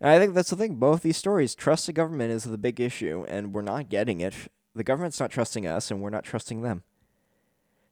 And 0.00 0.10
I 0.10 0.18
think 0.18 0.34
that's 0.34 0.50
the 0.50 0.56
thing. 0.56 0.76
Both 0.76 1.02
these 1.02 1.16
stories, 1.16 1.54
trust 1.54 1.86
to 1.86 1.92
government 1.92 2.30
is 2.30 2.44
the 2.44 2.58
big 2.58 2.80
issue, 2.80 3.24
and 3.28 3.52
we're 3.52 3.62
not 3.62 3.88
getting 3.88 4.20
it. 4.20 4.34
The 4.74 4.84
government's 4.84 5.18
not 5.18 5.30
trusting 5.30 5.66
us, 5.66 5.90
and 5.90 6.00
we're 6.00 6.10
not 6.10 6.24
trusting 6.24 6.62
them. 6.62 6.84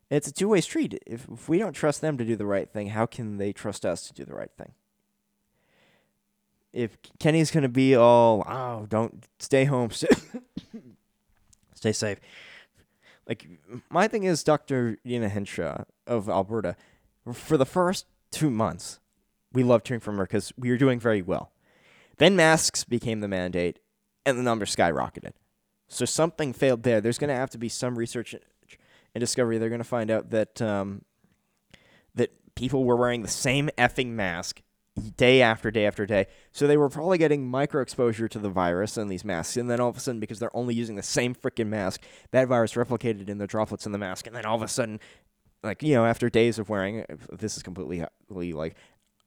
it's 0.08 0.28
a 0.28 0.32
two 0.32 0.48
way 0.48 0.60
street. 0.60 1.02
If, 1.06 1.26
if 1.28 1.48
we 1.48 1.58
don't 1.58 1.72
trust 1.72 2.00
them 2.00 2.16
to 2.18 2.24
do 2.24 2.36
the 2.36 2.46
right 2.46 2.70
thing, 2.70 2.88
how 2.88 3.06
can 3.06 3.38
they 3.38 3.52
trust 3.52 3.84
us 3.84 4.06
to 4.06 4.14
do 4.14 4.24
the 4.24 4.34
right 4.34 4.52
thing? 4.56 4.72
If 6.72 6.98
Kenney's 7.18 7.50
going 7.50 7.62
to 7.62 7.68
be 7.70 7.96
all, 7.96 8.44
oh, 8.46 8.86
don't 8.88 9.24
stay 9.38 9.64
home, 9.64 9.90
stay, 11.74 11.92
safe. 11.92 12.20
Like, 13.26 13.48
my 13.88 14.06
thing 14.06 14.24
is 14.24 14.44
Dr. 14.44 14.98
Deena 15.04 15.28
Hinshaw 15.28 15.84
of 16.06 16.28
Alberta 16.28 16.76
for 17.32 17.56
the 17.56 17.66
first 17.66 18.06
two 18.30 18.50
months, 18.50 19.00
we 19.52 19.62
loved 19.62 19.88
hearing 19.88 20.00
from 20.00 20.16
her 20.18 20.24
because 20.24 20.52
we 20.56 20.70
were 20.70 20.76
doing 20.76 21.00
very 21.00 21.22
well. 21.22 21.52
Then 22.18 22.36
masks 22.36 22.84
became 22.84 23.20
the 23.20 23.28
mandate, 23.28 23.78
and 24.24 24.38
the 24.38 24.42
numbers 24.42 24.74
skyrocketed. 24.74 25.32
So 25.88 26.04
something 26.04 26.52
failed 26.52 26.82
there. 26.82 27.00
There's 27.00 27.18
going 27.18 27.28
to 27.28 27.34
have 27.34 27.50
to 27.50 27.58
be 27.58 27.68
some 27.68 27.96
research 27.96 28.34
and 28.34 29.20
discovery. 29.20 29.58
They're 29.58 29.68
going 29.68 29.78
to 29.78 29.84
find 29.84 30.10
out 30.10 30.30
that 30.30 30.60
um, 30.60 31.02
people 32.56 32.84
were 32.84 32.96
wearing 32.96 33.22
the 33.22 33.28
same 33.28 33.70
effing 33.78 34.08
mask 34.08 34.62
day 35.16 35.42
after 35.42 35.70
day 35.70 35.86
after 35.86 36.06
day. 36.06 36.26
So 36.52 36.66
they 36.66 36.78
were 36.78 36.88
probably 36.88 37.18
getting 37.18 37.46
micro 37.46 37.82
exposure 37.82 38.28
to 38.28 38.38
the 38.38 38.48
virus 38.48 38.96
in 38.96 39.08
these 39.08 39.24
masks. 39.24 39.56
And 39.56 39.70
then 39.70 39.78
all 39.78 39.90
of 39.90 39.96
a 39.96 40.00
sudden, 40.00 40.20
because 40.20 40.38
they're 40.38 40.56
only 40.56 40.74
using 40.74 40.96
the 40.96 41.02
same 41.02 41.34
freaking 41.34 41.68
mask, 41.68 42.02
that 42.32 42.48
virus 42.48 42.72
replicated 42.72 43.28
in 43.28 43.38
the 43.38 43.46
droplets 43.46 43.86
in 43.86 43.92
the 43.92 43.98
mask. 43.98 44.26
And 44.26 44.34
then 44.34 44.46
all 44.46 44.56
of 44.56 44.62
a 44.62 44.68
sudden, 44.68 44.98
like, 45.66 45.82
you 45.82 45.94
know, 45.94 46.06
after 46.06 46.28
days 46.28 46.58
of 46.58 46.68
wearing 46.68 47.02
uh, 47.02 47.16
this 47.32 47.56
is 47.56 47.62
completely 47.62 48.02
uh, 48.02 48.08
like 48.28 48.76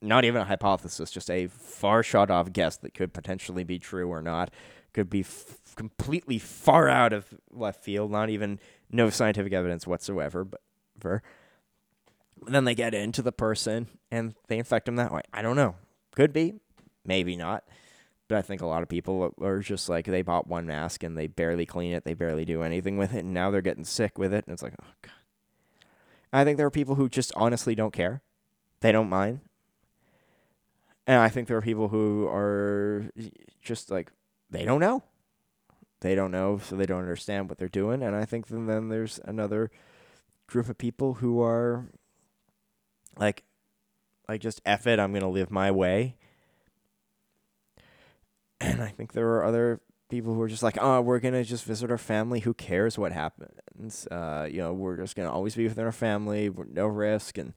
not 0.01 0.25
even 0.25 0.41
a 0.41 0.45
hypothesis, 0.45 1.11
just 1.11 1.29
a 1.29 1.47
far 1.47 2.03
shot 2.03 2.31
off 2.31 2.53
guess 2.53 2.77
that 2.77 2.93
could 2.93 3.13
potentially 3.13 3.63
be 3.63 3.79
true 3.79 4.09
or 4.09 4.21
not. 4.21 4.51
Could 4.93 5.09
be 5.09 5.21
f- 5.21 5.57
completely 5.75 6.39
far 6.39 6.89
out 6.89 7.13
of 7.13 7.33
left 7.51 7.83
field, 7.83 8.11
not 8.11 8.29
even 8.29 8.59
no 8.91 9.09
scientific 9.09 9.53
evidence 9.53 9.85
whatsoever. 9.85 10.43
But 10.43 10.61
for 10.99 11.21
then 12.47 12.63
they 12.63 12.75
get 12.75 12.93
into 12.93 13.21
the 13.21 13.31
person 13.31 13.87
and 14.11 14.33
they 14.47 14.57
infect 14.57 14.85
them 14.85 14.95
that 14.95 15.11
way. 15.11 15.21
I 15.33 15.41
don't 15.41 15.55
know. 15.55 15.75
Could 16.15 16.33
be, 16.33 16.55
maybe 17.05 17.35
not. 17.35 17.63
But 18.27 18.37
I 18.37 18.41
think 18.41 18.61
a 18.61 18.67
lot 18.67 18.83
of 18.83 18.89
people 18.89 19.33
are 19.41 19.59
just 19.59 19.89
like 19.89 20.05
they 20.05 20.21
bought 20.21 20.47
one 20.47 20.67
mask 20.67 21.03
and 21.03 21.17
they 21.17 21.27
barely 21.27 21.65
clean 21.65 21.93
it, 21.93 22.03
they 22.05 22.13
barely 22.13 22.45
do 22.45 22.61
anything 22.61 22.95
with 22.95 23.13
it, 23.13 23.25
and 23.25 23.33
now 23.33 23.49
they're 23.49 23.61
getting 23.61 23.85
sick 23.85 24.19
with 24.19 24.33
it, 24.33 24.45
and 24.45 24.53
it's 24.53 24.61
like, 24.61 24.75
oh 24.81 24.87
god. 25.01 25.11
I 26.31 26.43
think 26.43 26.57
there 26.57 26.67
are 26.67 26.71
people 26.71 26.95
who 26.95 27.09
just 27.09 27.31
honestly 27.35 27.75
don't 27.75 27.93
care. 27.93 28.21
They 28.81 28.91
don't 28.91 29.09
mind. 29.09 29.41
And 31.07 31.19
I 31.19 31.29
think 31.29 31.47
there 31.47 31.57
are 31.57 31.61
people 31.61 31.87
who 31.87 32.27
are 32.27 33.09
just 33.61 33.89
like 33.89 34.11
they 34.49 34.63
don't 34.63 34.79
know. 34.79 35.03
They 36.01 36.15
don't 36.15 36.31
know, 36.31 36.59
so 36.59 36.75
they 36.75 36.85
don't 36.85 37.01
understand 37.01 37.49
what 37.49 37.57
they're 37.57 37.67
doing. 37.67 38.01
And 38.03 38.15
I 38.15 38.25
think 38.25 38.47
then, 38.47 38.89
there's 38.89 39.19
another 39.25 39.69
group 40.47 40.69
of 40.69 40.77
people 40.77 41.15
who 41.15 41.41
are 41.41 41.87
like, 43.17 43.43
like 44.27 44.39
just 44.39 44.61
F 44.65 44.87
it, 44.87 44.99
I'm 44.99 45.11
going 45.11 45.23
to 45.23 45.27
live 45.27 45.51
my 45.51 45.71
way. 45.71 46.15
And 48.61 48.81
I 48.81 48.89
think 48.89 49.11
there 49.13 49.27
are 49.29 49.43
other 49.43 49.81
people 50.09 50.33
who 50.33 50.41
are 50.41 50.47
just 50.47 50.63
like, 50.63 50.77
oh, 50.81 51.01
we're 51.01 51.19
to 51.33 51.43
just 51.43 51.63
visit 51.63 51.91
our 51.91 51.97
family. 51.97 52.39
Who 52.41 52.53
cares 52.53 52.97
what 52.97 53.11
happens? 53.11 54.07
Uh, 54.07 54.47
you 54.49 54.57
know, 54.57 54.73
we're 54.73 54.97
just 54.97 55.15
to 55.15 55.31
always 55.31 55.55
be 55.55 55.67
within 55.67 55.85
our 55.85 55.91
family, 55.91 56.49
no 56.73 56.87
risk. 56.87 57.37
And 57.37 57.53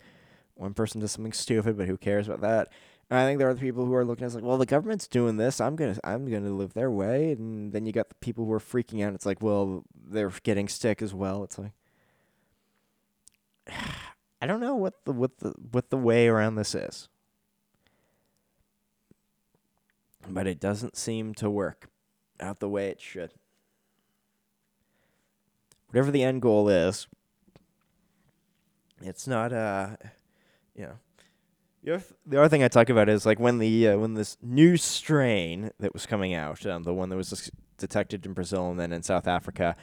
one 0.54 0.74
person 0.74 1.00
does 1.00 1.12
something 1.12 1.32
stupid, 1.32 1.76
but 1.76 1.88
who 1.88 1.96
cares 1.96 2.28
about 2.28 2.42
that? 2.42 2.68
And 3.10 3.18
I 3.18 3.26
think 3.26 3.38
there 3.38 3.48
are 3.48 3.54
the 3.54 3.60
people 3.60 3.84
who 3.84 3.94
are 3.94 4.04
looking 4.04 4.24
at 4.24 4.32
it 4.32 4.36
like, 4.36 4.44
well, 4.44 4.58
the 4.58 4.66
government's 4.66 5.08
doing 5.08 5.36
this. 5.36 5.60
I'm 5.60 5.76
gonna, 5.76 5.98
I'm 6.04 6.30
gonna 6.30 6.50
live 6.50 6.74
their 6.74 6.90
way. 6.90 7.32
And 7.32 7.72
then 7.72 7.84
you 7.86 7.92
got 7.92 8.08
the 8.08 8.14
people 8.16 8.44
who 8.44 8.52
are 8.52 8.60
freaking 8.60 9.04
out. 9.04 9.14
It's 9.14 9.26
like, 9.26 9.42
well, 9.42 9.84
they're 9.94 10.32
getting 10.42 10.68
sick 10.68 11.02
as 11.02 11.12
well. 11.12 11.44
It's 11.44 11.58
like, 11.58 11.72
I 14.40 14.46
don't 14.46 14.60
know 14.60 14.74
what 14.74 15.04
the 15.04 15.12
what 15.12 15.38
the 15.38 15.54
what 15.70 15.90
the 15.90 15.96
way 15.96 16.26
around 16.26 16.56
this 16.56 16.74
is. 16.74 17.08
But 20.28 20.46
it 20.46 20.58
doesn't 20.58 20.96
seem 20.96 21.34
to 21.34 21.50
work 21.50 21.91
out 22.40 22.60
the 22.60 22.68
way 22.68 22.88
it 22.88 23.00
should. 23.00 23.32
Whatever 25.88 26.10
the 26.10 26.22
end 26.22 26.42
goal 26.42 26.68
is, 26.68 27.06
it's 29.00 29.26
not 29.26 29.52
uh 29.52 29.96
you 30.74 30.84
know 30.84 30.98
the 31.82 31.94
other, 31.94 32.04
the 32.24 32.38
other 32.38 32.48
thing 32.48 32.62
I 32.62 32.68
talk 32.68 32.88
about 32.88 33.08
is 33.08 33.26
like 33.26 33.40
when 33.40 33.58
the 33.58 33.88
uh, 33.88 33.98
when 33.98 34.14
this 34.14 34.36
new 34.40 34.76
strain 34.76 35.72
that 35.80 35.92
was 35.92 36.06
coming 36.06 36.32
out, 36.32 36.64
um, 36.64 36.84
the 36.84 36.94
one 36.94 37.08
that 37.08 37.16
was 37.16 37.50
detected 37.76 38.24
in 38.24 38.32
Brazil 38.32 38.70
and 38.70 38.78
then 38.78 38.92
in 38.92 39.02
South 39.02 39.26
Africa, 39.26 39.74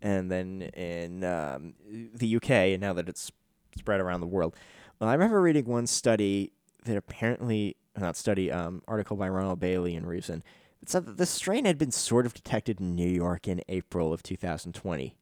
and 0.00 0.30
then 0.30 0.62
in 0.74 1.24
um, 1.24 1.74
the 2.14 2.36
UK, 2.36 2.50
and 2.50 2.80
now 2.80 2.92
that 2.92 3.08
it's 3.08 3.32
spread 3.76 4.00
around 4.00 4.20
the 4.20 4.26
world. 4.26 4.54
Well, 5.00 5.10
I 5.10 5.12
remember 5.14 5.40
reading 5.40 5.64
one 5.64 5.86
study 5.86 6.52
that 6.84 6.96
apparently, 6.96 7.76
not 7.96 8.16
study, 8.16 8.52
um, 8.52 8.82
article 8.86 9.16
by 9.16 9.28
Ronald 9.28 9.58
Bailey 9.58 9.96
in 9.96 10.06
Reason, 10.06 10.44
that 10.80 10.88
said 10.88 11.06
that 11.06 11.16
the 11.16 11.26
strain 11.26 11.64
had 11.64 11.78
been 11.78 11.90
sort 11.90 12.26
of 12.26 12.34
detected 12.34 12.80
in 12.80 12.94
New 12.94 13.08
York 13.08 13.48
in 13.48 13.62
April 13.68 14.12
of 14.12 14.22
2020. 14.22 15.16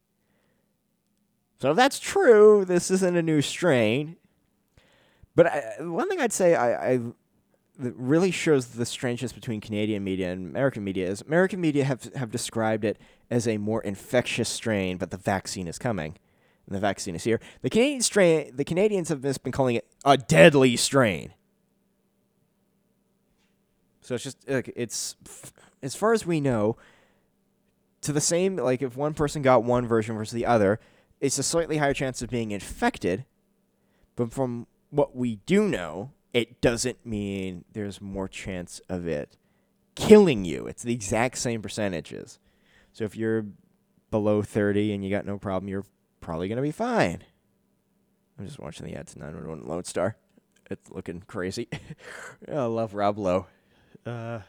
So 1.61 1.71
if 1.71 1.77
that's 1.77 1.99
true, 1.99 2.65
this 2.65 2.91
isn't 2.91 3.17
a 3.17 3.23
new 3.23 3.41
strain. 3.41 4.17
But 5.35 5.47
I, 5.47 5.75
one 5.81 6.09
thing 6.09 6.21
I'd 6.21 6.33
say 6.33 6.55
I, 6.55 6.93
I 6.93 7.01
that 7.79 7.95
really 7.95 8.31
shows 8.31 8.69
the 8.69 8.87
strangeness 8.87 9.33
between 9.33 9.61
Canadian 9.61 10.03
media 10.03 10.33
and 10.33 10.49
American 10.49 10.83
media 10.83 11.09
is 11.09 11.21
American 11.23 11.61
media 11.61 11.85
have 11.85 12.05
have 12.15 12.31
described 12.31 12.85
it 12.85 12.99
as 13.31 13.47
a 13.47 13.59
more 13.59 13.83
infectious 13.83 14.49
strain, 14.49 14.97
but 14.97 15.11
the 15.11 15.17
vaccine 15.17 15.67
is 15.67 15.79
coming 15.79 16.17
and 16.67 16.75
the 16.75 16.81
vaccine 16.81 17.15
is 17.15 17.25
here. 17.25 17.41
The 17.63 17.71
Canadian 17.71 18.03
strain, 18.03 18.57
the 18.57 18.65
Canadians 18.65 19.09
have 19.09 19.21
been 19.21 19.53
calling 19.53 19.77
it 19.77 19.87
a 20.05 20.17
deadly 20.17 20.77
strain. 20.77 21.33
So 24.07 24.15
it's 24.15 24.23
just 24.23 24.49
like 24.49 24.73
it's 24.77 25.17
as 25.83 25.97
far 25.97 26.13
as 26.13 26.25
we 26.25 26.41
know, 26.41 26.77
to 28.03 28.13
the 28.13 28.21
same 28.21 28.55
like 28.55 28.81
if 28.81 28.97
one 28.97 29.15
person 29.15 29.43
got 29.43 29.65
one 29.65 29.85
version 29.85 30.17
versus 30.17 30.33
the 30.33 30.47
other, 30.47 30.79
it's 31.21 31.39
a 31.39 31.43
slightly 31.43 31.79
higher 31.79 31.93
chance 31.93 32.23
of 32.23 32.31
being 32.31 32.53
infected. 32.53 33.25
But 34.15 34.33
from 34.33 34.69
what 34.91 35.17
we 35.17 35.41
do 35.45 35.67
know, 35.67 36.13
it 36.33 36.61
doesn't 36.61 37.05
mean 37.05 37.65
there's 37.73 38.01
more 38.01 38.29
chance 38.29 38.81
of 38.89 39.09
it 39.09 39.37
killing 39.97 40.45
you. 40.45 40.69
It's 40.69 40.85
the 40.85 40.95
exact 40.95 41.37
same 41.39 41.61
percentages. 41.61 42.39
So 42.93 43.03
if 43.03 43.17
you're 43.17 43.47
below 44.13 44.41
30 44.41 44.93
and 44.93 45.05
you 45.05 45.11
got 45.11 45.27
no 45.27 45.37
problem, 45.37 45.69
you're 45.69 45.85
probably 46.21 46.47
going 46.47 46.57
to 46.57 46.63
be 46.63 46.71
fine. 46.71 47.25
I'm 48.39 48.47
just 48.47 48.61
watching 48.61 48.87
the 48.87 48.95
ads 48.95 49.17
911 49.17 49.67
Lone 49.67 49.83
Star. 49.83 50.17
It's 50.71 50.93
looking 50.93 51.25
crazy. 51.27 51.69
I 52.49 52.67
love 52.67 52.95
Rob 52.95 53.19
Lowe. 53.19 53.47
Uh, 54.07 54.41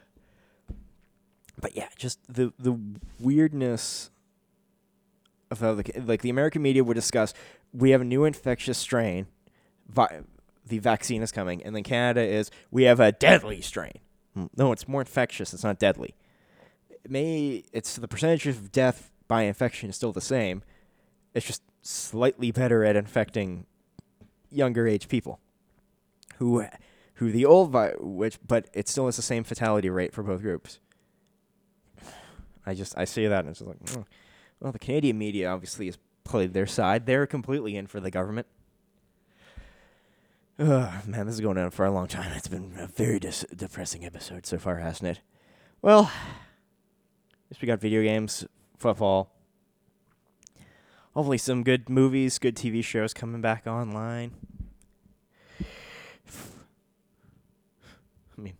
but 1.60 1.76
yeah, 1.76 1.88
just 1.97 2.20
the 2.32 2.53
the 2.60 2.78
weirdness 3.20 4.12
of 5.49 5.60
how 5.60 5.74
the 5.74 5.84
like 6.05 6.22
the 6.22 6.30
American 6.30 6.62
media 6.62 6.84
would 6.84 6.93
discuss. 6.93 7.34
We 7.74 7.91
have 7.91 8.01
a 8.01 8.05
new 8.05 8.24
infectious 8.26 8.78
strain. 8.78 9.28
Vi- 9.89 10.22
the 10.66 10.80
vaccine 10.80 11.22
is 11.22 11.32
coming, 11.32 11.64
and 11.64 11.76
then 11.76 11.84
Canada 11.84 12.22
is 12.22 12.51
we 12.72 12.84
have 12.84 12.99
a 12.99 13.12
deadly 13.12 13.62
strain. 13.62 13.99
Hmm, 14.34 14.45
no, 14.55 14.72
it's 14.72 14.88
more 14.88 15.01
infectious. 15.01 15.53
It's 15.53 15.64
not 15.64 15.80
deadly. 15.80 16.14
It 16.89 17.10
may 17.10 17.64
it's 17.74 17.95
the 17.95 18.08
percentage 18.08 18.45
of 18.47 18.72
death 18.72 19.12
by 19.28 19.43
infection 19.43 19.89
is 19.89 19.95
still 19.95 20.14
the 20.14 20.22
same, 20.22 20.62
it's 21.34 21.45
just 21.45 21.62
slightly 21.82 22.51
better 22.51 22.84
at 22.84 22.95
infecting 22.95 23.66
younger 24.49 24.88
age 24.88 25.08
people 25.08 25.39
who 26.38 26.64
who 27.18 27.32
the 27.32 27.45
old 27.45 27.72
vi- 27.72 27.93
which 27.99 28.39
but 28.47 28.68
it 28.74 28.88
still 28.88 29.05
has 29.05 29.15
the 29.15 29.22
same 29.22 29.43
fatality 29.43 29.89
rate 29.89 30.13
for 30.13 30.24
both 30.24 30.41
groups. 30.41 30.80
I 32.65 32.74
just 32.74 32.97
I 32.97 33.05
see 33.05 33.28
that 33.28 33.41
and 33.41 33.49
it's 33.49 33.59
just 33.59 33.68
like 33.70 33.84
mm. 33.86 34.05
well 34.59 34.72
the 34.72 34.80
Canadian 34.80 35.18
media 35.18 35.49
obviously 35.49 35.88
has 35.88 35.97
played 36.24 36.53
their 36.53 36.68
side. 36.68 37.05
They're 37.05 37.28
completely 37.28 37.76
in 37.76 37.88
for 37.88 37.99
the 37.99 38.11
government. 38.11 38.47
Ugh, 40.59 40.91
man, 41.07 41.26
this 41.26 41.36
is 41.36 41.41
going 41.41 41.57
on 41.57 41.72
for 41.72 41.86
a 41.86 41.91
long 41.91 42.07
time. 42.07 42.32
It's 42.34 42.47
been 42.47 42.74
a 42.78 42.88
very 42.88 43.20
dis- 43.20 43.45
depressing 43.55 44.05
episode 44.05 44.45
so 44.45 44.57
far, 44.57 44.78
hasn't 44.78 45.18
it? 45.18 45.22
Well, 45.82 46.11
guess 47.49 47.61
we 47.61 47.68
got 47.68 47.80
video 47.80 48.01
games, 48.01 48.45
football, 48.78 49.32
hopefully 51.13 51.38
some 51.38 51.63
good 51.63 51.89
movies, 51.89 52.39
good 52.39 52.55
TV 52.55 52.84
shows 52.84 53.13
coming 53.13 53.41
back 53.41 53.65
online. 53.65 54.34
I 58.38 58.42
mean, 58.42 58.54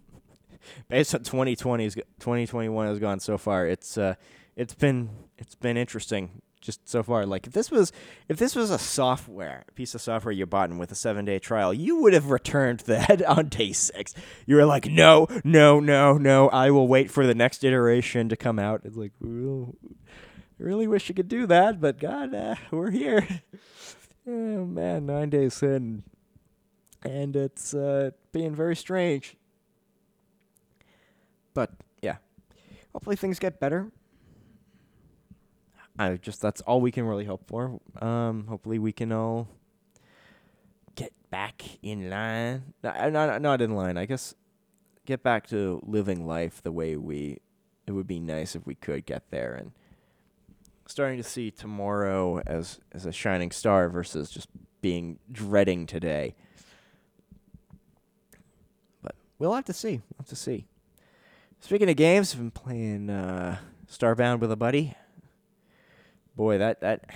based 0.90 1.14
on 1.14 1.22
2020's 1.22 1.96
2021 1.96 2.88
has 2.88 3.00
gone 3.00 3.20
so 3.20 3.38
far, 3.38 3.68
it's 3.68 3.98
uh, 3.98 4.16
it's 4.56 4.74
been 4.74 5.10
it's 5.38 5.56
been 5.56 5.78
interesting 5.78 6.42
just 6.62 6.88
so 6.88 7.04
far. 7.04 7.26
Like 7.26 7.48
if 7.48 7.54
this 7.54 7.72
was 7.72 7.92
if 8.28 8.38
this 8.38 8.56
was 8.56 8.72
a 8.72 8.80
software 8.80 9.64
a 9.68 9.72
piece 9.72 9.96
of 9.96 10.02
software 10.02 10.32
you 10.32 10.46
bought 10.46 10.70
and 10.70 10.80
with 10.80 10.92
a 10.92 10.96
seven 10.96 11.26
day 11.26 11.40
trial, 11.40 11.74
you 11.74 12.02
would 12.02 12.14
have 12.14 12.30
returned 12.30 12.80
that 12.88 13.24
on 13.26 13.50
day 13.50 13.72
six. 13.72 14.14
You 14.46 14.56
were 14.56 14.66
like, 14.66 14.88
no, 14.88 15.28
no, 15.44 15.80
no, 15.80 16.18
no. 16.18 16.50
I 16.50 16.72
will 16.72 16.88
wait 16.88 17.12
for 17.12 17.26
the 17.26 17.36
next 17.36 17.64
iteration 17.64 18.30
to 18.30 18.36
come 18.36 18.60
out. 18.60 18.82
It's 18.84 18.98
like, 18.98 19.14
well, 19.20 19.76
really 20.60 20.88
wish 20.88 21.10
you 21.10 21.16
could 21.16 21.30
do 21.30 21.46
that, 21.48 21.80
but 21.80 22.00
God, 22.00 22.34
uh, 22.34 22.56
we're 22.72 22.92
here. 22.92 23.28
oh 24.28 24.66
man, 24.66 25.06
nine 25.06 25.30
days 25.30 25.62
in, 25.62 26.04
and 27.04 27.36
it's 27.36 27.74
uh, 27.74 28.12
being 28.32 28.56
very 28.56 28.76
strange. 28.76 29.38
But 31.58 31.72
yeah, 32.04 32.18
hopefully 32.94 33.16
things 33.16 33.40
get 33.40 33.60
better. 33.60 33.92
I 35.98 36.14
just 36.18 36.40
that's 36.40 36.62
all 36.62 36.82
we 36.82 36.92
can 36.92 37.04
really 37.06 37.26
hope 37.26 37.48
for. 37.48 37.80
Um, 38.00 38.46
hopefully 38.46 38.78
we 38.78 38.92
can 38.92 39.12
all 39.12 39.48
get 40.94 41.14
back 41.32 41.64
in 41.82 42.12
line. 42.12 42.76
Not 42.84 43.12
not 43.12 43.42
not 43.42 43.62
in 43.64 43.76
line. 43.76 43.98
I 43.98 44.06
guess 44.06 44.36
get 45.08 45.24
back 45.24 45.48
to 45.48 45.82
living 45.84 46.28
life 46.28 46.62
the 46.62 46.72
way 46.72 46.96
we. 46.96 47.40
It 47.88 47.94
would 47.94 48.06
be 48.06 48.20
nice 48.20 48.56
if 48.56 48.68
we 48.68 48.76
could 48.76 49.08
get 49.08 49.32
there 49.32 49.56
and 49.56 49.72
starting 50.86 51.18
to 51.18 51.24
see 51.24 51.50
tomorrow 51.50 52.40
as 52.46 52.82
as 52.92 53.08
a 53.08 53.12
shining 53.12 53.50
star 53.50 53.90
versus 53.90 54.30
just 54.30 54.50
being 54.82 55.18
dreading 55.32 55.88
today. 55.88 56.36
But 59.02 59.16
we'll 59.40 59.56
have 59.56 59.66
to 59.66 59.74
see. 59.74 60.02
We'll 60.12 60.20
have 60.20 60.28
to 60.28 60.36
see. 60.36 60.68
Speaking 61.60 61.90
of 61.90 61.96
games, 61.96 62.34
I've 62.34 62.40
been 62.40 62.52
playing 62.52 63.10
uh, 63.10 63.58
Starbound 63.90 64.40
with 64.40 64.52
a 64.52 64.56
buddy. 64.56 64.96
Boy, 66.36 66.58
that 66.60 66.82
that 66.82 67.10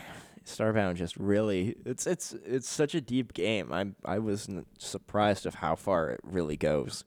Starbound 0.45 0.95
just 0.95 1.15
really 1.17 1.75
it's 1.85 2.07
it's 2.07 2.33
it's 2.45 2.67
such 2.67 2.95
a 2.95 3.01
deep 3.01 3.33
game. 3.33 3.71
I'm 3.71 3.95
I 4.03 4.19
was 4.19 4.49
surprised 4.77 5.45
of 5.45 5.55
how 5.55 5.75
far 5.75 6.09
it 6.09 6.19
really 6.23 6.57
goes. 6.57 7.03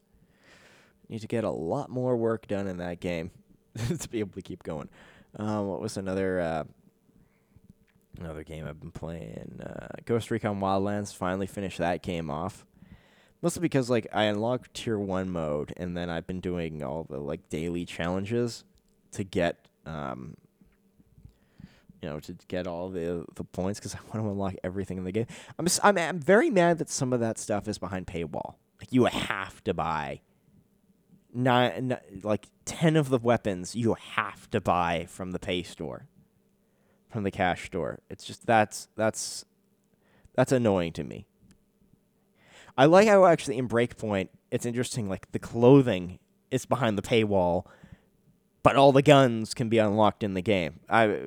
Need 1.08 1.20
to 1.20 1.26
get 1.26 1.44
a 1.44 1.50
lot 1.50 1.90
more 1.90 2.16
work 2.16 2.46
done 2.46 2.66
in 2.66 2.78
that 2.78 3.00
game 3.00 3.30
to 3.98 4.08
be 4.08 4.20
able 4.20 4.34
to 4.34 4.42
keep 4.42 4.62
going. 4.62 4.88
Um, 5.36 5.66
what 5.66 5.80
was 5.80 5.96
another 5.96 6.40
uh, 6.40 6.64
another 8.18 8.44
game 8.44 8.66
I've 8.66 8.80
been 8.80 8.92
playing? 8.92 9.60
Uh, 9.60 9.88
Ghost 10.04 10.30
Recon 10.30 10.60
Wildlands. 10.60 11.14
Finally 11.14 11.48
finished 11.48 11.78
that 11.78 12.02
game 12.02 12.30
off. 12.30 12.64
Mostly 13.44 13.60
because 13.60 13.90
like 13.90 14.06
I 14.10 14.24
unlocked 14.24 14.72
tier 14.72 14.98
one 14.98 15.28
mode, 15.28 15.74
and 15.76 15.94
then 15.94 16.08
I've 16.08 16.26
been 16.26 16.40
doing 16.40 16.82
all 16.82 17.04
the 17.04 17.18
like 17.18 17.50
daily 17.50 17.84
challenges 17.84 18.64
to 19.12 19.22
get 19.22 19.68
um, 19.84 20.38
you 22.00 22.08
know, 22.08 22.20
to 22.20 22.34
get 22.48 22.66
all 22.66 22.88
the 22.88 23.26
the 23.34 23.44
points 23.44 23.78
because 23.78 23.94
I 23.94 23.98
want 24.04 24.24
to 24.24 24.30
unlock 24.30 24.54
everything 24.64 24.96
in 24.96 25.04
the 25.04 25.12
game. 25.12 25.26
I'm 25.58 25.66
just, 25.66 25.78
I'm 25.84 25.98
I'm 25.98 26.20
very 26.20 26.48
mad 26.48 26.78
that 26.78 26.88
some 26.88 27.12
of 27.12 27.20
that 27.20 27.36
stuff 27.36 27.68
is 27.68 27.76
behind 27.76 28.06
paywall. 28.06 28.54
Like 28.80 28.90
you 28.90 29.04
have 29.04 29.62
to 29.64 29.74
buy 29.74 30.22
nine, 31.34 31.98
like 32.22 32.46
ten 32.64 32.96
of 32.96 33.10
the 33.10 33.18
weapons 33.18 33.76
you 33.76 33.92
have 33.92 34.48
to 34.52 34.60
buy 34.62 35.04
from 35.06 35.32
the 35.32 35.38
pay 35.38 35.62
store, 35.62 36.06
from 37.10 37.24
the 37.24 37.30
cash 37.30 37.66
store. 37.66 37.98
It's 38.08 38.24
just 38.24 38.46
that's 38.46 38.88
that's 38.96 39.44
that's 40.34 40.50
annoying 40.50 40.92
to 40.92 41.04
me. 41.04 41.26
I 42.76 42.86
like 42.86 43.08
how 43.08 43.24
actually 43.26 43.58
in 43.58 43.68
Breakpoint 43.68 44.28
it's 44.50 44.66
interesting. 44.66 45.08
Like 45.08 45.30
the 45.32 45.38
clothing 45.38 46.18
is 46.50 46.64
behind 46.64 46.96
the 46.96 47.02
paywall, 47.02 47.66
but 48.62 48.76
all 48.76 48.92
the 48.92 49.02
guns 49.02 49.52
can 49.52 49.68
be 49.68 49.78
unlocked 49.78 50.22
in 50.22 50.34
the 50.34 50.42
game. 50.42 50.80
I 50.88 51.18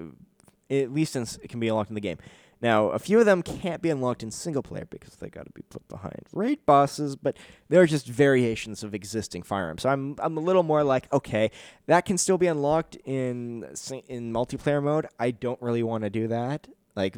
at 0.69 0.93
least 0.93 1.15
in, 1.15 1.23
it 1.41 1.49
can 1.49 1.59
be 1.59 1.67
unlocked 1.67 1.89
in 1.89 1.95
the 1.95 2.01
game. 2.01 2.17
Now, 2.59 2.87
a 2.87 2.97
few 2.97 3.19
of 3.19 3.25
them 3.25 3.43
can't 3.43 3.81
be 3.81 3.89
unlocked 3.89 4.23
in 4.23 4.31
single 4.31 4.63
player 4.63 4.87
because 4.89 5.15
they 5.17 5.29
got 5.29 5.45
to 5.45 5.51
be 5.51 5.61
put 5.63 5.87
behind 5.87 6.21
raid 6.33 6.65
bosses, 6.65 7.15
but 7.15 7.37
they're 7.69 7.85
just 7.85 8.07
variations 8.07 8.83
of 8.83 8.95
existing 8.95 9.43
firearms. 9.43 9.83
So 9.83 9.89
I'm 9.89 10.15
I'm 10.19 10.37
a 10.37 10.41
little 10.41 10.63
more 10.63 10.83
like, 10.83 11.11
okay, 11.13 11.51
that 11.85 12.05
can 12.05 12.17
still 12.17 12.37
be 12.37 12.47
unlocked 12.47 12.95
in 13.05 13.63
in 14.07 14.33
multiplayer 14.33 14.81
mode. 14.81 15.07
I 15.19 15.31
don't 15.31 15.61
really 15.61 15.83
want 15.83 16.03
to 16.03 16.09
do 16.09 16.27
that. 16.29 16.67
Like 16.95 17.15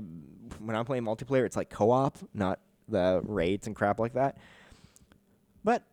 when 0.59 0.75
I'm 0.75 0.85
playing 0.85 1.03
multiplayer, 1.03 1.45
it's 1.45 1.55
like 1.55 1.69
co-op, 1.69 2.17
not 2.33 2.59
the 2.89 3.21
raids 3.23 3.67
and 3.67 3.75
crap 3.75 3.99
like 3.99 4.13
that. 4.13 4.37
But 5.63 5.83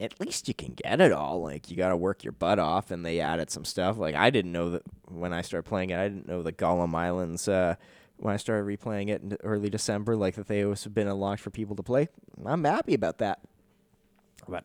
at 0.00 0.20
least 0.20 0.48
you 0.48 0.54
can 0.54 0.74
get 0.74 1.00
it 1.00 1.12
all. 1.12 1.42
Like 1.42 1.70
you 1.70 1.76
got 1.76 1.88
to 1.88 1.96
work 1.96 2.24
your 2.24 2.32
butt 2.32 2.58
off, 2.58 2.90
and 2.90 3.04
they 3.04 3.20
added 3.20 3.50
some 3.50 3.64
stuff. 3.64 3.98
Like 3.98 4.14
I 4.14 4.30
didn't 4.30 4.52
know 4.52 4.70
that 4.70 4.82
when 5.06 5.32
I 5.32 5.42
started 5.42 5.68
playing 5.68 5.90
it, 5.90 5.98
I 5.98 6.08
didn't 6.08 6.28
know 6.28 6.42
the 6.42 6.52
Golem 6.52 6.94
Islands. 6.94 7.48
Uh, 7.48 7.76
when 8.18 8.34
I 8.34 8.36
started 8.36 8.66
replaying 8.66 9.10
it 9.10 9.22
in 9.22 9.36
early 9.44 9.70
December, 9.70 10.16
like 10.16 10.34
that 10.34 10.48
they 10.48 10.58
have 10.58 10.94
been 10.94 11.06
unlocked 11.06 11.40
for 11.40 11.50
people 11.50 11.76
to 11.76 11.82
play. 11.82 12.08
I'm 12.44 12.64
happy 12.64 12.94
about 12.94 13.18
that. 13.18 13.40
But 14.48 14.64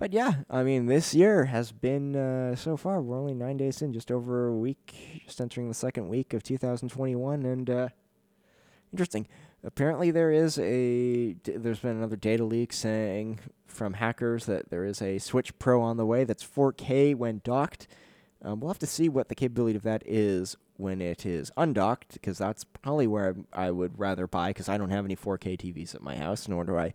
but 0.00 0.12
yeah, 0.12 0.36
I 0.48 0.62
mean, 0.62 0.86
this 0.86 1.14
year 1.14 1.44
has 1.44 1.72
been 1.72 2.16
uh, 2.16 2.56
so 2.56 2.76
far. 2.76 3.02
We're 3.02 3.18
only 3.18 3.34
nine 3.34 3.58
days 3.58 3.82
in, 3.82 3.92
just 3.92 4.10
over 4.10 4.48
a 4.48 4.56
week, 4.56 5.22
just 5.26 5.40
entering 5.40 5.68
the 5.68 5.74
second 5.74 6.08
week 6.08 6.32
of 6.32 6.42
2021, 6.42 7.44
and 7.44 7.68
uh, 7.70 7.88
interesting. 8.92 9.28
Apparently, 9.62 10.10
there 10.10 10.30
is 10.30 10.58
a 10.58 11.34
there's 11.44 11.80
been 11.80 11.96
another 11.96 12.16
data 12.16 12.44
leak 12.44 12.72
saying 12.72 13.40
from 13.66 13.94
hackers 13.94 14.46
that 14.46 14.70
there 14.70 14.84
is 14.84 15.02
a 15.02 15.18
Switch 15.18 15.56
Pro 15.58 15.82
on 15.82 15.98
the 15.98 16.06
way 16.06 16.24
that's 16.24 16.44
4K 16.44 17.14
when 17.14 17.40
docked. 17.44 17.86
Um, 18.42 18.60
we'll 18.60 18.70
have 18.70 18.78
to 18.78 18.86
see 18.86 19.10
what 19.10 19.28
the 19.28 19.34
capability 19.34 19.76
of 19.76 19.82
that 19.82 20.02
is 20.06 20.56
when 20.78 21.02
it 21.02 21.26
is 21.26 21.52
undocked, 21.58 22.14
because 22.14 22.38
that's 22.38 22.64
probably 22.64 23.06
where 23.06 23.36
I, 23.52 23.70
would 23.70 23.98
rather 23.98 24.26
buy, 24.26 24.48
because 24.48 24.70
I 24.70 24.78
don't 24.78 24.88
have 24.88 25.04
any 25.04 25.14
4K 25.14 25.58
TVs 25.58 25.94
at 25.94 26.00
my 26.00 26.16
house, 26.16 26.48
nor 26.48 26.64
do 26.64 26.78
I. 26.78 26.94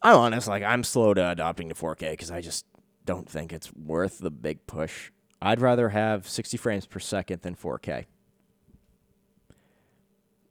I'm 0.00 0.16
honest, 0.16 0.46
like 0.46 0.62
I'm 0.62 0.84
slow 0.84 1.14
to 1.14 1.30
adopting 1.30 1.68
to 1.68 1.74
4K 1.74 2.12
because 2.12 2.30
I 2.30 2.40
just 2.40 2.64
don't 3.04 3.28
think 3.28 3.52
it's 3.52 3.74
worth 3.74 4.20
the 4.20 4.30
big 4.30 4.64
push. 4.68 5.10
I'd 5.42 5.60
rather 5.60 5.88
have 5.88 6.28
60 6.28 6.56
frames 6.56 6.86
per 6.86 7.00
second 7.00 7.42
than 7.42 7.56
4K 7.56 8.04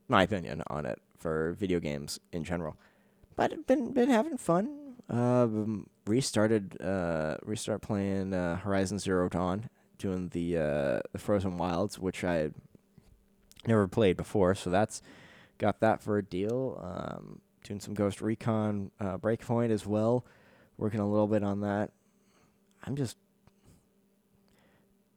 my 0.08 0.24
opinion 0.24 0.64
on 0.68 0.86
it 0.86 1.02
for 1.18 1.54
video 1.54 1.80
games 1.80 2.20
in 2.32 2.44
general. 2.44 2.78
But 3.36 3.68
been 3.68 3.92
been 3.94 4.10
having 4.10 4.38
fun. 4.38 4.96
Uh, 5.10 5.48
restarted 6.06 6.82
uh, 6.82 7.38
restart 7.44 7.82
playing 7.82 8.34
uh, 8.34 8.58
Horizon 8.58 9.00
Zero 9.00 9.30
Dawn, 9.30 9.70
doing 9.98 10.30
the 10.30 10.58
uh, 10.58 11.00
the 11.12 11.20
Frozen 11.20 11.58
Wilds, 11.58 12.00
which 12.00 12.24
I 12.24 12.50
never 13.68 13.88
played 13.88 14.18
before. 14.18 14.56
So 14.56 14.70
that's 14.70 15.02
got 15.58 15.80
that 15.82 16.02
for 16.02 16.18
a 16.18 16.24
deal. 16.24 16.80
Um, 16.82 17.42
doing 17.64 17.80
some 17.80 17.94
Ghost 17.94 18.22
Recon 18.22 18.92
uh, 19.00 19.18
Breakpoint 19.18 19.70
as 19.70 19.86
well. 19.86 20.26
Working 20.78 21.00
a 21.00 21.10
little 21.10 21.28
bit 21.28 21.44
on 21.44 21.62
that. 21.62 21.92
I'm 22.84 22.96
just 22.96 23.18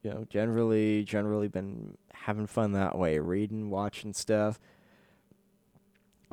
you 0.03 0.11
know 0.11 0.27
generally 0.29 1.05
generally 1.05 1.49
been 1.49 1.97
having 2.13 2.47
fun 2.47 2.73
that 2.73 2.99
way, 2.99 3.19
reading, 3.19 3.71
watching 3.71 4.13
stuff 4.13 4.61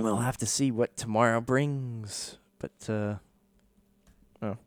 we'll 0.05 0.17
have 0.17 0.37
to 0.37 0.45
see 0.45 0.71
what 0.71 0.95
tomorrow 0.95 1.41
brings. 1.41 2.37
But 2.59 2.89
uh, 2.89 3.15
oh, 4.41 4.57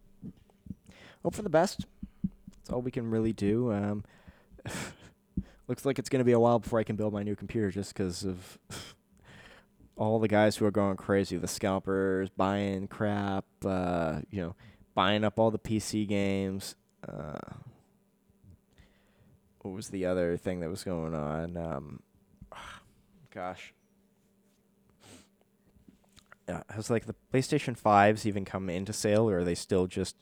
hope 1.23 1.35
for 1.35 1.43
the 1.43 1.49
best. 1.49 1.87
That's 2.23 2.71
all 2.71 2.83
we 2.83 2.91
can 2.91 3.11
really 3.11 3.33
do. 3.33 3.73
Um, 3.73 4.05
looks 5.69 5.85
like 5.85 5.99
it's 5.99 6.09
going 6.09 6.21
to 6.21 6.25
be 6.25 6.33
a 6.33 6.41
while 6.41 6.59
before 6.59 6.79
I 6.79 6.85
can 6.85 6.97
build 6.97 7.13
my 7.13 7.23
new 7.23 7.37
computer, 7.37 7.71
just 7.71 7.95
because 7.95 8.25
of 8.25 8.59
all 9.97 10.19
the 10.19 10.29
guys 10.29 10.57
who 10.57 10.67
are 10.67 10.71
going 10.71 10.97
crazy. 10.97 11.37
The 11.37 11.49
scalpers 11.49 12.29
buying 12.31 12.89
crap. 12.89 13.45
Uh, 13.65 14.21
you 14.31 14.43
know, 14.43 14.57
buying 14.95 15.25
up 15.25 15.39
all 15.39 15.51
the 15.51 15.59
PC 15.59 16.07
games. 16.09 16.75
Uh, 17.07 17.39
what 19.61 19.75
was 19.75 19.89
the 19.89 20.07
other 20.07 20.37
thing 20.37 20.61
that 20.61 20.71
was 20.71 20.85
going 20.85 21.15
on? 21.15 21.57
Um, 21.57 22.01
gosh 23.35 23.75
uh, 26.51 26.63
has 26.71 26.91
like 26.91 27.07
the 27.07 27.15
PlayStation 27.33 27.79
5s 27.79 28.27
even 28.27 28.45
come 28.45 28.69
into 28.69 28.93
sale 28.93 29.29
or 29.29 29.39
are 29.39 29.45
they 29.45 29.55
still 29.55 29.87
just 29.87 30.17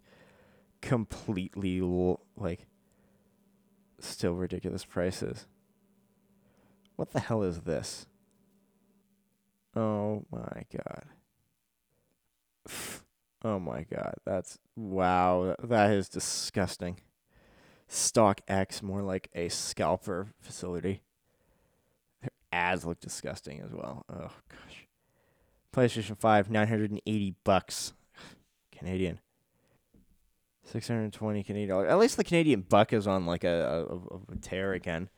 completely 0.81 1.81
like 2.37 2.67
still 4.01 4.35
ridiculous 4.35 4.85
prices? 4.85 5.47
What 6.97 7.13
the 7.13 7.21
hell 7.21 7.43
is 7.43 7.61
this? 7.61 8.07
Oh 9.75 10.25
my 10.31 10.65
god. 10.73 11.05
Oh 13.45 13.59
my 13.59 13.85
god. 13.85 14.15
That's 14.25 14.59
wow. 14.75 15.55
That 15.63 15.93
is 15.93 16.09
disgusting. 16.09 16.99
StockX 17.89 18.83
more 18.83 19.03
like 19.03 19.31
a 19.35 19.49
scalper 19.49 20.29
facility. 20.41 21.03
Their 22.21 22.31
ads 22.53 22.85
look 22.85 23.01
disgusting 23.01 23.61
as 23.61 23.73
well. 23.73 24.05
Oh 24.13 24.33
gosh. 24.49 24.68
PlayStation 25.79 26.19
5, 26.19 26.51
980 26.51 27.35
bucks 27.45 27.93
Canadian. 28.77 29.21
620 30.65 31.45
Canadian 31.45 31.69
dollars. 31.71 31.91
At 31.91 31.99
least 31.99 32.17
the 32.17 32.25
Canadian 32.25 32.63
buck 32.63 32.93
is 32.93 33.07
on 33.07 33.27
like 33.27 33.45
a, 33.45 33.87
a, 33.89 34.33
a 34.33 34.37
tear 34.41 34.73
again. 34.73 35.09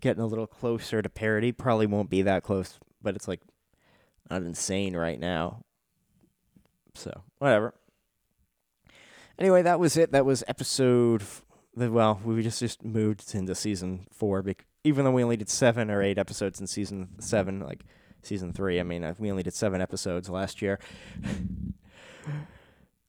Getting 0.00 0.22
a 0.22 0.26
little 0.26 0.46
closer 0.46 1.02
to 1.02 1.08
parity. 1.08 1.52
Probably 1.52 1.86
won't 1.86 2.10
be 2.10 2.22
that 2.22 2.42
close, 2.42 2.78
but 3.02 3.14
it's 3.14 3.28
like 3.28 3.40
not 4.30 4.42
insane 4.42 4.96
right 4.96 5.20
now. 5.20 5.62
So, 6.94 7.22
whatever. 7.38 7.74
Anyway, 9.38 9.62
that 9.62 9.78
was 9.78 9.96
it. 9.96 10.12
That 10.12 10.24
was 10.24 10.42
episode. 10.48 11.22
Well, 11.76 12.20
we 12.24 12.42
just 12.42 12.60
just 12.60 12.84
moved 12.84 13.34
into 13.34 13.54
season 13.54 14.06
four, 14.10 14.42
even 14.82 15.04
though 15.04 15.10
we 15.10 15.22
only 15.22 15.36
did 15.36 15.48
seven 15.50 15.90
or 15.90 16.02
eight 16.02 16.18
episodes 16.18 16.58
in 16.58 16.66
season 16.66 17.20
seven. 17.20 17.60
Like 17.60 17.84
season 18.26 18.52
three. 18.52 18.80
I 18.80 18.82
mean, 18.82 19.04
uh, 19.04 19.14
we 19.18 19.30
only 19.30 19.42
did 19.42 19.54
seven 19.54 19.80
episodes 19.80 20.28
last 20.28 20.60
year. 20.62 20.78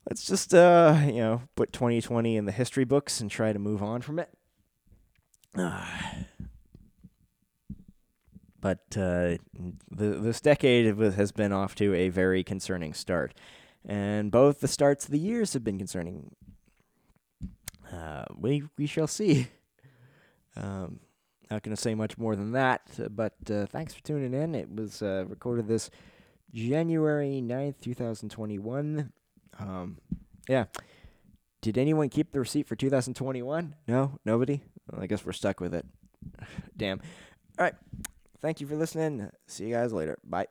Let's 0.09 0.26
just, 0.26 0.53
uh, 0.53 0.99
you 1.05 1.13
know, 1.13 1.41
put 1.55 1.74
2020 1.74 2.38
in 2.38 2.45
the 2.45 2.51
history 2.51 2.86
books 2.86 3.20
and 3.22 3.32
try 3.32 3.51
to 3.51 3.59
move 3.59 3.82
on 3.82 4.01
from 4.01 4.20
it. 4.20 4.30
but 8.61 8.80
uh, 8.97 9.38
the, 9.91 10.20
this 10.20 10.41
decade 10.41 10.95
has 10.97 11.32
been 11.32 11.51
off 11.51 11.76
to 11.76 11.93
a 11.95 12.09
very 12.09 12.43
concerning 12.43 12.93
start. 12.93 13.34
And 13.88 14.32
both 14.32 14.59
the 14.59 14.68
starts 14.68 15.05
of 15.05 15.11
the 15.11 15.20
years 15.20 15.53
have 15.53 15.63
been 15.63 15.78
concerning. 15.78 16.36
Uh, 17.91 18.26
we 18.36 18.63
we 18.78 18.88
shall 18.88 19.07
see. 19.07 19.47
Um, 20.57 21.01
not 21.50 21.64
going 21.64 21.76
to 21.76 21.82
say 21.82 21.96
much 21.96 22.18
more 22.18 22.36
than 22.36 22.52
that, 22.54 22.89
but 23.12 23.34
uh, 23.50 23.66
thanks 23.68 23.93
for 23.93 24.02
tuning 24.04 24.34
in. 24.34 24.56
It 24.56 24.74
was 24.74 25.02
uh, 25.02 25.26
recorded 25.28 25.68
this 25.68 25.89
January 26.54 27.41
9th, 27.43 27.82
2021. 27.82 29.12
Um, 29.60 29.98
yeah. 30.48 30.66
Did 31.62 31.78
anyone 31.78 32.10
keep 32.10 32.32
the 32.32 32.39
receipt 32.39 32.68
for 32.68 32.76
2021? 32.76 33.76
No, 33.88 34.20
nobody. 34.24 34.62
Well, 34.91 35.02
I 35.02 35.08
guess 35.08 35.26
we're 35.26 35.34
stuck 35.34 35.60
with 35.60 35.74
it. 35.74 35.86
Damn. 36.78 37.02
All 37.58 37.66
right. 37.66 37.76
Thank 38.39 38.62
you 38.62 38.68
for 38.68 38.76
listening. 38.76 39.30
See 39.48 39.66
you 39.66 39.74
guys 39.74 39.91
later. 39.91 40.18
Bye. 40.24 40.48